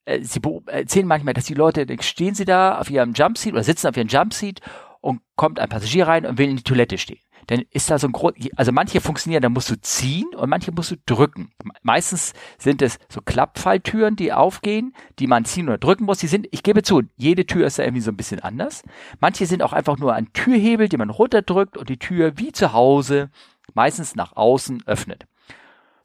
äh, 0.06 0.22
sie 0.22 0.40
erzählen 0.68 1.08
manchmal, 1.08 1.34
dass 1.34 1.46
die 1.46 1.54
Leute, 1.54 1.86
stehen 2.02 2.36
sie 2.36 2.46
da 2.46 2.80
auf 2.80 2.90
ihrem 2.90 3.14
Jumpseat 3.14 3.54
oder 3.54 3.64
sitzen 3.64 3.88
auf 3.88 3.98
ihrem 3.98 4.08
Jumpseat 4.08 4.62
und 5.02 5.22
kommt 5.36 5.60
ein 5.60 5.70
Passagier 5.70 6.08
rein 6.08 6.26
und 6.26 6.38
will 6.38 6.50
in 6.50 6.58
die 6.58 6.64
Toilette 6.64 6.98
stehen 6.98 7.20
dann 7.48 7.64
ist 7.72 7.90
da 7.90 8.00
so 8.00 8.08
ein 8.08 8.12
Grund, 8.12 8.38
also 8.56 8.72
manche 8.72 9.02
funktionieren, 9.02 9.42
da 9.42 9.50
musst 9.50 9.70
du 9.70 9.80
ziehen 9.80 10.28
und 10.36 10.50
manche 10.50 10.72
musst 10.72 10.92
du 10.92 10.96
drücken. 11.06 11.52
Meistens 11.84 12.34
sind 12.58 12.82
es 12.82 12.98
so 13.10 13.22
Klappfalltüren, 13.22 14.16
die 14.16 14.34
aufgehen, 14.34 14.94
die 15.20 15.28
man 15.28 15.46
ziehen 15.46 15.68
oder 15.68 15.78
drücken 15.78 16.06
muss. 16.06 16.20
Die 16.20 16.28
sind, 16.28 16.48
ich 16.52 16.64
gebe 16.64 16.84
zu, 16.84 17.04
jede 17.18 17.46
Tür 17.46 17.68
ist 17.68 17.80
da 17.80 17.84
irgendwie 17.84 18.02
so 18.02 18.12
ein 18.12 18.18
bisschen 18.18 18.40
anders. 18.40 18.84
Manche 19.20 19.46
sind 19.46 19.62
auch 19.62 19.74
einfach 19.74 19.98
nur 19.98 20.14
ein 20.14 20.34
Türhebel, 20.34 20.90
den 20.90 21.00
man 21.00 21.10
runterdrückt 21.10 21.78
und 21.78 21.90
die 21.90 22.00
Tür 22.00 22.38
wie 22.38 22.52
zu 22.52 22.74
Hause 22.74 23.30
meistens 23.74 24.16
nach 24.16 24.36
außen 24.36 24.84
öffnet. 24.86 25.26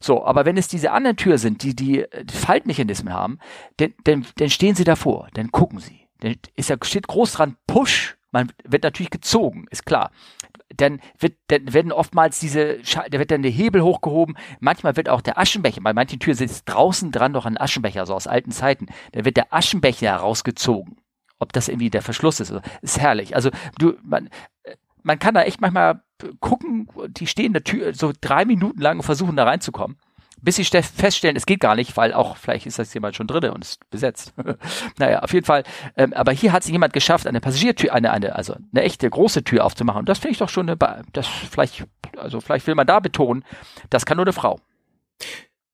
So, 0.01 0.25
aber 0.25 0.45
wenn 0.45 0.57
es 0.57 0.67
diese 0.67 0.91
anderen 0.91 1.17
Türen 1.17 1.37
sind, 1.37 1.63
die 1.63 1.75
die, 1.75 2.05
die 2.23 2.33
Faltmechanismen 2.33 3.13
haben, 3.13 3.39
dann, 3.77 3.93
dann, 4.03 4.25
dann 4.37 4.49
stehen 4.49 4.75
sie 4.75 4.83
davor, 4.83 5.29
dann 5.33 5.51
gucken 5.51 5.79
sie. 5.79 6.07
Dann 6.19 6.35
ist 6.55 6.69
da, 6.69 6.75
steht 6.81 7.07
groß 7.07 7.33
dran, 7.33 7.57
Push, 7.67 8.17
man 8.31 8.51
wird 8.63 8.83
natürlich 8.83 9.11
gezogen, 9.11 9.65
ist 9.69 9.85
klar 9.85 10.11
dann 10.77 10.99
wird, 11.19 11.33
dann 11.47 11.73
werden 11.73 11.91
oftmals 11.91 12.39
diese, 12.39 12.79
da 12.79 13.19
wird 13.19 13.31
dann 13.31 13.41
der 13.41 13.51
Hebel 13.51 13.81
hochgehoben. 13.81 14.37
Manchmal 14.59 14.95
wird 14.95 15.09
auch 15.09 15.21
der 15.21 15.37
Aschenbecher, 15.37 15.81
bei 15.81 15.93
manchen 15.93 16.19
Türen 16.19 16.37
sitzt 16.37 16.63
draußen 16.69 17.11
dran 17.11 17.31
noch 17.31 17.45
ein 17.45 17.59
Aschenbecher, 17.59 18.05
so 18.05 18.13
aus 18.13 18.27
alten 18.27 18.51
Zeiten. 18.51 18.87
Da 19.11 19.25
wird 19.25 19.37
der 19.37 19.53
Aschenbecher 19.53 20.07
herausgezogen. 20.07 20.97
Ob 21.39 21.53
das 21.53 21.69
irgendwie 21.69 21.89
der 21.89 22.03
Verschluss 22.03 22.39
ist, 22.39 22.53
ist 22.81 22.99
herrlich. 22.99 23.35
Also 23.35 23.49
du, 23.79 23.93
man, 24.03 24.29
man 25.03 25.19
kann 25.19 25.33
da 25.33 25.43
echt 25.43 25.61
manchmal 25.61 26.01
gucken, 26.39 26.87
die 27.07 27.27
stehen 27.27 27.47
in 27.47 27.53
der 27.53 27.63
Tür 27.63 27.93
so 27.93 28.11
drei 28.19 28.45
Minuten 28.45 28.79
lang 28.79 28.97
und 28.97 29.03
versuchen 29.03 29.35
da 29.35 29.43
reinzukommen 29.43 29.97
bis 30.41 30.55
sie 30.55 30.63
feststellen, 30.65 31.37
es 31.37 31.45
geht 31.45 31.59
gar 31.59 31.75
nicht, 31.75 31.95
weil 31.97 32.13
auch 32.13 32.35
vielleicht 32.35 32.65
ist 32.65 32.79
das 32.79 32.93
jemand 32.93 33.15
schon 33.15 33.27
drin 33.27 33.51
und 33.51 33.63
ist 33.63 33.89
besetzt. 33.89 34.33
naja, 34.97 35.19
auf 35.19 35.33
jeden 35.33 35.45
Fall. 35.45 35.63
Ähm, 35.95 36.13
aber 36.13 36.31
hier 36.31 36.51
hat 36.51 36.63
sich 36.63 36.71
jemand 36.71 36.93
geschafft, 36.93 37.27
eine 37.27 37.41
Passagiertür, 37.41 37.93
eine, 37.93 38.11
eine, 38.11 38.35
also 38.35 38.55
eine 38.71 38.83
echte 38.83 39.09
große 39.09 39.43
Tür 39.43 39.65
aufzumachen. 39.65 39.99
Und 39.99 40.09
das 40.09 40.19
finde 40.19 40.33
ich 40.33 40.39
doch 40.39 40.49
schon 40.49 40.69
eine, 40.69 40.77
das 41.13 41.27
vielleicht, 41.27 41.83
also 42.17 42.41
vielleicht 42.41 42.65
will 42.67 42.75
man 42.75 42.87
da 42.87 42.99
betonen, 42.99 43.45
das 43.89 44.05
kann 44.05 44.17
nur 44.17 44.25
eine 44.25 44.33
Frau. 44.33 44.59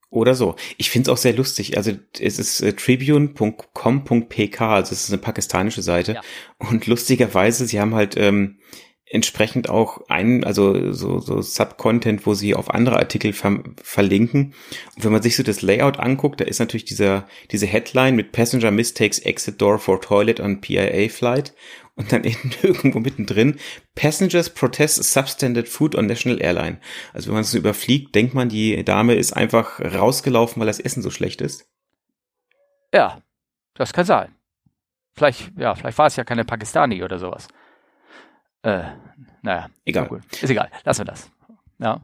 Oder 0.10 0.36
so. 0.36 0.56
Ich 0.78 0.90
finde 0.90 1.10
es 1.10 1.14
auch 1.14 1.22
sehr 1.22 1.34
lustig. 1.34 1.76
Also 1.78 1.92
es 2.18 2.40
ist 2.40 2.62
äh, 2.62 2.74
tribune.com.pk, 2.74 4.62
also 4.62 4.94
es 4.94 5.04
ist 5.04 5.12
eine 5.12 5.22
pakistanische 5.22 5.82
Seite. 5.82 6.14
Ja. 6.14 6.22
Und 6.60 6.88
lustigerweise, 6.88 7.66
sie 7.66 7.80
haben 7.80 7.94
halt 7.94 8.16
ähm, 8.18 8.60
entsprechend 9.10 9.70
auch 9.70 10.02
ein, 10.10 10.44
also 10.44 10.92
so, 10.92 11.20
so 11.20 11.42
Subcontent, 11.42 12.26
wo 12.26 12.34
sie 12.34 12.56
auf 12.56 12.74
andere 12.74 12.98
Artikel 12.98 13.34
ver 13.34 13.64
verlinken. 13.82 14.54
Und 14.96 15.06
wenn 15.06 15.12
man 15.12 15.22
sich 15.22 15.36
so 15.36 15.44
das 15.44 15.62
Layout 15.62 16.00
anguckt, 16.00 16.42
da 16.42 16.46
ist 16.46 16.60
natürlich 16.60 16.86
dieser, 16.86 17.28
diese 17.52 17.66
Headline 17.66 18.16
mit 18.16 18.32
Passenger 18.32 18.72
Mistakes 18.72 19.20
Exit 19.20 19.62
Door 19.62 19.80
for 19.80 20.02
Toilet 20.02 20.40
on 20.40 20.60
PIA 20.60 21.10
Flight 21.10 21.54
und 21.96 22.12
dann 22.12 22.24
irgendwo 22.62 23.00
mittendrin 23.00 23.60
Passengers 23.96 24.50
Protest 24.50 25.04
Substandard 25.04 25.70
Food 25.70 25.96
on 25.96 26.06
National 26.06 26.42
Airline. 26.42 26.80
Also 27.14 27.28
wenn 27.28 27.36
man 27.36 27.44
es 27.44 27.52
so 27.52 27.58
überfliegt, 27.58 28.14
denkt 28.14 28.34
man, 28.34 28.50
die 28.50 28.84
Dame 28.84 29.16
ist 29.16 29.34
einfach 29.34 29.80
rausgelaufen, 29.80 30.60
weil 30.60 30.68
das 30.68 30.80
Essen 30.80 31.02
so 31.02 31.12
schlecht 31.12 31.42
ist. 31.42 31.70
Ja, 32.94 33.22
das 33.74 33.94
kann 33.94 34.06
sein. 34.06 34.36
Vielleicht, 35.16 35.52
ja, 35.58 35.76
vielleicht 35.76 35.98
war 35.98 36.08
es 36.08 36.16
ja 36.16 36.24
keine 36.24 36.46
Pakistani 36.46 37.04
oder 37.04 37.20
sowas. 37.20 37.48
Äh, 38.64 38.84
naja, 39.42 39.68
egal. 39.86 40.22
Ist 40.32 40.50
egal, 40.50 40.70
lassen 40.84 41.02
wir 41.02 41.06
das. 41.06 41.32
Ja. 41.80 42.02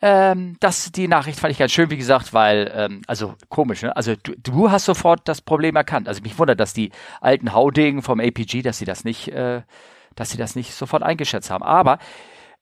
Ähm, 0.00 0.56
das, 0.60 0.92
die 0.92 1.08
Nachricht 1.08 1.38
fand 1.38 1.52
ich 1.52 1.58
ganz 1.58 1.72
schön, 1.72 1.90
wie 1.90 1.98
gesagt, 1.98 2.32
weil, 2.32 2.72
ähm, 2.74 3.02
also 3.06 3.34
komisch, 3.50 3.82
ne? 3.82 3.94
Also 3.94 4.14
du, 4.16 4.32
du 4.42 4.70
hast 4.70 4.86
sofort 4.86 5.28
das 5.28 5.42
Problem 5.42 5.76
erkannt. 5.76 6.08
Also 6.08 6.22
mich 6.22 6.38
wundert, 6.38 6.58
dass 6.58 6.72
die 6.72 6.90
alten 7.20 7.52
Haudegen 7.52 8.02
vom 8.02 8.18
APG, 8.18 8.62
dass 8.62 8.78
sie 8.78 8.86
das 8.86 9.04
nicht, 9.04 9.28
äh, 9.28 9.62
dass 10.16 10.30
sie 10.30 10.38
das 10.38 10.56
nicht 10.56 10.72
sofort 10.72 11.02
eingeschätzt 11.02 11.50
haben. 11.50 11.62
Aber, 11.62 11.98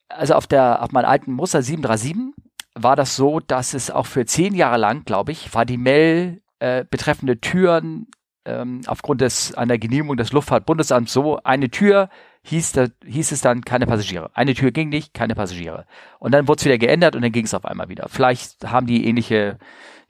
also 0.09 0.35
auf 0.35 0.49
der, 0.49 0.83
auf 0.83 0.91
meinem 0.91 1.07
alten 1.07 1.33
Muster 1.33 1.63
737 1.63 2.35
war 2.75 2.97
das 2.97 3.15
so, 3.15 3.39
dass 3.41 3.75
es 3.75 3.91
auch 3.91 4.07
für 4.07 4.27
zehn 4.27 4.55
Jahre 4.55 4.79
lang, 4.79 5.05
glaube 5.05 5.33
ich, 5.33 5.55
war 5.55 5.65
die 5.65 5.79
Mel 5.79 6.41
äh, 6.59 6.85
betreffende 6.91 7.41
Türen 7.41 8.09
ähm, 8.45 8.81
aufgrund 8.87 9.21
des 9.21 9.55
einer 9.55 9.79
Genehmigung 9.79 10.17
des 10.17 10.33
Luftfahrtbundesamts 10.33 11.13
so 11.13 11.41
eine 11.45 11.71
Tür 11.71 12.09
hieß, 12.49 12.73
da, 12.73 12.87
hieß 13.05 13.33
es 13.33 13.41
dann 13.41 13.63
keine 13.63 13.87
Passagiere. 13.87 14.31
Eine 14.35 14.55
Tür 14.55 14.71
ging 14.71 14.89
nicht, 14.89 15.15
keine 15.15 15.35
Passagiere. 15.35 15.87
Und 16.19 16.33
dann 16.33 16.49
wurde 16.49 16.61
es 16.61 16.65
wieder 16.65 16.79
geändert 16.79 17.15
und 17.15 17.23
dann 17.23 17.33
ging 17.33 17.45
es 17.45 17.55
auf 17.55 17.65
einmal 17.65 17.89
wieder. 17.89 18.09
Vielleicht 18.09 18.65
haben 18.65 18.87
die 18.87 19.07
ähnliche, 19.07 19.59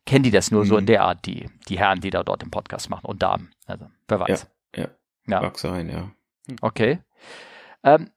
kennen 0.07 0.23
die 0.23 0.31
das 0.31 0.51
nur 0.51 0.65
mhm. 0.65 0.69
so 0.69 0.77
in 0.77 0.85
mhm. 0.85 0.87
der 0.87 1.03
Art, 1.03 1.27
die, 1.27 1.49
die 1.69 1.79
Herren, 1.79 2.01
die 2.01 2.11
da 2.11 2.23
dort 2.23 2.43
im 2.43 2.51
Podcast 2.51 2.91
machen 2.91 3.07
und 3.07 3.23
Damen. 3.23 3.51
Also, 3.67 3.87
wer 4.07 4.21
weiß. 4.21 4.47
Ja, 4.75 4.83
ja. 4.83 4.89
ja. 5.27 5.41
Mag 5.43 5.59
sein, 5.59 5.89
ja. 5.89 6.11
Okay. 6.61 7.01
Ähm, 7.83 8.11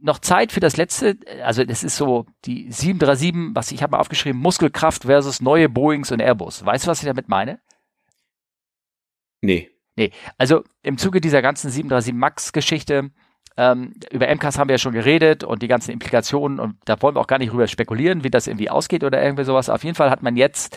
noch 0.00 0.18
Zeit 0.18 0.52
für 0.52 0.60
das 0.60 0.76
letzte, 0.76 1.18
also 1.42 1.64
das 1.64 1.84
ist 1.84 1.96
so 1.96 2.26
die 2.44 2.70
737, 2.70 3.54
was 3.54 3.72
ich 3.72 3.82
habe 3.82 3.92
mal 3.92 3.98
aufgeschrieben, 3.98 4.40
Muskelkraft 4.40 5.02
versus 5.02 5.40
neue 5.40 5.68
Boeings 5.68 6.12
und 6.12 6.20
Airbus. 6.20 6.64
Weißt 6.64 6.86
du, 6.86 6.90
was 6.90 7.00
ich 7.00 7.06
damit 7.06 7.28
meine? 7.28 7.60
Nee. 9.40 9.70
Nee, 9.96 10.10
also 10.38 10.62
im 10.82 10.98
Zuge 10.98 11.20
dieser 11.20 11.42
ganzen 11.42 11.70
737 11.70 12.14
MAX-Geschichte, 12.14 13.10
ähm, 13.58 13.94
über 14.10 14.26
MCAS 14.26 14.58
haben 14.58 14.68
wir 14.68 14.74
ja 14.74 14.78
schon 14.78 14.92
geredet 14.92 15.42
und 15.42 15.62
die 15.62 15.68
ganzen 15.68 15.90
Implikationen 15.90 16.60
und 16.60 16.76
da 16.84 17.00
wollen 17.00 17.16
wir 17.16 17.20
auch 17.20 17.26
gar 17.26 17.38
nicht 17.38 17.52
drüber 17.52 17.66
spekulieren, 17.66 18.22
wie 18.22 18.30
das 18.30 18.46
irgendwie 18.46 18.68
ausgeht 18.68 19.02
oder 19.02 19.22
irgendwie 19.22 19.44
sowas. 19.44 19.70
Auf 19.70 19.82
jeden 19.82 19.94
Fall 19.94 20.10
hat 20.10 20.22
man 20.22 20.36
jetzt 20.36 20.76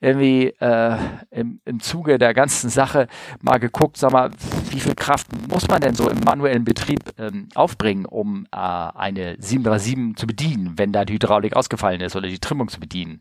irgendwie 0.00 0.48
äh, 0.60 0.96
im, 1.30 1.60
im 1.64 1.80
Zuge 1.80 2.18
der 2.18 2.34
ganzen 2.34 2.68
Sache 2.68 3.08
mal 3.40 3.56
geguckt, 3.56 3.96
sag 3.96 4.12
mal, 4.12 4.30
wie 4.70 4.80
viel 4.80 4.94
Kraft 4.94 5.28
muss 5.48 5.68
man 5.68 5.80
denn 5.80 5.94
so 5.94 6.10
im 6.10 6.20
manuellen 6.20 6.64
Betrieb 6.64 7.00
ähm, 7.16 7.48
aufbringen, 7.54 8.04
um 8.04 8.46
äh, 8.52 8.56
eine 8.58 9.36
737 9.38 10.16
zu 10.16 10.26
bedienen, 10.26 10.74
wenn 10.76 10.92
da 10.92 11.06
die 11.06 11.14
Hydraulik 11.14 11.56
ausgefallen 11.56 12.02
ist 12.02 12.14
oder 12.14 12.28
die 12.28 12.40
Trimmung 12.40 12.68
zu 12.68 12.78
bedienen. 12.78 13.20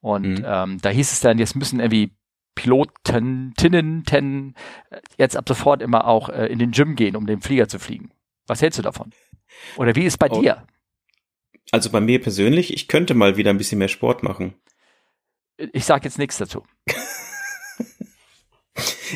Und 0.00 0.38
mhm. 0.38 0.46
ähm, 0.46 0.78
da 0.80 0.88
hieß 0.88 1.12
es 1.12 1.20
dann, 1.20 1.38
jetzt 1.38 1.56
müssen 1.56 1.78
irgendwie 1.78 2.12
Piloten, 2.56 3.54
Tinnen, 3.56 4.02
Ten 4.04 4.54
jetzt 5.16 5.36
ab 5.36 5.48
sofort 5.48 5.80
immer 5.80 6.08
auch 6.08 6.28
äh, 6.28 6.46
in 6.46 6.58
den 6.58 6.72
Gym 6.72 6.96
gehen, 6.96 7.14
um 7.14 7.26
den 7.26 7.40
Flieger 7.40 7.68
zu 7.68 7.78
fliegen. 7.78 8.10
Was 8.48 8.62
hältst 8.62 8.78
du 8.80 8.82
davon? 8.82 9.12
Oder 9.76 9.94
wie 9.94 10.04
ist 10.04 10.18
bei 10.18 10.28
oh. 10.30 10.40
dir? 10.40 10.66
Also 11.70 11.90
bei 11.90 12.00
mir 12.00 12.20
persönlich, 12.20 12.72
ich 12.72 12.88
könnte 12.88 13.14
mal 13.14 13.36
wieder 13.36 13.50
ein 13.50 13.58
bisschen 13.58 13.78
mehr 13.78 13.88
Sport 13.88 14.22
machen. 14.22 14.54
Ich 15.72 15.84
sage 15.84 16.04
jetzt 16.04 16.18
nichts 16.18 16.38
dazu. 16.38 16.64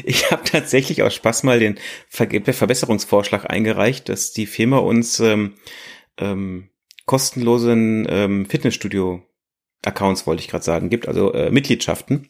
ich 0.05 0.31
habe 0.31 0.45
tatsächlich 0.45 1.03
aus 1.03 1.15
Spaß 1.15 1.43
mal 1.43 1.61
den 1.61 1.79
Ver 2.09 2.29
Verbesserungsvorschlag 2.29 3.49
eingereicht, 3.49 4.09
dass 4.09 4.33
die 4.33 4.47
Firma 4.47 4.79
uns 4.79 5.21
ähm, 5.21 5.55
ähm, 6.19 6.71
kostenlosen 7.07 8.07
ähm, 8.09 8.47
Fitnessstudio-Accounts, 8.47 10.27
wollte 10.27 10.43
ich 10.43 10.49
gerade 10.49 10.65
sagen, 10.65 10.91
gibt, 10.91 11.09
also 11.09 11.33
äh, 11.33 11.51
Mitgliedschaften. 11.51 12.29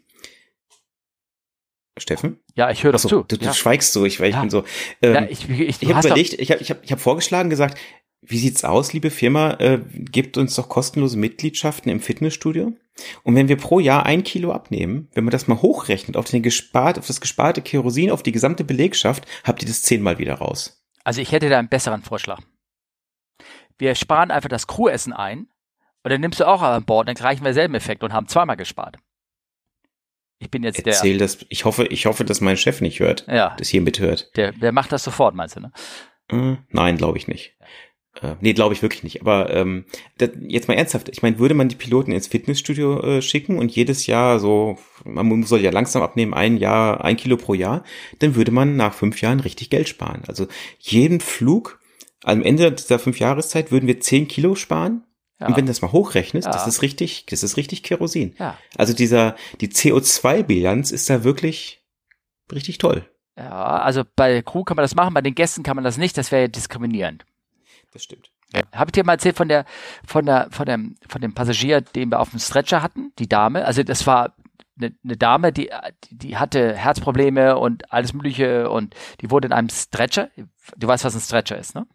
Steffen? 1.99 2.41
Ja, 2.55 2.71
ich 2.71 2.85
höre 2.85 2.93
das 2.93 3.03
zu. 3.03 3.25
Du, 3.25 3.37
du 3.37 3.45
ja. 3.45 3.53
schweigst 3.53 3.93
so, 3.93 4.05
ich, 4.05 4.21
weil 4.21 4.29
ich 4.29 4.35
ja. 4.35 4.41
bin 4.41 4.51
so. 4.51 4.65
Ähm, 5.03 5.15
ja, 5.15 5.23
ich 5.29 5.49
ich, 5.49 5.83
ich 5.83 5.95
habe 5.95 6.07
überlegt, 6.07 6.35
ich 6.35 6.51
habe 6.51 6.63
ich 6.63 6.71
hab, 6.71 6.83
ich 6.85 6.93
hab 6.93 7.01
vorgeschlagen, 7.01 7.51
gesagt, 7.51 7.79
wie 8.23 8.39
sieht's 8.39 8.65
aus, 8.65 8.93
liebe 8.93 9.11
Firma? 9.11 9.53
Äh, 9.55 9.81
gebt 9.95 10.37
uns 10.37 10.55
doch 10.55 10.69
kostenlose 10.69 11.19
Mitgliedschaften 11.19 11.91
im 11.91 12.01
Fitnessstudio. 12.01 12.73
Und 13.23 13.35
wenn 13.35 13.49
wir 13.49 13.57
pro 13.57 13.81
Jahr 13.81 14.05
ein 14.05 14.25
Kilo 14.25 14.53
abnehmen, 14.53 15.09
wenn 15.15 15.25
man 15.25 15.33
das 15.33 15.49
mal 15.49 15.63
hochrechnet 15.63 16.17
auf 16.17 16.27
den 16.27 16.43
gespart, 16.43 16.99
auf 16.99 17.07
das 17.07 17.21
gesparte 17.21 17.63
Kerosin, 17.63 18.11
auf 18.11 18.23
die 18.23 18.33
gesamte 18.33 18.63
Belegschaft, 18.65 19.27
habt 19.45 19.63
ihr 19.63 19.69
das 19.69 19.83
zehnmal 19.83 20.19
wieder 20.19 20.35
raus. 20.35 20.85
Also 21.03 21.23
ich 21.23 21.33
hätte 21.33 21.49
da 21.49 21.59
einen 21.59 21.69
besseren 21.69 22.03
Vorschlag. 22.03 22.41
Wir 23.79 23.95
sparen 23.95 24.31
einfach 24.31 24.51
das 24.51 24.67
Crewessen 24.67 25.15
ein 25.15 25.49
und 26.03 26.11
dann 26.11 26.21
nimmst 26.21 26.41
du 26.41 26.47
auch 26.47 26.61
an 26.61 26.85
Bord, 26.85 27.09
dann 27.09 27.17
erreichen 27.17 27.45
wir 27.45 27.55
selben 27.55 27.75
Effekt 27.75 28.05
und 28.05 28.13
haben 28.13 28.29
zweimal 28.29 28.59
gespart. 28.59 28.99
Ich 30.41 30.51
bin 30.51 30.63
jetzt 30.63 30.85
Erzähl 30.85 31.19
der. 31.19 31.27
Das, 31.27 31.39
ich 31.51 31.65
hoffe, 31.67 31.87
ich 31.87 32.07
hoffe, 32.07 32.25
dass 32.25 32.41
mein 32.41 32.57
Chef 32.57 32.81
nicht 32.81 32.99
hört. 32.99 33.27
Ja. 33.29 33.55
Das 33.59 33.69
hier 33.69 33.83
mithört. 33.83 34.31
Der, 34.37 34.53
der 34.53 34.73
macht 34.73 34.91
das 34.91 35.05
sofort, 35.05 35.35
meinst 35.35 35.57
du, 35.57 35.61
ne? 35.61 35.73
Äh, 36.29 36.57
nein, 36.71 36.97
glaube 36.97 37.19
ich 37.19 37.29
nicht. 37.29 37.57
Äh, 38.23 38.37
nee, 38.41 38.55
glaube 38.55 38.75
ich 38.75 38.81
wirklich 38.81 39.03
nicht. 39.03 39.21
Aber 39.21 39.55
ähm, 39.55 39.85
das, 40.17 40.31
jetzt 40.41 40.67
mal 40.67 40.75
ernsthaft, 40.75 41.11
ich 41.11 41.23
meine, 41.23 41.39
würde 41.39 41.55
man 41.55 41.69
die 41.69 41.77
Piloten 41.77 42.11
ins 42.11 42.27
Fitnessstudio 42.27 43.01
äh, 43.01 43.23
schicken 43.23 43.59
und 43.59 43.71
jedes 43.71 44.07
Jahr 44.07 44.41
so, 44.41 44.79
man 45.05 45.43
soll 45.45 45.61
ja 45.61 45.71
langsam 45.71 46.03
abnehmen, 46.03 46.33
ein 46.33 46.57
Jahr, 46.57 47.05
ein 47.05 47.19
Kilo 47.19 47.37
pro 47.37 47.53
Jahr, 47.53 47.85
dann 48.19 48.35
würde 48.35 48.51
man 48.51 48.77
nach 48.77 48.95
fünf 48.95 49.21
Jahren 49.21 49.41
richtig 49.41 49.69
Geld 49.69 49.89
sparen. 49.89 50.23
Also 50.27 50.49
jeden 50.79 51.21
Flug, 51.21 51.81
am 52.25 52.43
Ende 52.43 52.73
dieser 52.73 52.99
fünf 52.99 53.19
Jahreszeit 53.19 53.71
würden 53.71 53.87
wir 53.87 54.01
zehn 54.01 54.27
Kilo 54.27 54.55
sparen 54.55 55.05
ja. 55.41 55.47
Und 55.47 55.57
wenn 55.57 55.67
du 55.67 55.71
das 55.71 55.81
mal 55.81 55.93
hochrechnest, 55.93 56.47
ja. 56.47 56.53
das 56.53 56.67
ist 56.67 56.83
richtig, 56.83 57.27
das 57.27 57.43
ist 57.43 57.57
richtig 57.57 57.83
Kerosin. 57.83 58.35
Ja. 58.39 58.59
Also 58.77 58.93
dieser, 58.93 59.37
die 59.61 59.69
CO2-Bilanz 59.69 60.91
ist 60.91 61.09
da 61.09 61.25
wirklich 61.25 61.83
richtig 62.53 62.79
toll. 62.79 63.09
Ja, 63.37 63.79
also 63.79 64.03
bei 64.17 64.43
Crew 64.43 64.65
kann 64.65 64.77
man 64.77 64.85
das 64.85 64.95
machen, 64.95 65.15
bei 65.15 65.23
den 65.23 65.35
Gästen 65.35 65.63
kann 65.63 65.77
man 65.77 65.85
das 65.85 65.97
nicht, 65.97 66.19
das 66.19 66.31
wäre 66.31 66.43
ja 66.43 66.49
diskriminierend. 66.49 67.25
Das 67.93 68.05
stimmt. 68.05 68.31
Ja. 68.55 68.63
Habe 68.73 68.89
ich 68.89 68.93
dir 68.93 69.05
mal 69.05 69.15
erzählt 69.15 69.37
von 69.37 69.49
der, 69.49 69.65
von 70.05 70.27
der, 70.27 70.49
von 70.51 70.67
dem, 70.67 70.97
von 71.09 71.21
dem 71.21 71.33
Passagier, 71.33 71.81
den 71.81 72.11
wir 72.11 72.21
auf 72.21 72.31
dem 72.31 72.41
Stretcher 72.41 72.83
hatten, 72.83 73.13
die 73.19 73.29
Dame. 73.29 73.65
Also 73.65 73.83
das 73.83 74.07
war 74.07 74.35
eine, 74.81 74.95
eine 75.05 75.17
Dame, 75.17 75.53
die, 75.53 75.71
die 76.11 76.37
hatte 76.37 76.75
Herzprobleme 76.75 77.59
und 77.59 77.93
alles 77.93 78.13
Mögliche 78.13 78.71
und 78.71 78.95
die 79.21 79.31
wurde 79.31 79.47
in 79.47 79.53
einem 79.53 79.69
Stretcher. 79.69 80.31
Du 80.77 80.87
weißt, 80.87 81.05
was 81.05 81.15
ein 81.15 81.21
Stretcher 81.21 81.59
ist, 81.59 81.75
ne? 81.75 81.87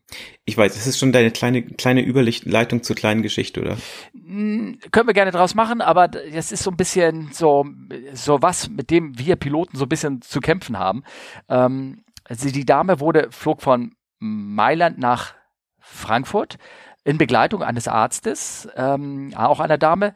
Ich 0.43 0.57
weiß, 0.57 0.73
das 0.73 0.87
ist 0.87 0.99
schon 0.99 1.11
deine 1.11 1.31
kleine, 1.31 1.63
kleine 1.63 2.01
Überleitung 2.01 2.83
zur 2.83 2.95
kleinen 2.95 3.21
Geschichte, 3.21 3.61
oder? 3.61 3.77
Hm, 4.13 4.79
können 4.91 5.07
wir 5.07 5.13
gerne 5.13 5.31
draus 5.31 5.55
machen, 5.55 5.81
aber 5.81 6.07
das 6.07 6.51
ist 6.51 6.63
so 6.63 6.71
ein 6.71 6.77
bisschen 6.77 7.29
so, 7.31 7.65
so 8.13 8.41
was, 8.41 8.69
mit 8.69 8.89
dem 8.89 9.17
wir 9.17 9.35
Piloten 9.35 9.77
so 9.77 9.85
ein 9.85 9.89
bisschen 9.89 10.21
zu 10.21 10.39
kämpfen 10.39 10.77
haben. 10.77 11.03
Ähm, 11.49 12.03
also 12.23 12.49
die 12.49 12.65
Dame 12.65 12.99
wurde, 12.99 13.27
flog 13.31 13.61
von 13.61 13.95
Mailand 14.19 14.97
nach 14.97 15.33
Frankfurt 15.79 16.57
in 17.03 17.17
Begleitung 17.17 17.61
eines 17.61 17.87
Arztes, 17.87 18.67
ähm, 18.75 19.31
auch 19.35 19.59
einer 19.59 19.77
Dame. 19.77 20.15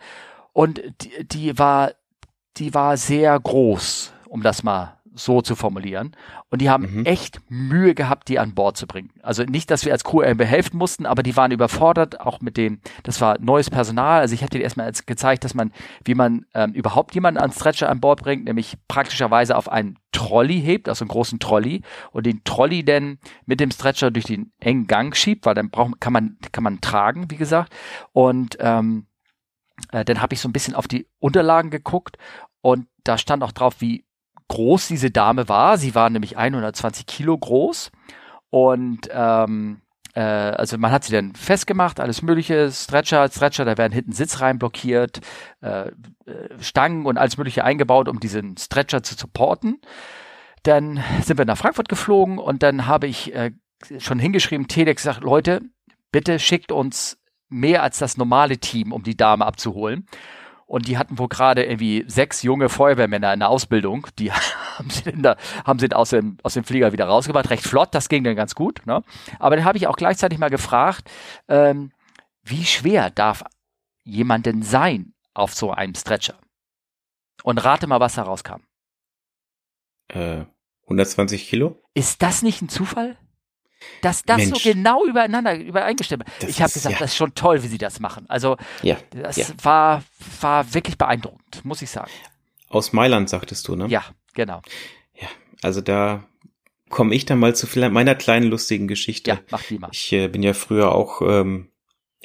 Und 0.53 0.81
die, 1.01 1.27
die 1.27 1.59
war 1.59 1.91
die 2.59 2.73
war 2.73 2.97
sehr 2.97 3.39
groß, 3.39 4.13
um 4.27 4.43
das 4.43 4.63
mal 4.63 4.99
so 5.19 5.41
zu 5.41 5.55
formulieren. 5.55 6.15
Und 6.49 6.61
die 6.61 6.69
haben 6.69 6.99
mhm. 6.99 7.05
echt 7.05 7.39
Mühe 7.49 7.93
gehabt, 7.93 8.29
die 8.29 8.39
an 8.39 8.55
Bord 8.55 8.77
zu 8.77 8.87
bringen. 8.87 9.11
Also 9.21 9.43
nicht, 9.43 9.69
dass 9.69 9.85
wir 9.85 9.91
als 9.91 10.03
Crew 10.03 10.21
behelfen 10.35 10.77
mussten, 10.77 11.05
aber 11.05 11.23
die 11.23 11.35
waren 11.35 11.51
überfordert, 11.51 12.21
auch 12.21 12.41
mit 12.41 12.57
dem, 12.57 12.79
das 13.03 13.21
war 13.21 13.37
neues 13.39 13.69
Personal. 13.69 14.21
Also 14.21 14.33
ich 14.33 14.41
habe 14.41 14.49
dir 14.49 14.61
erstmal 14.61 14.91
gezeigt, 15.05 15.43
dass 15.43 15.53
man, 15.53 15.71
wie 16.03 16.15
man 16.15 16.45
ähm, 16.53 16.73
überhaupt 16.73 17.13
jemanden 17.15 17.39
an 17.39 17.51
Stretcher 17.51 17.89
an 17.89 17.99
Bord 17.99 18.21
bringt, 18.23 18.45
nämlich 18.45 18.77
praktischerweise 18.87 19.55
auf 19.55 19.69
einen 19.69 19.97
Trolley 20.11 20.61
hebt, 20.61 20.89
also 20.89 21.03
einen 21.03 21.09
großen 21.09 21.39
Trolley, 21.39 21.81
und 22.11 22.25
den 22.25 22.43
Trolley 22.43 22.83
dann 22.83 23.19
mit 23.45 23.59
dem 23.59 23.71
Stretcher 23.71 24.11
durch 24.11 24.25
den 24.25 24.51
engen 24.59 24.87
Gang 24.87 25.15
schiebt, 25.15 25.45
weil 25.45 25.55
dann 25.55 25.69
braucht, 25.69 25.99
kann 25.99 26.13
man, 26.13 26.37
kann 26.51 26.63
man 26.63 26.81
tragen, 26.81 27.29
wie 27.29 27.37
gesagt. 27.37 27.73
Und 28.13 28.57
ähm, 28.59 29.05
äh, 29.91 30.03
dann 30.05 30.21
habe 30.21 30.33
ich 30.33 30.41
so 30.41 30.49
ein 30.49 30.53
bisschen 30.53 30.75
auf 30.75 30.87
die 30.87 31.07
Unterlagen 31.19 31.69
geguckt 31.69 32.17
und 32.61 32.87
da 33.03 33.17
stand 33.17 33.43
auch 33.43 33.51
drauf, 33.51 33.75
wie 33.79 34.05
groß 34.49 34.87
diese 34.87 35.11
Dame 35.11 35.47
war. 35.47 35.77
Sie 35.77 35.95
war 35.95 36.09
nämlich 36.09 36.37
120 36.37 37.05
Kilo 37.05 37.37
groß. 37.37 37.91
Und 38.49 39.09
ähm, 39.11 39.81
äh, 40.15 40.21
also 40.21 40.77
man 40.77 40.91
hat 40.91 41.03
sie 41.03 41.13
dann 41.13 41.35
festgemacht, 41.35 41.99
alles 41.99 42.21
mögliche, 42.21 42.71
Stretcher, 42.71 43.29
Stretcher, 43.29 43.65
da 43.65 43.77
werden 43.77 43.93
hinten 43.93 44.11
Sitz 44.11 44.41
rein 44.41 44.59
blockiert, 44.59 45.21
äh, 45.61 45.89
äh, 45.89 45.91
Stangen 46.59 47.05
und 47.05 47.17
alles 47.17 47.37
mögliche 47.37 47.63
eingebaut, 47.63 48.09
um 48.09 48.19
diesen 48.19 48.57
Stretcher 48.57 49.03
zu 49.03 49.15
supporten. 49.15 49.79
Dann 50.63 51.01
sind 51.21 51.37
wir 51.37 51.45
nach 51.45 51.57
Frankfurt 51.57 51.89
geflogen 51.89 52.37
und 52.37 52.63
dann 52.63 52.87
habe 52.87 53.07
ich 53.07 53.33
äh, 53.33 53.51
schon 53.99 54.19
hingeschrieben, 54.19 54.67
Telex 54.67 55.03
sagt, 55.03 55.23
Leute, 55.23 55.61
bitte 56.11 56.39
schickt 56.39 56.71
uns 56.71 57.17
mehr 57.47 57.83
als 57.83 57.99
das 57.99 58.17
normale 58.17 58.57
Team, 58.57 58.91
um 58.91 59.03
die 59.03 59.15
Dame 59.15 59.45
abzuholen. 59.45 60.05
Und 60.69 60.87
die 60.87 60.99
hatten 60.99 61.17
wohl 61.17 61.29
gerade 61.29 61.63
irgendwie 61.63 62.05
sechs 62.05 62.43
junge 62.43 62.69
Feuerwehrmänner 62.69 63.33
in 63.33 63.39
der 63.39 63.49
Ausbildung. 63.49 64.05
Die 64.19 64.31
haben 64.77 64.89
sie, 64.91 65.11
da, 65.19 65.35
haben 65.65 65.79
sie 65.79 65.91
aus, 65.91 66.11
dem, 66.11 66.37
aus 66.43 66.53
dem 66.53 66.63
Flieger 66.63 66.93
wieder 66.93 67.05
rausgebracht. 67.05 67.49
Recht 67.49 67.63
flott, 67.63 67.89
das 67.95 68.07
ging 68.07 68.23
dann 68.23 68.35
ganz 68.35 68.53
gut. 68.53 68.85
Ne? 68.85 69.01
Aber 69.39 69.55
dann 69.55 69.65
habe 69.65 69.79
ich 69.79 69.87
auch 69.87 69.95
gleichzeitig 69.95 70.37
mal 70.37 70.51
gefragt, 70.51 71.09
ähm, 71.47 71.91
wie 72.43 72.65
schwer 72.65 73.09
darf 73.09 73.43
jemand 74.03 74.45
denn 74.45 74.61
sein 74.61 75.15
auf 75.33 75.55
so 75.55 75.71
einem 75.71 75.95
Stretcher? 75.95 76.37
Und 77.41 77.65
rate 77.65 77.87
mal, 77.87 77.99
was 77.99 78.13
da 78.13 78.21
rauskam. 78.21 78.61
Äh, 80.09 80.45
120 80.83 81.49
Kilo? 81.49 81.81
Ist 81.95 82.21
das 82.21 82.43
nicht 82.43 82.61
ein 82.61 82.69
Zufall? 82.69 83.17
Dass 84.01 84.23
das 84.23 84.37
Mensch. 84.37 84.63
so 84.63 84.69
genau 84.71 85.05
übereinander 85.05 85.57
übereingestimmt 85.57 86.25
ist. 86.39 86.49
Ich 86.49 86.61
habe 86.61 86.71
gesagt, 86.71 86.93
ja. 86.93 86.99
das 86.99 87.11
ist 87.11 87.17
schon 87.17 87.33
toll, 87.33 87.63
wie 87.63 87.67
sie 87.67 87.77
das 87.77 87.99
machen. 87.99 88.25
Also 88.27 88.57
ja, 88.81 88.97
das 89.11 89.37
ja. 89.37 89.45
war, 89.61 90.03
war 90.41 90.73
wirklich 90.73 90.97
beeindruckend, 90.97 91.63
muss 91.63 91.81
ich 91.81 91.89
sagen. 91.89 92.11
Aus 92.67 92.93
Mailand, 92.93 93.29
sagtest 93.29 93.67
du, 93.67 93.75
ne? 93.75 93.87
Ja, 93.87 94.03
genau. 94.33 94.61
Ja, 95.19 95.27
also 95.61 95.81
da 95.81 96.23
komme 96.89 97.15
ich 97.15 97.25
dann 97.25 97.39
mal 97.39 97.55
zu 97.55 97.67
meiner 97.89 98.15
kleinen 98.15 98.49
lustigen 98.49 98.87
Geschichte. 98.87 99.31
Ja, 99.31 99.39
mach 99.49 99.63
die 99.63 99.79
mal. 99.79 99.89
Ich 99.91 100.11
äh, 100.11 100.27
bin 100.27 100.43
ja 100.43 100.53
früher 100.53 100.91
auch 100.91 101.21
ähm, 101.21 101.69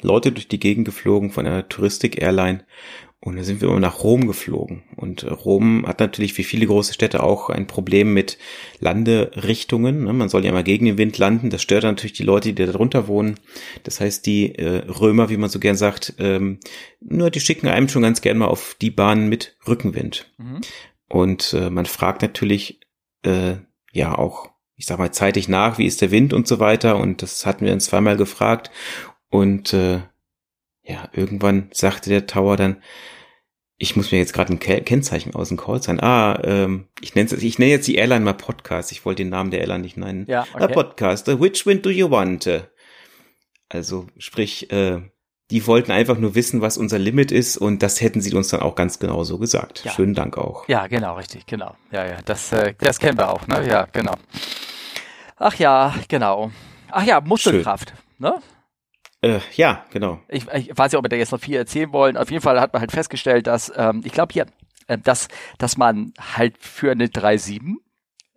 Leute 0.01 0.31
durch 0.31 0.47
die 0.47 0.59
Gegend 0.59 0.85
geflogen 0.85 1.31
von 1.31 1.45
einer 1.45 1.67
Touristik-Airline 1.67 2.65
und 3.25 3.37
da 3.37 3.43
sind 3.43 3.59
wir 3.59 3.69
immer 3.69 3.79
nach 3.79 4.03
Rom 4.03 4.27
geflogen. 4.27 4.83
Und 4.95 5.23
äh, 5.23 5.33
Rom 5.33 5.87
hat 5.87 5.99
natürlich 5.99 6.37
wie 6.37 6.43
viele 6.43 6.67
große 6.67 6.93
Städte 6.93 7.23
auch 7.23 7.49
ein 7.49 7.65
Problem 7.65 8.13
mit 8.13 8.37
Landerichtungen. 8.79 10.03
Ne? 10.03 10.13
Man 10.13 10.29
soll 10.29 10.45
ja 10.45 10.51
mal 10.51 10.63
gegen 10.63 10.85
den 10.85 10.99
Wind 10.99 11.17
landen. 11.17 11.49
Das 11.49 11.63
stört 11.63 11.85
natürlich 11.85 12.13
die 12.13 12.23
Leute, 12.23 12.53
die 12.53 12.65
da 12.65 12.71
drunter 12.71 13.07
wohnen. 13.07 13.39
Das 13.81 13.99
heißt, 13.99 14.27
die 14.27 14.53
äh, 14.53 14.87
Römer, 14.87 15.31
wie 15.31 15.37
man 15.37 15.49
so 15.49 15.57
gern 15.57 15.75
sagt, 15.75 16.13
ähm, 16.19 16.59
nur 17.01 17.31
die 17.31 17.39
schicken 17.39 17.67
einem 17.67 17.89
schon 17.89 18.03
ganz 18.03 18.21
gern 18.21 18.37
mal 18.37 18.45
auf 18.45 18.75
die 18.79 18.91
Bahn 18.91 19.27
mit 19.27 19.57
Rückenwind. 19.67 20.31
Mhm. 20.37 20.61
Und 21.09 21.53
äh, 21.53 21.71
man 21.71 21.87
fragt 21.87 22.21
natürlich 22.21 22.79
ja 23.91 24.15
auch, 24.15 24.51
ich 24.75 24.85
sag 24.85 24.99
mal, 24.99 25.11
zeitig 25.11 25.47
nach, 25.47 25.79
wie 25.79 25.87
ist 25.87 26.01
der 26.01 26.11
Wind 26.11 26.31
und 26.31 26.47
so 26.47 26.59
weiter. 26.59 26.97
Und 26.97 27.23
das 27.23 27.47
hatten 27.47 27.65
wir 27.65 27.73
uns 27.73 27.85
zweimal 27.85 28.17
gefragt. 28.17 28.69
Und 29.31 29.73
ja, 29.73 31.09
irgendwann 31.11 31.69
sagte 31.71 32.11
der 32.11 32.27
Tower 32.27 32.55
dann, 32.55 32.77
ich 33.77 33.95
muss 33.95 34.11
mir 34.11 34.19
jetzt 34.19 34.33
gerade 34.33 34.53
ein 34.53 34.59
Kennzeichen 34.59 35.35
aus 35.35 35.49
dem 35.49 35.57
Call 35.57 35.81
sein. 35.81 35.99
Ah, 35.99 36.39
ähm, 36.43 36.87
ich 37.01 37.15
nenne 37.15 37.29
ich 37.33 37.59
nenne 37.59 37.71
jetzt 37.71 37.87
die 37.87 37.95
Airline 37.95 38.23
mal 38.23 38.33
Podcast. 38.33 38.91
Ich 38.91 39.05
wollte 39.05 39.23
den 39.23 39.29
Namen 39.29 39.51
der 39.51 39.59
Airline 39.59 39.83
nicht 39.83 39.97
nennen. 39.97 40.25
Ja, 40.27 40.45
okay. 40.53 40.63
A 40.63 40.67
Podcast. 40.67 41.27
Which 41.27 41.65
wind 41.65 41.85
do 41.85 41.89
you 41.89 42.09
want? 42.09 42.49
Also 43.69 44.07
sprich, 44.17 44.71
äh, 44.71 45.01
die 45.51 45.67
wollten 45.67 45.91
einfach 45.91 46.17
nur 46.17 46.35
wissen, 46.35 46.61
was 46.61 46.77
unser 46.77 46.97
Limit 46.97 47.31
ist 47.31 47.57
und 47.57 47.83
das 47.83 48.01
hätten 48.01 48.21
sie 48.21 48.33
uns 48.33 48.47
dann 48.47 48.61
auch 48.61 48.75
ganz 48.75 48.97
genau 48.99 49.23
so 49.23 49.37
gesagt. 49.37 49.83
Ja. 49.83 49.91
Schönen 49.91 50.13
Dank 50.15 50.37
auch. 50.37 50.67
Ja, 50.67 50.87
genau, 50.87 51.15
richtig, 51.17 51.45
genau. 51.45 51.75
Ja, 51.91 52.05
ja, 52.05 52.17
das, 52.25 52.51
äh, 52.51 52.73
das 52.79 52.99
kennen 52.99 53.17
wir 53.17 53.29
auch, 53.29 53.45
ne? 53.47 53.67
Ja, 53.67 53.87
genau. 53.91 54.15
Ach 55.37 55.53
ja, 55.55 55.93
genau. 56.07 56.51
Ach 56.89 57.03
ja, 57.03 57.19
Muskelkraft, 57.21 57.89
Schön. 57.89 57.97
ne? 58.19 58.39
Äh, 59.25 59.39
ja, 59.55 59.83
genau. 59.89 60.19
Ich, 60.27 60.47
ich 60.53 60.77
weiß 60.77 60.91
ja, 60.91 60.99
ob 60.99 61.05
wir 61.05 61.09
da 61.09 61.15
jetzt 61.15 61.31
noch 61.31 61.39
viel 61.39 61.55
erzählen 61.55 61.91
wollen. 61.91 62.15
Auf 62.15 62.29
jeden 62.29 62.43
Fall 62.43 62.61
hat 62.61 62.73
man 62.73 62.81
halt 62.81 62.91
festgestellt, 62.91 63.47
dass, 63.47 63.73
ähm, 63.75 64.01
ich 64.05 64.11
glaube 64.11 64.31
hier, 64.31 64.45
äh, 64.85 64.99
dass, 64.99 65.29
dass 65.57 65.77
man 65.77 66.13
halt 66.19 66.59
für 66.59 66.91
eine 66.91 67.07
3.7, 67.07 67.73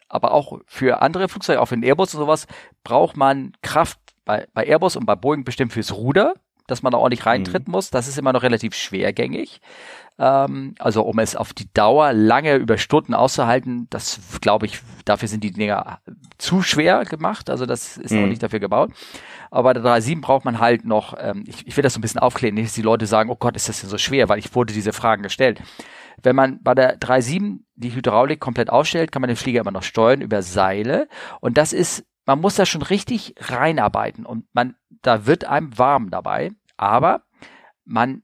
aber 0.09 0.32
auch 0.32 0.61
für 0.64 1.03
andere 1.03 1.28
Flugzeuge, 1.28 1.61
auch 1.61 1.66
für 1.66 1.76
den 1.76 1.82
Airbus 1.82 2.14
und 2.14 2.20
sowas, 2.20 2.47
braucht 2.84 3.18
man 3.18 3.53
Kraft 3.61 3.99
bei, 4.24 4.47
bei 4.55 4.66
Airbus 4.66 4.97
und 4.97 5.05
bei 5.05 5.14
Boeing 5.14 5.45
bestimmt 5.45 5.74
fürs 5.74 5.93
Ruder, 5.93 6.32
dass 6.69 6.83
man 6.83 6.93
da 6.93 6.99
ordentlich 6.99 7.27
reintreten 7.27 7.66
mhm. 7.69 7.73
muss. 7.73 7.91
Das 7.91 8.07
ist 8.07 8.19
immer 8.19 8.33
noch 8.33 8.43
relativ 8.43 8.75
schwergängig. 8.75 9.61
Ähm, 10.19 10.75
also 10.79 11.03
um 11.03 11.19
es 11.19 11.37
auf 11.37 11.53
die 11.53 11.73
Dauer 11.73 12.12
lange 12.12 12.57
über 12.57 12.79
Stunden 12.79 13.14
auszuhalten, 13.14 13.87
das 13.91 14.21
glaube 14.41 14.66
ich, 14.66 14.81
dafür 15.05 15.29
sind 15.29 15.43
die 15.43 15.53
Dinger 15.53 16.01
zu 16.39 16.62
schwer 16.62 17.05
gemacht. 17.05 17.51
Also 17.51 17.66
das 17.66 17.97
ist 17.97 18.12
mhm. 18.12 18.25
auch 18.25 18.29
nicht 18.29 18.43
dafür 18.43 18.61
gebaut. 18.61 18.93
Aber 19.51 19.75
bei 19.75 19.81
der 19.81 19.83
3.7 19.83 20.21
braucht 20.21 20.45
man 20.45 20.61
halt 20.61 20.85
noch, 20.85 21.14
ähm, 21.19 21.45
ich, 21.47 21.66
ich 21.66 21.77
will 21.77 21.83
das 21.83 21.95
so 21.95 21.99
ein 21.99 22.03
bisschen 22.03 22.21
aufklären, 22.21 22.55
nicht, 22.55 22.66
dass 22.66 22.75
die 22.75 22.83
Leute 22.83 23.07
sagen, 23.07 23.31
oh 23.31 23.37
Gott, 23.37 23.57
ist 23.57 23.69
das 23.69 23.81
denn 23.81 23.91
so 23.91 23.99
schwer, 23.99 24.29
weil 24.29 24.39
ich 24.39 24.55
wurde 24.55 24.73
diese 24.75 24.93
Fragen 24.93 25.23
gestellt. 25.23 25.62
Wenn 26.23 26.37
man 26.37 26.62
bei 26.62 26.75
der 26.75 26.99
3.7 26.99 27.61
die 27.77 27.95
Hydraulik 27.95 28.41
komplett 28.41 28.71
ausstellt, 28.71 29.12
kann 29.12 29.23
man 29.23 29.29
den 29.29 29.37
Flieger 29.37 29.61
immer 29.61 29.71
noch 29.71 29.83
steuern 29.85 30.21
über 30.21 30.43
Seile. 30.43 31.09
Und 31.41 31.57
das 31.57 31.73
ist, 31.73 32.05
man 32.27 32.41
muss 32.41 32.57
da 32.57 32.66
schon 32.66 32.83
richtig 32.83 33.35
reinarbeiten 33.39 34.27
und 34.27 34.45
man, 34.53 34.75
da 35.03 35.26
wird 35.26 35.44
einem 35.44 35.76
warm 35.78 36.11
dabei. 36.11 36.51
Aber 36.76 37.22
man 37.84 38.22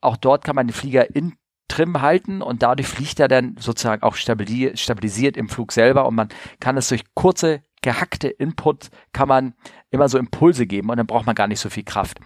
auch 0.00 0.16
dort 0.16 0.44
kann 0.44 0.56
man 0.56 0.66
den 0.66 0.74
Flieger 0.74 1.14
in 1.14 1.34
Trim 1.68 2.02
halten 2.02 2.42
und 2.42 2.62
dadurch 2.62 2.88
fliegt 2.88 3.18
er 3.20 3.28
dann 3.28 3.56
sozusagen 3.58 4.02
auch 4.02 4.16
stabilisiert 4.16 5.36
im 5.36 5.48
Flug 5.48 5.72
selber 5.72 6.06
und 6.06 6.14
man 6.14 6.28
kann 6.60 6.76
es 6.76 6.88
durch 6.88 7.04
kurze 7.14 7.62
gehackte 7.80 8.28
Input 8.28 8.90
kann 9.12 9.28
man 9.28 9.54
immer 9.90 10.08
so 10.08 10.18
Impulse 10.18 10.66
geben 10.66 10.90
und 10.90 10.96
dann 10.96 11.06
braucht 11.06 11.26
man 11.26 11.34
gar 11.34 11.48
nicht 11.48 11.60
so 11.60 11.70
viel 11.70 11.84
Kraft. 11.84 12.18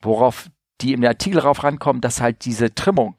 Worauf 0.00 0.50
die 0.80 0.92
im 0.92 1.04
Artikel 1.04 1.38
rauf 1.38 1.64
rankommen, 1.64 2.02
dass 2.02 2.20
halt 2.20 2.44
diese 2.44 2.74
Trimmung, 2.74 3.16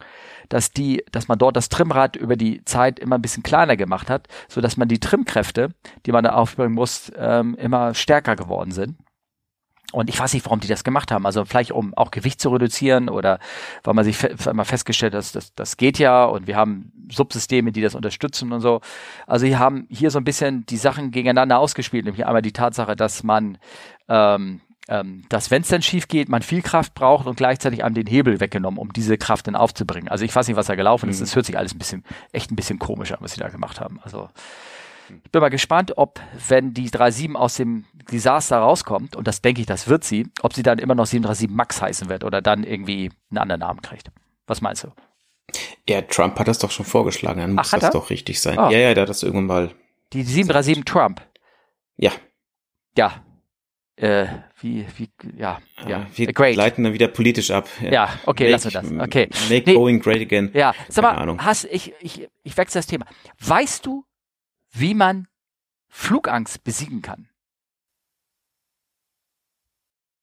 dass 0.50 0.72
die, 0.72 1.04
dass 1.12 1.28
man 1.28 1.40
dort 1.40 1.56
das 1.56 1.70
Trimmrad 1.70 2.16
über 2.16 2.36
die 2.36 2.64
Zeit 2.66 3.00
immer 3.00 3.16
ein 3.16 3.22
bisschen 3.22 3.44
kleiner 3.44 3.78
gemacht 3.78 4.10
hat, 4.10 4.28
so 4.48 4.62
dass 4.62 4.78
man 4.78 4.88
die 4.88 5.00
Trimmkräfte, 5.00 5.70
die 6.06 6.12
man 6.12 6.24
da 6.24 6.34
aufbringen 6.34 6.74
muss, 6.76 7.12
ähm, 7.18 7.56
immer 7.56 7.94
stärker 7.94 8.36
geworden 8.36 8.72
sind. 8.72 8.98
Und 9.94 10.10
ich 10.10 10.20
weiß 10.20 10.34
nicht, 10.34 10.46
warum 10.46 10.60
die 10.60 10.68
das 10.68 10.84
gemacht 10.84 11.12
haben. 11.12 11.26
Also 11.26 11.46
vielleicht 11.46 11.72
um 11.72 11.94
auch 11.96 12.12
Gewicht 12.12 12.42
zu 12.42 12.50
reduzieren 12.50 13.08
oder 13.08 13.40
weil 13.84 13.94
man 13.94 14.04
sich 14.04 14.18
fe 14.18 14.36
immer 14.50 14.66
festgestellt 14.66 15.14
hat, 15.14 15.20
dass 15.20 15.32
das, 15.32 15.56
das 15.56 15.78
geht 15.78 15.98
ja 15.98 16.26
und 16.26 16.46
wir 16.46 16.58
haben 16.58 16.92
Subsysteme, 17.10 17.72
die 17.72 17.82
das 17.82 17.96
unterstützen 17.96 18.52
und 18.52 18.60
so. 18.60 18.82
Also 19.28 19.46
wir 19.46 19.60
haben 19.60 19.88
hier 19.90 20.12
so 20.12 20.20
ein 20.20 20.26
bisschen 20.26 20.66
die 20.66 20.76
Sachen 20.76 21.12
gegeneinander 21.12 21.60
ausgespielt. 21.60 22.04
Nämlich 22.04 22.26
einmal 22.26 22.42
die 22.42 22.52
Tatsache, 22.52 22.98
dass 22.98 23.24
man 23.24 23.58
ähm, 24.10 24.60
ähm, 24.90 25.24
dass 25.30 25.52
wenn 25.52 25.62
es 25.62 25.68
dann 25.68 25.82
schief 25.82 26.08
geht, 26.08 26.30
man 26.30 26.42
viel 26.42 26.62
Kraft 26.62 26.94
braucht 26.94 27.28
und 27.28 27.36
gleichzeitig 27.36 27.84
einem 27.84 27.96
den 27.96 28.08
Hebel 28.08 28.40
weggenommen, 28.40 28.80
um 28.80 28.94
diese 28.94 29.18
Kraft 29.18 29.48
dann 29.48 29.56
aufzubringen. 29.56 30.08
Also 30.08 30.24
ich 30.24 30.34
weiß 30.34 30.48
nicht, 30.48 30.58
was 30.58 30.68
da 30.68 30.76
gelaufen 30.76 31.10
ist. 31.10 31.20
Es 31.20 31.32
mhm. 31.32 31.36
hört 31.36 31.46
sich 31.46 31.58
alles 31.58 31.74
ein 31.74 31.78
bisschen, 31.78 32.04
echt 32.32 32.52
ein 32.52 32.56
bisschen 32.56 32.80
komisch 32.80 33.12
an, 33.12 33.18
was 33.22 33.34
sie 33.34 33.40
da 33.40 33.50
gemacht 33.50 33.82
haben. 33.82 34.00
Also 34.04 34.30
ich 35.24 35.32
bin 35.32 35.42
mal 35.42 35.50
gespannt, 35.50 35.94
ob, 35.98 36.20
wenn 36.48 36.74
die 36.74 36.90
3.7 36.90 37.36
aus 37.36 37.56
dem 37.56 37.86
Desaster 38.12 38.58
rauskommt, 38.58 39.16
und 39.16 39.28
das 39.28 39.42
denke 39.42 39.62
ich, 39.62 39.68
das 39.68 39.88
wird 39.88 40.04
sie, 40.04 40.28
ob 40.42 40.54
sie 40.54 40.64
dann 40.64 40.80
immer 40.80 40.96
noch 40.96 41.06
737 41.06 41.56
Max 41.56 41.82
heißen 41.82 42.10
wird 42.10 42.24
oder 42.24 42.42
dann 42.42 42.64
irgendwie 42.64 43.12
einen 43.30 43.38
anderen 43.38 43.60
Namen 43.60 43.82
kriegt. 43.82 44.10
Was 44.46 44.62
meinst 44.62 44.84
du? 44.84 44.92
Ja, 45.88 46.02
Trump 46.02 46.38
hat 46.40 46.48
das 46.48 46.60
doch 46.60 46.72
schon 46.72 46.86
vorgeschlagen, 46.86 47.40
dann 47.40 47.54
muss 47.54 47.74
Ach, 47.74 47.80
das 47.80 47.92
doch 47.92 48.10
richtig 48.10 48.42
sein. 48.42 48.58
Oh. 48.58 48.70
Ja, 48.70 48.80
ja, 48.80 48.94
der 48.94 49.04
hat 49.04 49.10
das 49.10 49.24
irgendwann 49.24 49.46
mal. 49.46 49.72
Die 50.14 50.24
737 50.24 50.86
Trump. 50.86 51.22
Ja. 51.98 52.12
Ja. 52.98 53.24
Äh, 53.96 54.28
wie, 54.60 54.86
wie, 54.98 55.10
ja, 55.38 55.60
ja. 55.88 56.06
Wir 56.14 56.32
great. 56.32 56.56
leiten 56.56 56.84
dann 56.84 56.94
wieder 56.94 57.08
politisch 57.08 57.50
ab. 57.50 57.68
Ja, 57.82 57.92
ja 57.92 58.10
okay, 58.28 58.44
make, 58.44 58.52
lassen 58.52 58.74
wir 58.74 58.82
das. 58.82 59.08
Okay. 59.08 59.28
Make 59.50 59.64
nee. 59.66 59.74
going 59.74 60.00
great 60.00 60.22
again. 60.22 60.52
Ja, 60.54 60.74
sag 60.88 61.02
mal, 61.02 61.14
Ahnung. 61.14 61.44
hast, 61.44 61.66
ich, 61.66 61.94
ich, 62.00 62.28
ich 62.44 62.58
wechsle 62.58 62.78
das 62.78 62.86
Thema. 62.86 63.08
Weißt 63.40 63.88
du, 63.88 64.06
wie 64.72 64.94
man 64.94 65.28
Flugangst 65.90 66.64
besiegen 66.64 67.02
kann. 67.02 67.30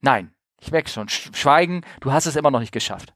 Nein, 0.01 0.34
ich 0.61 0.70
merke 0.70 0.90
schon. 0.90 1.09
Schweigen, 1.09 1.82
du 2.01 2.12
hast 2.12 2.26
es 2.26 2.36
immer 2.36 2.51
noch 2.51 2.61
nicht 2.61 2.72
geschafft. 2.72 3.14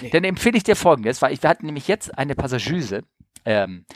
Nee. 0.00 0.10
Dann 0.10 0.24
empfehle 0.24 0.56
ich 0.56 0.64
dir 0.64 0.76
folgendes, 0.76 1.22
weil 1.22 1.32
ich, 1.32 1.42
wir 1.42 1.50
hatten 1.50 1.66
nämlich 1.66 1.88
jetzt 1.88 2.16
eine 2.18 2.34
Passagiere 2.34 3.04
ähm, 3.44 3.86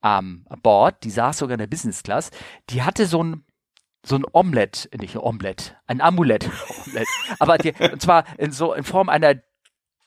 am 0.00 0.44
Bord, 0.62 1.04
die 1.04 1.10
saß 1.10 1.38
sogar 1.38 1.54
in 1.54 1.60
der 1.60 1.66
Business 1.66 2.02
Class, 2.02 2.30
die 2.70 2.82
hatte 2.82 3.06
so 3.06 3.22
ein 3.22 3.44
so 4.04 4.16
ein 4.16 4.24
Omelett, 4.32 4.90
nicht 4.98 5.14
ein 5.14 5.20
Omelett, 5.20 5.76
ein 5.86 6.00
Amulett, 6.00 6.50
Omelett, 6.86 7.06
aber 7.38 7.56
die, 7.56 7.72
und 7.72 8.02
zwar 8.02 8.24
in 8.36 8.50
so 8.50 8.74
in 8.74 8.82
Form 8.82 9.08
einer 9.08 9.36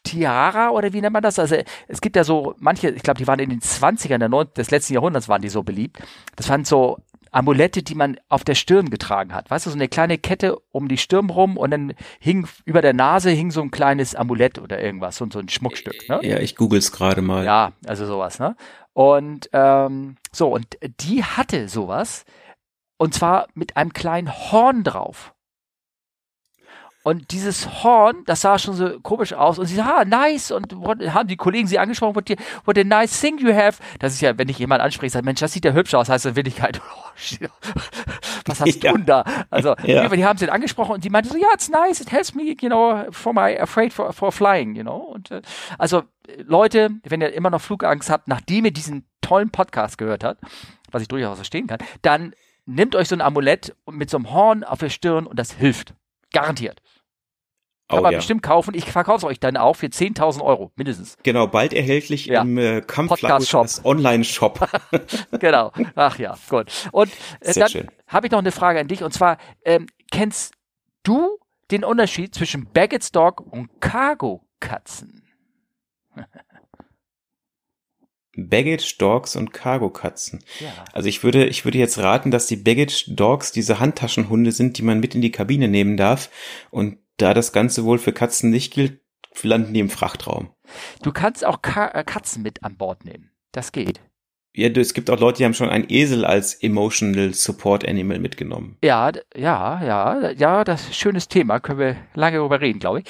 Tiara 0.06 0.70
oder 0.70 0.94
wie 0.94 1.02
nennt 1.02 1.14
man 1.14 1.24
das? 1.24 1.38
Also 1.38 1.58
es 1.90 2.00
gibt 2.00 2.16
ja 2.16 2.24
so 2.24 2.56
manche, 2.60 2.90
ich 2.90 3.04
glaube, 3.04 3.18
die 3.18 3.28
waren 3.28 3.40
in 3.40 3.50
den 3.50 3.60
20ern 3.60 4.20
der 4.20 4.30
9, 4.30 4.54
des 4.56 4.72
letzten 4.72 4.94
Jahrhunderts 4.94 5.28
waren 5.28 5.42
die 5.42 5.50
so 5.50 5.64
beliebt. 5.64 6.00
Das 6.38 6.48
waren 6.48 6.64
so 6.64 7.00
Amulette, 7.36 7.84
die 7.84 7.96
man 7.96 8.18
auf 8.30 8.46
der 8.46 8.56
Stirn 8.56 8.90
getragen 8.90 9.34
hat. 9.34 9.52
Weißt 9.52 9.66
du, 9.66 9.70
so 9.70 9.76
eine 9.76 9.90
kleine 9.90 10.18
Kette 10.18 10.58
um 10.72 10.88
die 10.88 10.98
Stirn 10.98 11.30
rum 11.30 11.58
und 11.58 11.72
dann 11.72 11.94
hing 12.20 12.48
über 12.64 12.82
der 12.82 12.94
Nase 12.94 13.30
hing 13.30 13.52
so 13.52 13.62
ein 13.62 13.72
kleines 13.72 14.16
Amulett 14.16 14.58
oder 14.58 14.82
irgendwas, 14.82 15.18
so, 15.18 15.28
so 15.30 15.40
ein 15.40 15.50
Schmuckstück. 15.50 16.08
Ne? 16.08 16.22
Ja, 16.24 16.40
ich 16.40 16.56
google's 16.56 16.94
gerade 16.94 17.22
mal. 17.22 17.44
Ja, 17.44 17.74
also 17.86 18.06
sowas, 18.06 18.40
ne? 18.40 18.56
Und 18.94 19.50
ähm, 19.52 20.16
so, 20.32 20.48
und 20.48 20.78
die 21.02 21.26
hatte 21.26 21.68
sowas, 21.68 22.24
und 22.98 23.14
zwar 23.14 23.48
mit 23.54 23.76
einem 23.76 23.92
kleinen 23.92 24.34
Horn 24.34 24.86
drauf. 24.86 25.35
Und 27.06 27.30
dieses 27.30 27.84
Horn, 27.84 28.24
das 28.26 28.42
sah 28.42 28.58
schon 28.58 28.74
so 28.74 29.00
komisch 29.02 29.32
aus. 29.32 29.60
Und 29.60 29.68
sie 29.68 29.76
sagt, 29.76 29.88
ah, 29.88 30.06
nice. 30.06 30.50
Und 30.50 30.76
what, 30.76 31.00
haben 31.14 31.28
die 31.28 31.36
Kollegen 31.36 31.68
sie 31.68 31.78
angesprochen, 31.78 32.16
what, 32.16 32.28
what 32.66 32.80
a 32.80 32.84
nice 32.84 33.22
thing 33.22 33.38
you 33.38 33.54
have. 33.54 33.80
Das 34.00 34.14
ist 34.14 34.22
ja, 34.22 34.36
wenn 34.40 34.50
ich 34.50 34.58
jemand 34.58 34.82
anspricht, 34.82 35.14
sagt, 35.14 35.24
Mensch, 35.24 35.40
das 35.40 35.54
sieht 35.54 35.66
ja 35.66 35.72
hübsch 35.72 35.94
aus, 35.94 36.10
heißt 36.10 36.26
in 36.26 36.36
Wirklichkeit, 36.36 36.82
oh, 36.84 37.46
was 38.46 38.60
hast 38.60 38.84
ja. 38.84 38.92
du 38.92 38.98
denn 38.98 39.06
da? 39.06 39.24
Also, 39.52 39.76
ja. 39.84 40.10
die 40.10 40.26
haben 40.26 40.40
sie 40.40 40.50
angesprochen 40.50 40.94
und 40.96 41.04
die 41.04 41.12
meinte 41.12 41.30
so, 41.30 41.38
ja, 41.38 41.46
it's 41.54 41.70
nice, 41.70 42.02
it 42.02 42.12
helps 42.12 42.34
me, 42.34 42.56
you 42.60 42.70
know, 42.70 43.04
for 43.12 43.34
my 43.34 43.56
afraid 43.60 43.94
for, 43.94 44.12
for 44.12 44.32
flying, 44.32 44.74
you 44.74 44.82
know. 44.82 44.98
Und 44.98 45.30
äh, 45.30 45.44
also 45.78 46.02
Leute, 46.44 46.90
wenn 47.04 47.22
ihr 47.22 47.34
immer 47.34 47.52
noch 47.52 47.62
Flugangst 47.62 48.10
habt, 48.10 48.28
nachdem 48.28 48.66
ihr 48.66 48.74
diesen 48.74 49.08
tollen 49.22 49.52
Podcast 49.52 50.00
gehört 50.00 50.24
habt, 50.24 50.42
was 50.90 51.04
ich 51.04 51.08
durchaus 51.08 51.36
verstehen 51.36 51.68
kann, 51.68 51.78
dann 52.02 52.34
nehmt 52.66 52.96
euch 52.96 53.10
so 53.10 53.16
ein 53.16 53.22
Amulett 53.22 53.76
mit 53.92 54.10
so 54.10 54.18
einem 54.18 54.32
Horn 54.32 54.64
auf 54.64 54.80
der 54.80 54.90
Stirn 54.90 55.28
und 55.28 55.38
das 55.38 55.52
hilft. 55.52 55.94
Garantiert. 56.34 56.82
Kann 57.88 58.00
oh, 58.00 58.02
man 58.02 58.14
ja. 58.14 58.18
bestimmt 58.18 58.42
kaufen. 58.42 58.74
Ich 58.74 58.92
verkaufe 58.92 59.18
es 59.18 59.24
euch 59.26 59.40
dann 59.40 59.58
auch 59.58 59.76
für 59.76 59.86
10.000 59.86 60.42
Euro, 60.42 60.72
mindestens. 60.76 61.18
Genau, 61.22 61.46
bald 61.46 61.72
erhältlich 61.72 62.26
ja. 62.26 62.42
im 62.42 62.58
äh, 62.58 62.82
Kampflager 62.82 63.68
Online-Shop. 63.84 64.68
genau. 65.40 65.72
Ach 65.94 66.18
ja, 66.18 66.36
gut. 66.50 66.72
Und 66.92 67.12
äh, 67.42 67.54
dann 67.54 67.88
habe 68.08 68.26
ich 68.26 68.32
noch 68.32 68.40
eine 68.40 68.52
Frage 68.52 68.80
an 68.80 68.88
dich. 68.88 69.04
Und 69.04 69.14
zwar, 69.14 69.38
ähm, 69.64 69.86
kennst 70.12 70.56
du 71.04 71.38
den 71.70 71.84
Unterschied 71.84 72.34
zwischen 72.34 72.66
Baggett's 72.74 73.12
Dog 73.12 73.42
und 73.42 73.70
Cargo-Katzen? 73.82 75.24
Baggage 78.38 78.98
Dogs 78.98 79.36
und 79.36 79.54
Cargo 79.54 79.90
Katzen. 79.90 80.44
Ja. 80.60 80.68
Also 80.92 81.08
ich 81.08 81.24
würde, 81.24 81.46
ich 81.46 81.64
würde 81.64 81.78
jetzt 81.78 81.98
raten, 82.00 82.32
dass 82.32 82.48
die 82.48 82.58
Baggage 82.58 83.06
Dogs 83.08 83.52
diese 83.52 83.80
Handtaschenhunde 83.80 84.52
sind, 84.52 84.78
die 84.78 84.82
man 84.82 85.00
mit 85.00 85.16
in 85.16 85.22
die 85.22 85.32
Kabine 85.32 85.68
nehmen 85.68 85.96
darf. 85.96 86.30
Und 86.70 86.98
da 87.18 87.34
das 87.34 87.52
Ganze 87.52 87.86
wohl 87.86 87.98
für 87.98 88.14
Katzen 88.14 88.50
nicht 88.50 88.74
gilt, 88.74 89.02
landen 89.42 89.74
die 89.74 89.80
im 89.80 89.90
Frachtraum. 89.90 90.50
Du 91.02 91.12
kannst 91.12 91.46
auch 91.46 91.62
Ka 91.62 91.88
äh, 91.90 92.04
Katzen 92.04 92.42
mit 92.42 92.64
an 92.64 92.78
Bord 92.78 93.06
nehmen. 93.06 93.32
Das 93.52 93.72
geht. 93.72 94.02
Ja, 94.54 94.70
es 94.70 94.94
gibt 94.94 95.10
auch 95.10 95.20
Leute, 95.20 95.40
die 95.40 95.46
haben 95.46 95.54
schon 95.54 95.70
einen 95.70 95.90
Esel 95.90 96.24
als 96.24 96.54
Emotional 96.56 97.34
Support 97.34 97.86
Animal 97.88 98.20
mitgenommen. 98.20 98.78
Ja, 98.84 99.12
ja, 99.36 99.84
ja, 99.84 100.32
ja, 100.32 100.64
das 100.64 100.84
ist 100.84 100.88
ein 100.88 100.94
schönes 100.94 101.28
Thema. 101.28 101.60
Können 101.60 101.80
wir 101.80 101.98
lange 102.14 102.38
darüber 102.38 102.62
reden, 102.62 102.80
glaube 102.80 103.02
ich. 103.02 103.06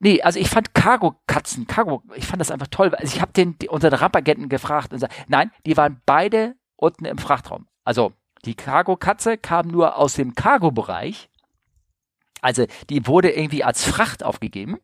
Nee, 0.00 0.20
also 0.20 0.40
ich 0.40 0.48
fand 0.48 0.74
Cargo-Katzen, 0.74 1.68
Cargo, 1.68 2.02
ich 2.16 2.26
fand 2.26 2.40
das 2.40 2.50
einfach 2.50 2.66
toll. 2.66 2.92
Also 2.94 3.14
ich 3.14 3.22
habe 3.22 3.32
den 3.32 3.56
die, 3.58 3.68
unseren 3.68 3.94
Rampagenten 3.94 4.48
gefragt 4.48 4.92
und 4.92 4.96
gesagt, 4.96 5.14
nein, 5.28 5.52
die 5.64 5.76
waren 5.76 6.02
beide 6.04 6.56
unten 6.76 7.04
im 7.04 7.18
Frachtraum. 7.18 7.68
Also 7.84 8.12
die 8.44 8.56
Cargo-Katze 8.56 9.38
kam 9.38 9.68
nur 9.68 9.96
aus 9.96 10.14
dem 10.14 10.34
Cargo-Bereich. 10.34 11.30
Also 12.44 12.66
die 12.90 13.06
wurde 13.06 13.30
irgendwie 13.30 13.64
als 13.64 13.84
Fracht 13.84 14.22
aufgegeben. 14.22 14.76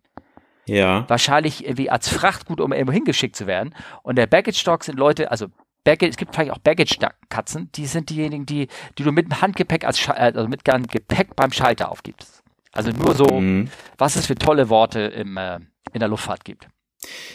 Ja. 0.66 1.04
Wahrscheinlich 1.08 1.64
irgendwie 1.64 1.90
als 1.90 2.08
Frachtgut, 2.08 2.60
um 2.60 2.72
irgendwo 2.72 2.92
hingeschickt 2.92 3.36
zu 3.36 3.46
werden. 3.46 3.74
Und 4.02 4.16
der 4.16 4.26
Baggage 4.26 4.62
Dog 4.64 4.84
sind 4.84 4.98
Leute, 4.98 5.30
also 5.30 5.48
Baggage, 5.84 6.10
es 6.10 6.16
gibt 6.16 6.34
vielleicht 6.34 6.52
auch 6.52 6.58
Baggage-Katzen, 6.58 7.70
die 7.72 7.86
sind 7.86 8.10
diejenigen, 8.10 8.46
die, 8.46 8.68
die 8.98 9.02
du 9.02 9.12
mit 9.12 9.26
dem 9.26 9.40
Handgepäck 9.40 9.84
als 9.84 10.08
also 10.08 10.48
mit 10.48 10.64
Gepäck 10.64 11.36
beim 11.36 11.52
Schalter 11.52 11.90
aufgibst. 11.90 12.42
Also 12.72 12.92
nur 12.92 13.14
so, 13.14 13.26
mhm. 13.40 13.68
was 13.98 14.16
es 14.16 14.26
für 14.26 14.36
tolle 14.36 14.68
Worte 14.68 15.00
im, 15.00 15.36
äh, 15.36 15.56
in 15.92 16.00
der 16.00 16.08
Luftfahrt 16.08 16.44
gibt. 16.44 16.68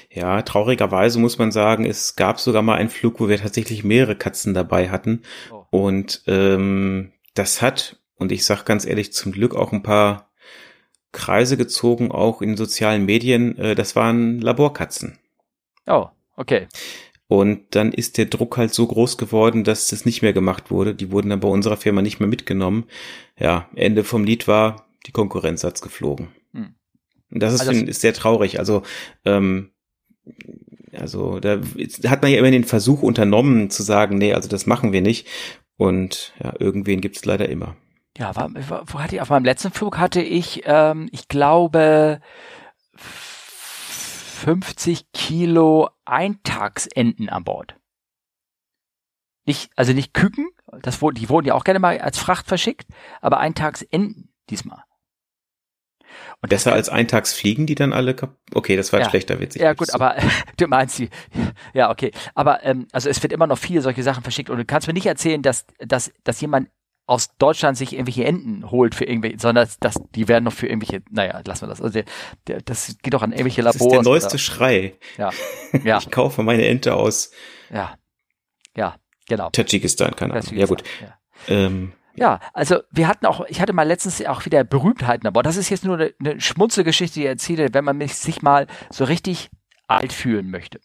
Ja, 0.09 0.41
traurigerweise 0.43 1.19
muss 1.19 1.37
man 1.37 1.51
sagen, 1.51 1.85
es 1.85 2.15
gab 2.15 2.39
sogar 2.39 2.61
mal 2.61 2.75
einen 2.75 2.89
Flug, 2.89 3.19
wo 3.19 3.27
wir 3.27 3.37
tatsächlich 3.37 3.83
mehrere 3.83 4.15
Katzen 4.15 4.53
dabei 4.53 4.89
hatten. 4.89 5.23
Oh. 5.51 5.65
Und 5.71 6.23
ähm, 6.27 7.11
das 7.33 7.61
hat, 7.61 7.97
und 8.17 8.31
ich 8.31 8.45
sag 8.45 8.65
ganz 8.65 8.85
ehrlich, 8.85 9.13
zum 9.13 9.31
Glück 9.31 9.55
auch 9.55 9.71
ein 9.71 9.83
paar 9.83 10.31
Kreise 11.11 11.57
gezogen, 11.57 12.11
auch 12.11 12.41
in 12.41 12.57
sozialen 12.57 13.05
Medien. 13.05 13.57
Äh, 13.57 13.75
das 13.75 13.95
waren 13.95 14.39
Laborkatzen. 14.39 15.17
Oh, 15.87 16.07
okay. 16.35 16.67
Und 17.27 17.75
dann 17.75 17.91
ist 17.91 18.17
der 18.17 18.25
Druck 18.25 18.57
halt 18.57 18.73
so 18.73 18.85
groß 18.85 19.17
geworden, 19.17 19.63
dass 19.63 19.87
das 19.87 20.05
nicht 20.05 20.21
mehr 20.21 20.33
gemacht 20.33 20.69
wurde. 20.69 20.93
Die 20.93 21.11
wurden 21.11 21.29
dann 21.29 21.39
bei 21.39 21.47
unserer 21.47 21.77
Firma 21.77 22.01
nicht 22.01 22.19
mehr 22.19 22.29
mitgenommen. 22.29 22.85
Ja, 23.39 23.67
Ende 23.75 24.03
vom 24.03 24.23
Lied 24.23 24.47
war, 24.47 24.87
die 25.07 25.11
Konkurrenz 25.11 25.63
hat's 25.63 25.81
geflogen. 25.81 26.27
Hm. 26.53 26.75
Und 27.31 27.41
das 27.41 27.53
ist, 27.53 27.67
also, 27.67 27.85
ist 27.85 28.01
sehr 28.01 28.13
traurig. 28.13 28.59
Also, 28.59 28.83
ähm, 29.23 29.71
also 30.93 31.39
da 31.39 31.61
hat 32.07 32.21
man 32.21 32.31
ja 32.31 32.37
immer 32.37 32.51
den 32.51 32.63
Versuch 32.63 33.01
unternommen 33.01 33.69
zu 33.69 33.83
sagen, 33.83 34.17
nee, 34.17 34.33
also 34.33 34.47
das 34.47 34.65
machen 34.65 34.93
wir 34.93 35.01
nicht. 35.01 35.27
Und 35.77 36.33
ja, 36.41 36.53
irgendwen 36.59 37.01
gibt's 37.01 37.25
leider 37.25 37.49
immer. 37.49 37.75
Ja, 38.17 38.35
war, 38.35 38.49
wo 38.53 38.99
hatte 38.99 39.15
ich, 39.15 39.21
auf 39.21 39.29
meinem 39.29 39.45
letzten 39.45 39.71
Flug 39.71 39.97
hatte 39.97 40.21
ich, 40.21 40.63
ähm, 40.65 41.09
ich 41.11 41.27
glaube, 41.27 42.21
50 42.95 45.11
Kilo 45.11 45.89
Eintagsenten 46.05 47.29
an 47.29 47.43
Bord. 47.43 47.75
Nicht, 49.45 49.71
also 49.75 49.93
nicht 49.93 50.13
Küken, 50.13 50.47
das, 50.81 50.99
die 50.99 51.29
wurden 51.29 51.47
ja 51.47 51.53
auch 51.53 51.63
gerne 51.63 51.79
mal 51.79 51.99
als 51.99 52.17
Fracht 52.17 52.47
verschickt, 52.47 52.87
aber 53.21 53.39
Eintagsenten 53.39 54.33
diesmal. 54.49 54.83
Und 56.41 56.49
Besser 56.49 56.73
als 56.73 56.89
eintags 56.89 57.33
fliegen 57.33 57.65
die 57.65 57.75
dann 57.75 57.91
alle 57.91 58.13
kaputt? 58.13 58.37
Okay, 58.53 58.75
das 58.75 58.93
war 58.93 58.99
ein 58.99 59.03
ja, 59.03 59.09
schlechter 59.09 59.39
Witz. 59.39 59.55
Ja 59.55 59.73
gut, 59.73 59.87
so. 59.87 59.95
aber 59.95 60.15
du 60.57 60.67
meinst 60.67 60.99
die. 60.99 61.09
Ja, 61.73 61.89
okay. 61.89 62.11
Aber 62.33 62.63
ähm, 62.63 62.87
also 62.91 63.09
es 63.09 63.21
wird 63.21 63.33
immer 63.33 63.47
noch 63.47 63.57
viele 63.57 63.81
solche 63.81 64.03
Sachen 64.03 64.23
verschickt 64.23 64.49
und 64.49 64.57
du 64.57 64.65
kannst 64.65 64.87
mir 64.87 64.93
nicht 64.93 65.05
erzählen, 65.05 65.41
dass, 65.41 65.65
dass, 65.79 66.11
dass 66.23 66.41
jemand 66.41 66.69
aus 67.07 67.35
Deutschland 67.37 67.77
sich 67.77 67.93
irgendwelche 67.93 68.25
Enten 68.25 68.69
holt 68.71 68.95
für 68.95 69.05
irgendwelche, 69.05 69.39
sondern 69.39 69.67
das, 69.79 69.95
die 70.15 70.27
werden 70.27 70.43
noch 70.43 70.53
für 70.53 70.67
irgendwelche, 70.67 71.03
naja, 71.11 71.41
lassen 71.45 71.63
wir 71.63 71.67
das. 71.67 71.81
Also 71.81 71.93
der, 71.93 72.05
der, 72.47 72.61
das 72.61 72.95
geht 73.01 73.13
doch 73.13 73.21
an 73.21 73.31
irgendwelche 73.31 73.61
Labors. 73.61 73.77
Das 73.77 73.85
ist 73.85 73.91
der 73.91 74.01
neueste 74.01 74.29
oder, 74.29 74.37
Schrei. 74.39 74.95
Ja. 75.17 75.29
ja. 75.83 75.97
Ich 75.99 76.09
kaufe 76.09 76.41
meine 76.41 76.65
Ente 76.65 76.95
aus. 76.95 77.31
Ja. 77.71 77.95
Ja, 78.75 78.95
genau. 79.27 79.49
Tadschikistan, 79.51 80.15
keine 80.15 80.33
Ahnung. 80.33 80.53
Ja 80.53 80.65
gut. 80.65 80.83
Ja. 81.01 81.17
Ähm, 81.47 81.93
ja, 82.15 82.39
also 82.53 82.79
wir 82.91 83.07
hatten 83.07 83.25
auch, 83.25 83.45
ich 83.47 83.61
hatte 83.61 83.73
mal 83.73 83.83
letztens 83.83 84.25
auch 84.25 84.45
wieder 84.45 84.63
Berühmtheiten 84.63 85.27
aber 85.27 85.43
Das 85.43 85.57
ist 85.57 85.69
jetzt 85.69 85.83
nur 85.83 85.95
eine, 85.95 86.13
eine 86.19 86.39
Schmunzelgeschichte, 86.39 87.15
die 87.15 87.21
ich 87.21 87.27
erzähle, 87.27 87.73
wenn 87.73 87.83
man 87.83 88.05
sich 88.07 88.41
mal 88.41 88.67
so 88.89 89.03
richtig 89.03 89.49
alt 89.87 90.13
fühlen 90.13 90.49
möchte. 90.49 90.79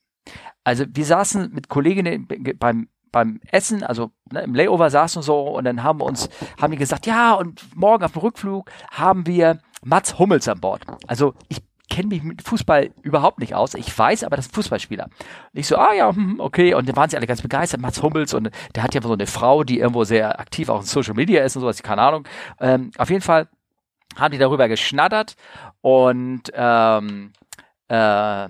Also 0.65 0.85
wir 0.89 1.05
saßen 1.05 1.51
mit 1.53 1.69
Kolleginnen 1.69 2.29
beim 2.59 2.89
beim 3.13 3.41
Essen, 3.51 3.83
also 3.83 4.11
ne, 4.31 4.43
im 4.43 4.55
Layover 4.55 4.91
saßen 4.91 5.23
so 5.23 5.41
und 5.41 5.65
dann 5.65 5.83
haben 5.83 6.01
wir 6.01 6.05
uns, 6.05 6.29
haben 6.61 6.71
die 6.71 6.79
gesagt, 6.79 7.07
ja, 7.07 7.35
und 7.35 7.77
morgen 7.77 8.05
auf 8.05 8.13
dem 8.13 8.23
Rückflug 8.23 8.71
haben 8.91 9.27
wir 9.27 9.59
Mats 9.83 10.19
Hummels 10.19 10.49
an 10.49 10.61
Bord. 10.61 10.83
Also 11.07 11.35
ich 11.49 11.63
kenne 11.91 12.09
mich 12.09 12.23
mit 12.23 12.43
Fußball 12.43 12.91
überhaupt 13.03 13.41
nicht 13.41 13.55
aus. 13.55 13.75
Ich 13.75 13.97
weiß 13.99 14.25
aber, 14.25 14.37
das 14.37 14.47
ist 14.47 14.55
Fußballspieler. 14.55 15.05
Und 15.05 15.61
ich 15.61 15.67
so, 15.67 15.77
ah 15.77 15.93
ja, 15.93 16.15
hm, 16.15 16.39
okay. 16.39 16.73
Und 16.75 16.89
dann 16.89 16.97
waren 16.97 17.11
sie 17.11 17.17
alle 17.17 17.27
ganz 17.27 17.43
begeistert. 17.43 17.81
Mats 17.81 18.03
Hummels 18.03 18.33
und 18.33 18.51
der 18.75 18.83
hat 18.83 18.95
ja 18.95 19.03
so 19.03 19.13
eine 19.13 19.27
Frau, 19.27 19.65
die 19.65 19.81
irgendwo 19.81 20.05
sehr 20.05 20.39
aktiv 20.41 20.69
auch 20.69 20.81
in 20.81 20.87
Social 20.87 21.15
Media 21.15 21.43
ist 21.45 21.57
und 21.57 21.63
sowas, 21.63 21.83
keine 21.83 22.03
Ahnung. 22.03 22.27
Ähm, 22.61 22.93
auf 22.97 23.11
jeden 23.11 23.23
Fall 23.23 23.49
haben 24.17 24.33
die 24.33 24.39
darüber 24.39 24.69
geschnattert 24.69 25.35
und 25.83 26.43
ähm, 26.55 27.33
äh, 27.89 28.49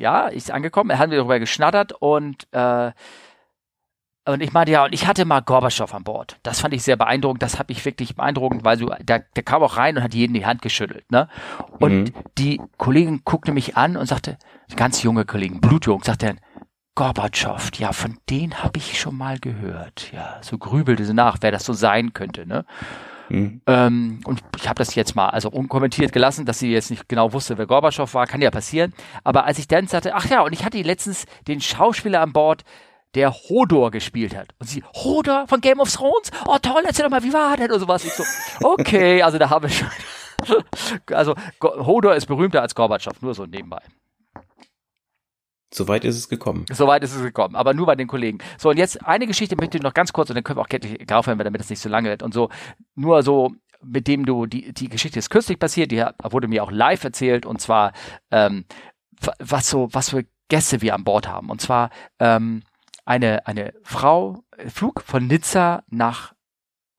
ja, 0.00 0.28
ist 0.28 0.50
angekommen, 0.50 0.98
haben 0.98 1.10
wir 1.10 1.18
darüber 1.18 1.38
geschnattert 1.38 1.92
und 1.92 2.46
äh, 2.52 2.90
und 4.24 4.40
ich 4.40 4.52
meinte, 4.52 4.72
ja, 4.72 4.84
und 4.84 4.94
ich 4.94 5.06
hatte 5.06 5.24
mal 5.24 5.40
Gorbatschow 5.40 5.92
an 5.92 6.04
Bord. 6.04 6.38
Das 6.44 6.60
fand 6.60 6.74
ich 6.74 6.84
sehr 6.84 6.96
beeindruckend. 6.96 7.42
Das 7.42 7.58
habe 7.58 7.72
ich 7.72 7.84
wirklich 7.84 8.14
beeindruckend, 8.14 8.64
weil 8.64 8.78
so, 8.78 8.92
der, 9.00 9.20
der 9.20 9.42
kam 9.42 9.62
auch 9.62 9.76
rein 9.76 9.96
und 9.96 10.02
hat 10.04 10.14
jeden 10.14 10.34
die 10.34 10.46
Hand 10.46 10.62
geschüttelt. 10.62 11.10
Ne? 11.10 11.28
Und 11.80 12.04
mhm. 12.04 12.12
die 12.38 12.60
Kollegin 12.76 13.22
guckte 13.24 13.50
mich 13.52 13.76
an 13.76 13.96
und 13.96 14.06
sagte, 14.06 14.38
ganz 14.76 15.02
junge 15.02 15.24
Kollegen, 15.24 15.60
blutjung, 15.60 16.04
sagte 16.04 16.26
er, 16.26 16.36
Gorbatschow, 16.94 17.70
ja, 17.78 17.92
von 17.92 18.18
denen 18.28 18.62
habe 18.62 18.78
ich 18.78 19.00
schon 19.00 19.16
mal 19.16 19.38
gehört. 19.40 20.12
Ja, 20.12 20.38
so 20.42 20.58
grübelte 20.58 21.04
sie 21.04 21.14
nach, 21.14 21.38
wer 21.40 21.50
das 21.50 21.64
so 21.64 21.72
sein 21.72 22.12
könnte. 22.12 22.46
Ne? 22.46 22.64
Mhm. 23.28 23.62
Ähm, 23.66 24.20
und 24.24 24.40
ich 24.56 24.68
habe 24.68 24.78
das 24.78 24.94
jetzt 24.94 25.16
mal 25.16 25.30
also 25.30 25.48
unkommentiert 25.48 26.12
gelassen, 26.12 26.44
dass 26.44 26.58
sie 26.58 26.70
jetzt 26.70 26.90
nicht 26.90 27.08
genau 27.08 27.32
wusste, 27.32 27.58
wer 27.58 27.66
Gorbatschow 27.66 28.12
war, 28.14 28.26
kann 28.26 28.42
ja 28.42 28.50
passieren. 28.50 28.92
Aber 29.24 29.46
als 29.46 29.58
ich 29.58 29.66
dann 29.66 29.88
sagte, 29.88 30.14
ach 30.14 30.28
ja, 30.28 30.42
und 30.42 30.52
ich 30.52 30.64
hatte 30.64 30.80
letztens 30.82 31.24
den 31.48 31.60
Schauspieler 31.60 32.20
an 32.20 32.32
Bord, 32.32 32.62
der 33.14 33.32
Hodor 33.32 33.90
gespielt 33.90 34.36
hat. 34.36 34.48
Und 34.58 34.68
sie, 34.68 34.82
Hodor 34.94 35.46
von 35.46 35.60
Game 35.60 35.80
of 35.80 35.92
Thrones? 35.92 36.30
Oh 36.46 36.58
toll, 36.60 36.82
erzähl 36.84 37.04
doch 37.04 37.10
mal, 37.10 37.22
wie 37.22 37.32
war 37.32 37.56
denn? 37.56 37.70
Und 37.70 37.80
sowas. 37.80 38.04
Ich 38.04 38.12
so, 38.12 38.24
okay, 38.62 39.22
also 39.22 39.38
da 39.38 39.50
habe 39.50 39.66
ich 39.66 39.78
schon. 39.78 39.88
also 41.12 41.34
Hodor 41.62 42.14
ist 42.14 42.26
berühmter 42.26 42.62
als 42.62 42.74
Gorbatschow, 42.74 43.20
nur 43.20 43.34
so 43.34 43.46
nebenbei. 43.46 43.82
Soweit 45.74 46.04
ist 46.04 46.16
es 46.16 46.28
gekommen. 46.28 46.66
Soweit 46.70 47.02
ist 47.02 47.14
es 47.14 47.22
gekommen, 47.22 47.56
aber 47.56 47.72
nur 47.72 47.86
bei 47.86 47.96
den 47.96 48.06
Kollegen. 48.06 48.38
So, 48.58 48.70
und 48.70 48.76
jetzt 48.76 49.06
eine 49.06 49.26
Geschichte 49.26 49.56
möchte 49.56 49.78
ich 49.78 49.82
noch 49.82 49.94
ganz 49.94 50.12
kurz, 50.12 50.28
und 50.28 50.34
dann 50.34 50.44
können 50.44 50.58
wir 50.58 50.62
auch 50.62 50.68
gleich 50.68 51.10
aufhören, 51.10 51.38
damit 51.38 51.62
es 51.62 51.70
nicht 51.70 51.80
so 51.80 51.88
lange 51.88 52.10
wird. 52.10 52.22
Und 52.22 52.34
so, 52.34 52.50
nur 52.94 53.22
so, 53.22 53.52
mit 53.82 54.06
dem 54.06 54.26
du, 54.26 54.44
die, 54.44 54.74
die 54.74 54.90
Geschichte 54.90 55.18
ist 55.18 55.30
kürzlich 55.30 55.58
passiert, 55.58 55.90
die 55.90 56.04
wurde 56.22 56.46
mir 56.46 56.62
auch 56.62 56.70
live 56.70 57.02
erzählt, 57.04 57.46
und 57.46 57.60
zwar, 57.60 57.92
ähm, 58.30 58.66
was 59.38 59.70
so, 59.70 59.88
was 59.92 60.10
für 60.10 60.26
Gäste 60.48 60.82
wir 60.82 60.94
an 60.94 61.04
Bord 61.04 61.26
haben. 61.26 61.48
Und 61.48 61.62
zwar, 61.62 61.88
ähm, 62.18 62.62
eine, 63.04 63.46
eine 63.46 63.74
Frau, 63.82 64.44
Flug 64.68 65.02
von 65.02 65.26
Nizza 65.26 65.82
nach 65.88 66.34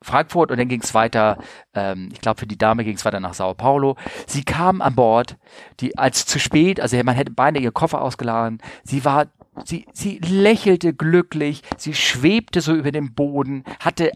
Frankfurt 0.04 0.52
und 0.52 0.58
dann 0.58 0.68
ging 0.68 0.82
es 0.82 0.94
weiter, 0.94 1.38
ähm, 1.74 2.10
ich 2.12 2.22
glaube 2.22 2.40
für 2.40 2.48
die 2.48 2.58
Dame 2.58 2.84
ging 2.84 2.96
es 2.96 3.06
weiter 3.06 3.20
nach 3.20 3.34
Sao 3.34 3.54
Paulo. 3.54 3.96
Sie 4.28 4.44
kam 4.44 4.82
an 4.82 4.96
Bord, 4.96 5.38
die 5.80 5.98
als 5.98 6.26
zu 6.26 6.40
spät, 6.40 6.80
also 6.80 7.02
man 7.04 7.16
hätte 7.16 7.32
beinahe 7.32 7.64
ihr 7.64 7.72
Koffer 7.72 8.02
ausgeladen. 8.02 8.62
Sie 8.84 9.06
war, 9.06 9.28
sie, 9.66 9.86
sie 9.94 10.20
lächelte 10.20 10.94
glücklich, 10.94 11.62
sie 11.78 11.94
schwebte 11.94 12.62
so 12.62 12.76
über 12.76 12.92
dem 12.92 13.14
Boden, 13.14 13.64
hatte 13.80 14.12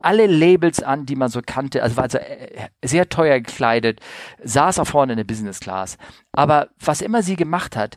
alle 0.00 0.26
Labels 0.26 0.82
an, 0.82 1.06
die 1.06 1.16
man 1.16 1.30
so 1.30 1.40
kannte, 1.44 1.82
also 1.82 1.96
war 1.96 2.04
also 2.04 2.18
äh, 2.18 2.68
sehr 2.84 3.08
teuer 3.08 3.40
gekleidet, 3.40 4.00
saß 4.42 4.78
auch 4.78 4.86
vorne 4.86 5.12
in 5.12 5.16
der 5.16 5.24
Business 5.24 5.60
Class. 5.60 5.98
Aber 6.32 6.68
was 6.78 7.00
immer 7.00 7.22
sie 7.22 7.36
gemacht 7.36 7.76
hat 7.76 7.96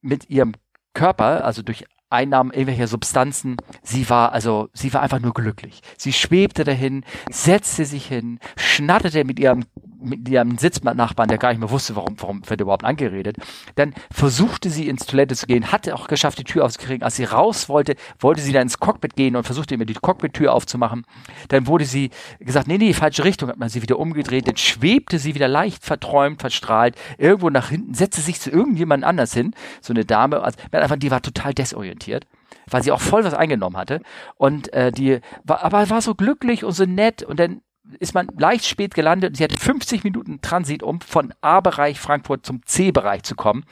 mit 0.00 0.30
ihrem 0.30 0.54
Körper, 0.94 1.44
also 1.44 1.62
durch 1.62 1.84
Einnahmen 2.10 2.50
irgendwelcher 2.50 2.86
Substanzen. 2.86 3.56
Sie 3.82 4.08
war 4.08 4.32
also, 4.32 4.68
sie 4.72 4.92
war 4.94 5.02
einfach 5.02 5.20
nur 5.20 5.34
glücklich. 5.34 5.80
Sie 5.96 6.12
schwebte 6.12 6.64
dahin, 6.64 7.04
setzte 7.30 7.84
sich 7.84 8.06
hin, 8.06 8.38
schnatterte 8.56 9.24
mit 9.24 9.38
ihrem, 9.38 9.64
mit 10.00 10.28
ihrem 10.28 10.58
Sitznachbarn, 10.58 11.28
der 11.28 11.38
gar 11.38 11.50
nicht 11.50 11.58
mehr 11.58 11.70
wusste, 11.70 11.96
warum, 11.96 12.14
warum 12.18 12.48
wird 12.48 12.60
überhaupt 12.60 12.84
angeredet. 12.84 13.36
Dann 13.74 13.94
versuchte 14.12 14.70
sie 14.70 14.88
ins 14.88 15.06
Toilette 15.06 15.34
zu 15.34 15.46
gehen, 15.46 15.72
hatte 15.72 15.94
auch 15.94 16.08
geschafft, 16.08 16.38
die 16.38 16.44
Tür 16.44 16.64
aufzukriegen. 16.64 17.02
Als 17.02 17.16
sie 17.16 17.24
raus 17.24 17.68
wollte, 17.68 17.96
wollte 18.18 18.40
sie 18.40 18.52
dann 18.52 18.62
ins 18.62 18.78
Cockpit 18.78 19.16
gehen 19.16 19.34
und 19.34 19.44
versuchte 19.44 19.74
immer 19.74 19.84
die 19.84 19.94
Cockpit-Tür 19.94 20.52
aufzumachen. 20.52 21.04
Dann 21.48 21.66
wurde 21.66 21.84
sie 21.84 22.10
gesagt, 22.38 22.68
nee, 22.68 22.78
nee, 22.78 22.92
falsche 22.92 23.24
Richtung, 23.24 23.48
hat 23.48 23.58
man 23.58 23.68
sie 23.68 23.82
wieder 23.82 23.98
umgedreht. 23.98 24.46
Dann 24.46 24.56
schwebte 24.56 25.18
sie 25.18 25.34
wieder 25.34 25.48
leicht 25.48 25.84
verträumt, 25.84 26.40
verstrahlt, 26.40 26.96
irgendwo 27.16 27.50
nach 27.50 27.70
hinten, 27.70 27.94
setzte 27.94 28.20
sich 28.20 28.40
zu 28.40 28.50
irgendjemand 28.50 29.04
anders 29.04 29.34
hin. 29.34 29.54
So 29.80 29.92
eine 29.92 30.04
Dame, 30.04 30.42
also, 30.42 30.58
einfach, 30.70 30.96
die 30.96 31.10
war 31.10 31.22
total 31.22 31.54
desorientiert 31.54 31.88
orientiert, 31.88 32.26
weil 32.70 32.82
sie 32.82 32.92
auch 32.92 33.00
voll 33.00 33.24
was 33.24 33.34
eingenommen 33.34 33.76
hatte. 33.76 34.00
Und 34.36 34.72
äh, 34.72 34.92
die 34.92 35.20
war, 35.44 35.64
aber 35.64 35.88
war 35.90 36.02
so 36.02 36.14
glücklich 36.14 36.64
und 36.64 36.72
so 36.72 36.84
nett 36.84 37.22
und 37.22 37.40
dann 37.40 37.62
ist 37.98 38.14
man 38.14 38.28
leicht 38.36 38.66
spät 38.66 38.94
gelandet. 38.94 39.36
Sie 39.36 39.44
hatte 39.44 39.56
50 39.56 40.04
Minuten 40.04 40.40
Transit, 40.40 40.82
um 40.82 41.00
von 41.00 41.32
A-Bereich 41.40 42.00
Frankfurt 42.00 42.44
zum 42.44 42.64
C-Bereich 42.64 43.22
zu 43.22 43.34
kommen. 43.34 43.64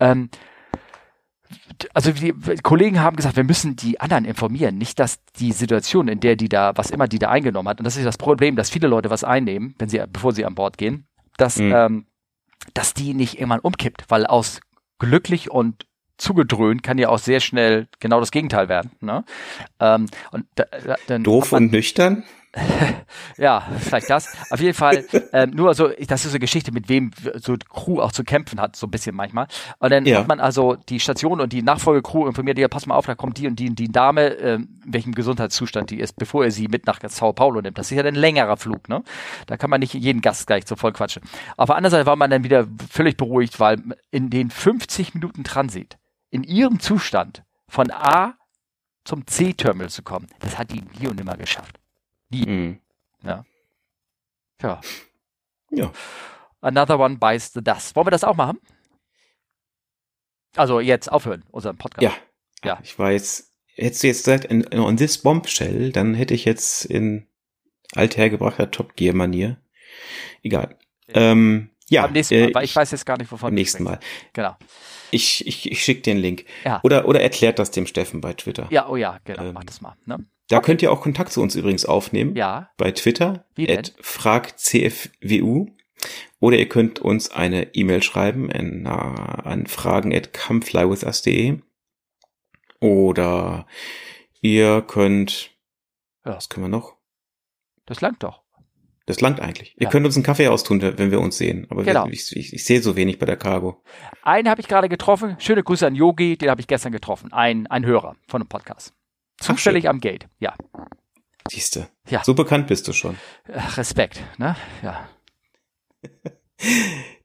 Ähm, 0.00 0.30
also 1.94 2.12
die 2.12 2.32
Kollegen 2.62 3.00
haben 3.00 3.16
gesagt, 3.16 3.36
wir 3.36 3.44
müssen 3.44 3.76
die 3.76 4.00
anderen 4.00 4.24
informieren, 4.24 4.78
nicht 4.78 4.98
dass 4.98 5.20
die 5.38 5.52
Situation, 5.52 6.08
in 6.08 6.20
der 6.20 6.36
die 6.36 6.48
da, 6.48 6.72
was 6.76 6.90
immer 6.90 7.08
die 7.08 7.18
da 7.18 7.30
eingenommen 7.30 7.68
hat, 7.68 7.78
und 7.78 7.84
das 7.84 7.96
ist 7.96 8.04
das 8.04 8.18
Problem, 8.18 8.56
dass 8.56 8.70
viele 8.70 8.88
Leute 8.88 9.10
was 9.10 9.24
einnehmen, 9.24 9.74
wenn 9.78 9.88
sie, 9.88 10.02
bevor 10.10 10.32
sie 10.32 10.44
an 10.44 10.54
Bord 10.54 10.78
gehen, 10.78 11.06
dass, 11.36 11.58
mhm. 11.58 11.72
ähm, 11.74 12.06
dass 12.74 12.94
die 12.94 13.14
nicht 13.14 13.38
irgendwann 13.38 13.60
umkippt, 13.60 14.04
weil 14.08 14.26
aus 14.26 14.60
glücklich 14.98 15.50
und 15.50 15.86
zugedröhnt 16.16 16.82
kann 16.82 16.98
ja 16.98 17.08
auch 17.08 17.18
sehr 17.18 17.40
schnell 17.40 17.88
genau 17.98 18.20
das 18.20 18.30
Gegenteil 18.30 18.68
werden. 18.68 18.92
Ne? 19.00 19.24
Ähm, 19.80 20.06
und 20.30 20.46
da, 20.54 20.64
dann 21.08 21.24
Doof 21.24 21.52
und 21.52 21.72
nüchtern? 21.72 22.24
ja, 23.38 23.66
vielleicht 23.78 24.10
das. 24.10 24.28
Auf 24.50 24.60
jeden 24.60 24.74
Fall, 24.74 25.04
ähm, 25.32 25.50
nur 25.50 25.72
so, 25.74 25.88
das 25.88 26.24
ist 26.24 26.32
so 26.32 26.34
eine 26.34 26.40
Geschichte, 26.40 26.70
mit 26.70 26.88
wem 26.88 27.10
so 27.36 27.56
Crew 27.56 28.00
auch 28.00 28.12
zu 28.12 28.24
kämpfen 28.24 28.60
hat, 28.60 28.76
so 28.76 28.86
ein 28.86 28.90
bisschen 28.90 29.16
manchmal. 29.16 29.46
Und 29.78 29.90
dann 29.90 30.04
ja. 30.04 30.20
hat 30.20 30.28
man 30.28 30.38
also 30.38 30.76
die 30.76 31.00
Station 31.00 31.40
und 31.40 31.52
die 31.52 31.62
Nachfolgecrew 31.62 32.26
informiert, 32.26 32.58
ja, 32.58 32.68
pass 32.68 32.86
mal 32.86 32.94
auf, 32.94 33.06
da 33.06 33.14
kommt 33.14 33.38
die 33.38 33.46
und 33.46 33.58
die 33.58 33.70
und 33.70 33.78
die 33.78 33.90
Dame, 33.90 34.34
ähm, 34.34 34.80
welchem 34.84 35.14
Gesundheitszustand 35.14 35.90
die 35.90 36.00
ist, 36.00 36.14
bevor 36.16 36.44
er 36.44 36.50
sie 36.50 36.68
mit 36.68 36.86
nach 36.86 37.00
Sao 37.08 37.32
Paulo 37.32 37.62
nimmt. 37.62 37.78
Das 37.78 37.90
ist 37.90 37.96
ja 37.96 38.04
ein 38.04 38.14
längerer 38.14 38.58
Flug, 38.58 38.88
ne? 38.88 39.02
Da 39.46 39.56
kann 39.56 39.70
man 39.70 39.80
nicht 39.80 39.94
jeden 39.94 40.20
Gast 40.20 40.46
gleich 40.46 40.66
so 40.66 40.76
voll 40.76 40.92
quatschen. 40.92 41.22
Auf 41.56 41.68
der 41.68 41.76
anderen 41.76 41.92
Seite 41.92 42.06
war 42.06 42.16
man 42.16 42.30
dann 42.30 42.44
wieder 42.44 42.66
völlig 42.90 43.16
beruhigt, 43.16 43.60
weil 43.60 43.82
in 44.10 44.28
den 44.28 44.50
50 44.50 45.14
Minuten 45.14 45.42
Transit 45.44 45.96
in 46.30 46.44
ihrem 46.44 46.80
Zustand 46.80 47.44
von 47.66 47.90
A 47.90 48.34
zum 49.04 49.26
C-Terminal 49.26 49.90
zu 49.90 50.02
kommen, 50.02 50.26
das 50.40 50.58
hat 50.58 50.70
die 50.70 50.82
nie 50.98 51.08
und 51.08 51.16
nimmer 51.16 51.36
geschafft. 51.36 51.81
Nie. 52.32 52.46
Mhm. 52.46 52.80
Ja. 53.22 53.44
Ja. 54.62 54.80
Ja. 55.70 55.92
Another 56.60 56.98
one 56.98 57.18
bites 57.18 57.52
the 57.52 57.62
dust. 57.62 57.96
Wollen 57.96 58.06
wir 58.06 58.10
das 58.12 58.24
auch 58.24 58.36
machen? 58.36 58.58
Also 60.56 60.80
jetzt 60.80 61.10
aufhören, 61.10 61.44
unseren 61.50 61.76
Podcast. 61.76 62.02
Ja. 62.02 62.14
Ja. 62.64 62.78
Ich 62.82 62.96
weiß, 62.98 63.52
hättest 63.74 64.02
du 64.02 64.06
jetzt 64.06 64.24
gesagt, 64.24 64.44
in, 64.44 64.62
in, 64.62 64.78
on 64.78 64.96
this 64.96 65.18
bombshell, 65.18 65.90
dann 65.92 66.14
hätte 66.14 66.34
ich 66.34 66.44
jetzt 66.44 66.84
in 66.84 67.26
althergebrachter 67.94 68.70
Top 68.70 68.96
Gear 68.96 69.14
Manier. 69.14 69.60
Egal. 70.42 70.78
Ja. 71.08 71.32
Ähm, 71.32 71.71
ja. 71.92 72.04
Am 72.04 72.12
nächsten 72.12 72.40
Mal, 72.40 72.50
äh, 72.50 72.54
weil 72.54 72.64
ich 72.64 72.74
weiß 72.74 72.90
jetzt 72.90 73.04
gar 73.04 73.18
nicht, 73.18 73.30
wovon. 73.30 73.48
Am 73.48 73.54
nächsten 73.54 73.84
Mal. 73.84 74.00
Genau. 74.32 74.56
Ich, 75.10 75.46
ich, 75.46 75.70
ich 75.70 75.84
schicke 75.84 76.00
den 76.02 76.16
Link. 76.16 76.46
Ja. 76.64 76.80
Oder, 76.82 77.06
oder 77.06 77.20
erklärt 77.20 77.58
das 77.58 77.70
dem 77.70 77.86
Steffen 77.86 78.20
bei 78.20 78.32
Twitter. 78.32 78.66
Ja, 78.70 78.88
oh 78.88 78.96
ja, 78.96 79.18
genau, 79.24 79.44
ähm, 79.44 79.52
mach 79.52 79.64
das 79.64 79.82
mal. 79.82 79.94
Ne? 80.06 80.24
Da 80.48 80.56
okay. 80.56 80.66
könnt 80.66 80.82
ihr 80.82 80.90
auch 80.90 81.02
Kontakt 81.02 81.32
zu 81.32 81.42
uns 81.42 81.54
übrigens 81.54 81.84
aufnehmen. 81.84 82.34
Ja. 82.34 82.70
Bei 82.78 82.92
Twitter. 82.92 83.44
Wie 83.54 83.66
denn? 83.66 83.82
fragcfwu. 84.00 85.66
Oder 86.40 86.56
ihr 86.56 86.68
könnt 86.68 86.98
uns 86.98 87.30
eine 87.30 87.74
E-Mail 87.74 88.02
schreiben 88.02 88.50
an, 88.50 88.86
an 88.86 89.66
fragen 89.66 90.14
at 90.14 90.32
comeflywithus.de. 90.32 91.58
Oder 92.80 93.66
ihr 94.40 94.82
könnt, 94.82 95.50
ja. 96.24 96.34
was 96.34 96.48
können 96.48 96.64
wir 96.64 96.68
noch? 96.70 96.96
Das 97.86 98.00
langt 98.00 98.22
doch. 98.22 98.41
Das 99.06 99.20
langt 99.20 99.40
eigentlich. 99.40 99.74
Ihr 99.76 99.84
ja. 99.84 99.90
könnt 99.90 100.06
uns 100.06 100.16
einen 100.16 100.24
Kaffee 100.24 100.48
austun, 100.48 100.80
wenn 100.80 101.10
wir 101.10 101.20
uns 101.20 101.36
sehen. 101.36 101.66
Aber 101.70 101.82
genau. 101.82 102.06
ich, 102.08 102.34
ich, 102.36 102.52
ich, 102.52 102.64
sehe 102.64 102.80
so 102.80 102.94
wenig 102.94 103.18
bei 103.18 103.26
der 103.26 103.36
Cargo. 103.36 103.82
Einen 104.22 104.48
habe 104.48 104.60
ich 104.60 104.68
gerade 104.68 104.88
getroffen. 104.88 105.36
Schöne 105.38 105.62
Grüße 105.62 105.86
an 105.86 105.94
Yogi, 105.94 106.36
den 106.36 106.50
habe 106.50 106.60
ich 106.60 106.68
gestern 106.68 106.92
getroffen. 106.92 107.32
Ein, 107.32 107.66
ein 107.66 107.84
Hörer 107.84 108.16
von 108.28 108.42
einem 108.42 108.48
Podcast. 108.48 108.94
Zufällig 109.38 109.88
am 109.88 110.00
Gate, 110.00 110.28
ja. 110.38 110.54
Siehste. 111.50 111.88
Ja. 112.08 112.22
So 112.22 112.34
bekannt 112.34 112.68
bist 112.68 112.86
du 112.86 112.92
schon. 112.92 113.16
Respekt, 113.48 114.22
ne? 114.38 114.56
Ja. 114.82 115.08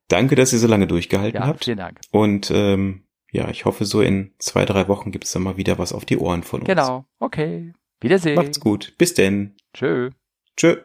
Danke, 0.07 0.35
dass 0.35 0.53
ihr 0.53 0.59
so 0.59 0.67
lange 0.67 0.87
durchgehalten 0.87 1.41
ja, 1.41 1.47
habt. 1.47 1.65
Vielen 1.65 1.77
Dank. 1.77 1.99
Und 2.11 2.49
ähm, 2.49 3.03
ja, 3.31 3.49
ich 3.49 3.65
hoffe, 3.65 3.85
so 3.85 4.01
in 4.01 4.33
zwei, 4.39 4.65
drei 4.65 4.87
Wochen 4.87 5.11
gibt 5.11 5.25
es 5.25 5.31
dann 5.31 5.43
mal 5.43 5.57
wieder 5.57 5.77
was 5.77 5.93
auf 5.93 6.05
die 6.05 6.17
Ohren 6.17 6.43
von 6.43 6.61
uns. 6.61 6.67
Genau. 6.67 7.05
Okay. 7.19 7.73
Wiedersehen. 7.99 8.35
Macht's 8.35 8.59
gut. 8.59 8.95
Bis 8.97 9.13
denn. 9.13 9.55
Tschö. 9.73 10.11
Tschö. 10.55 10.77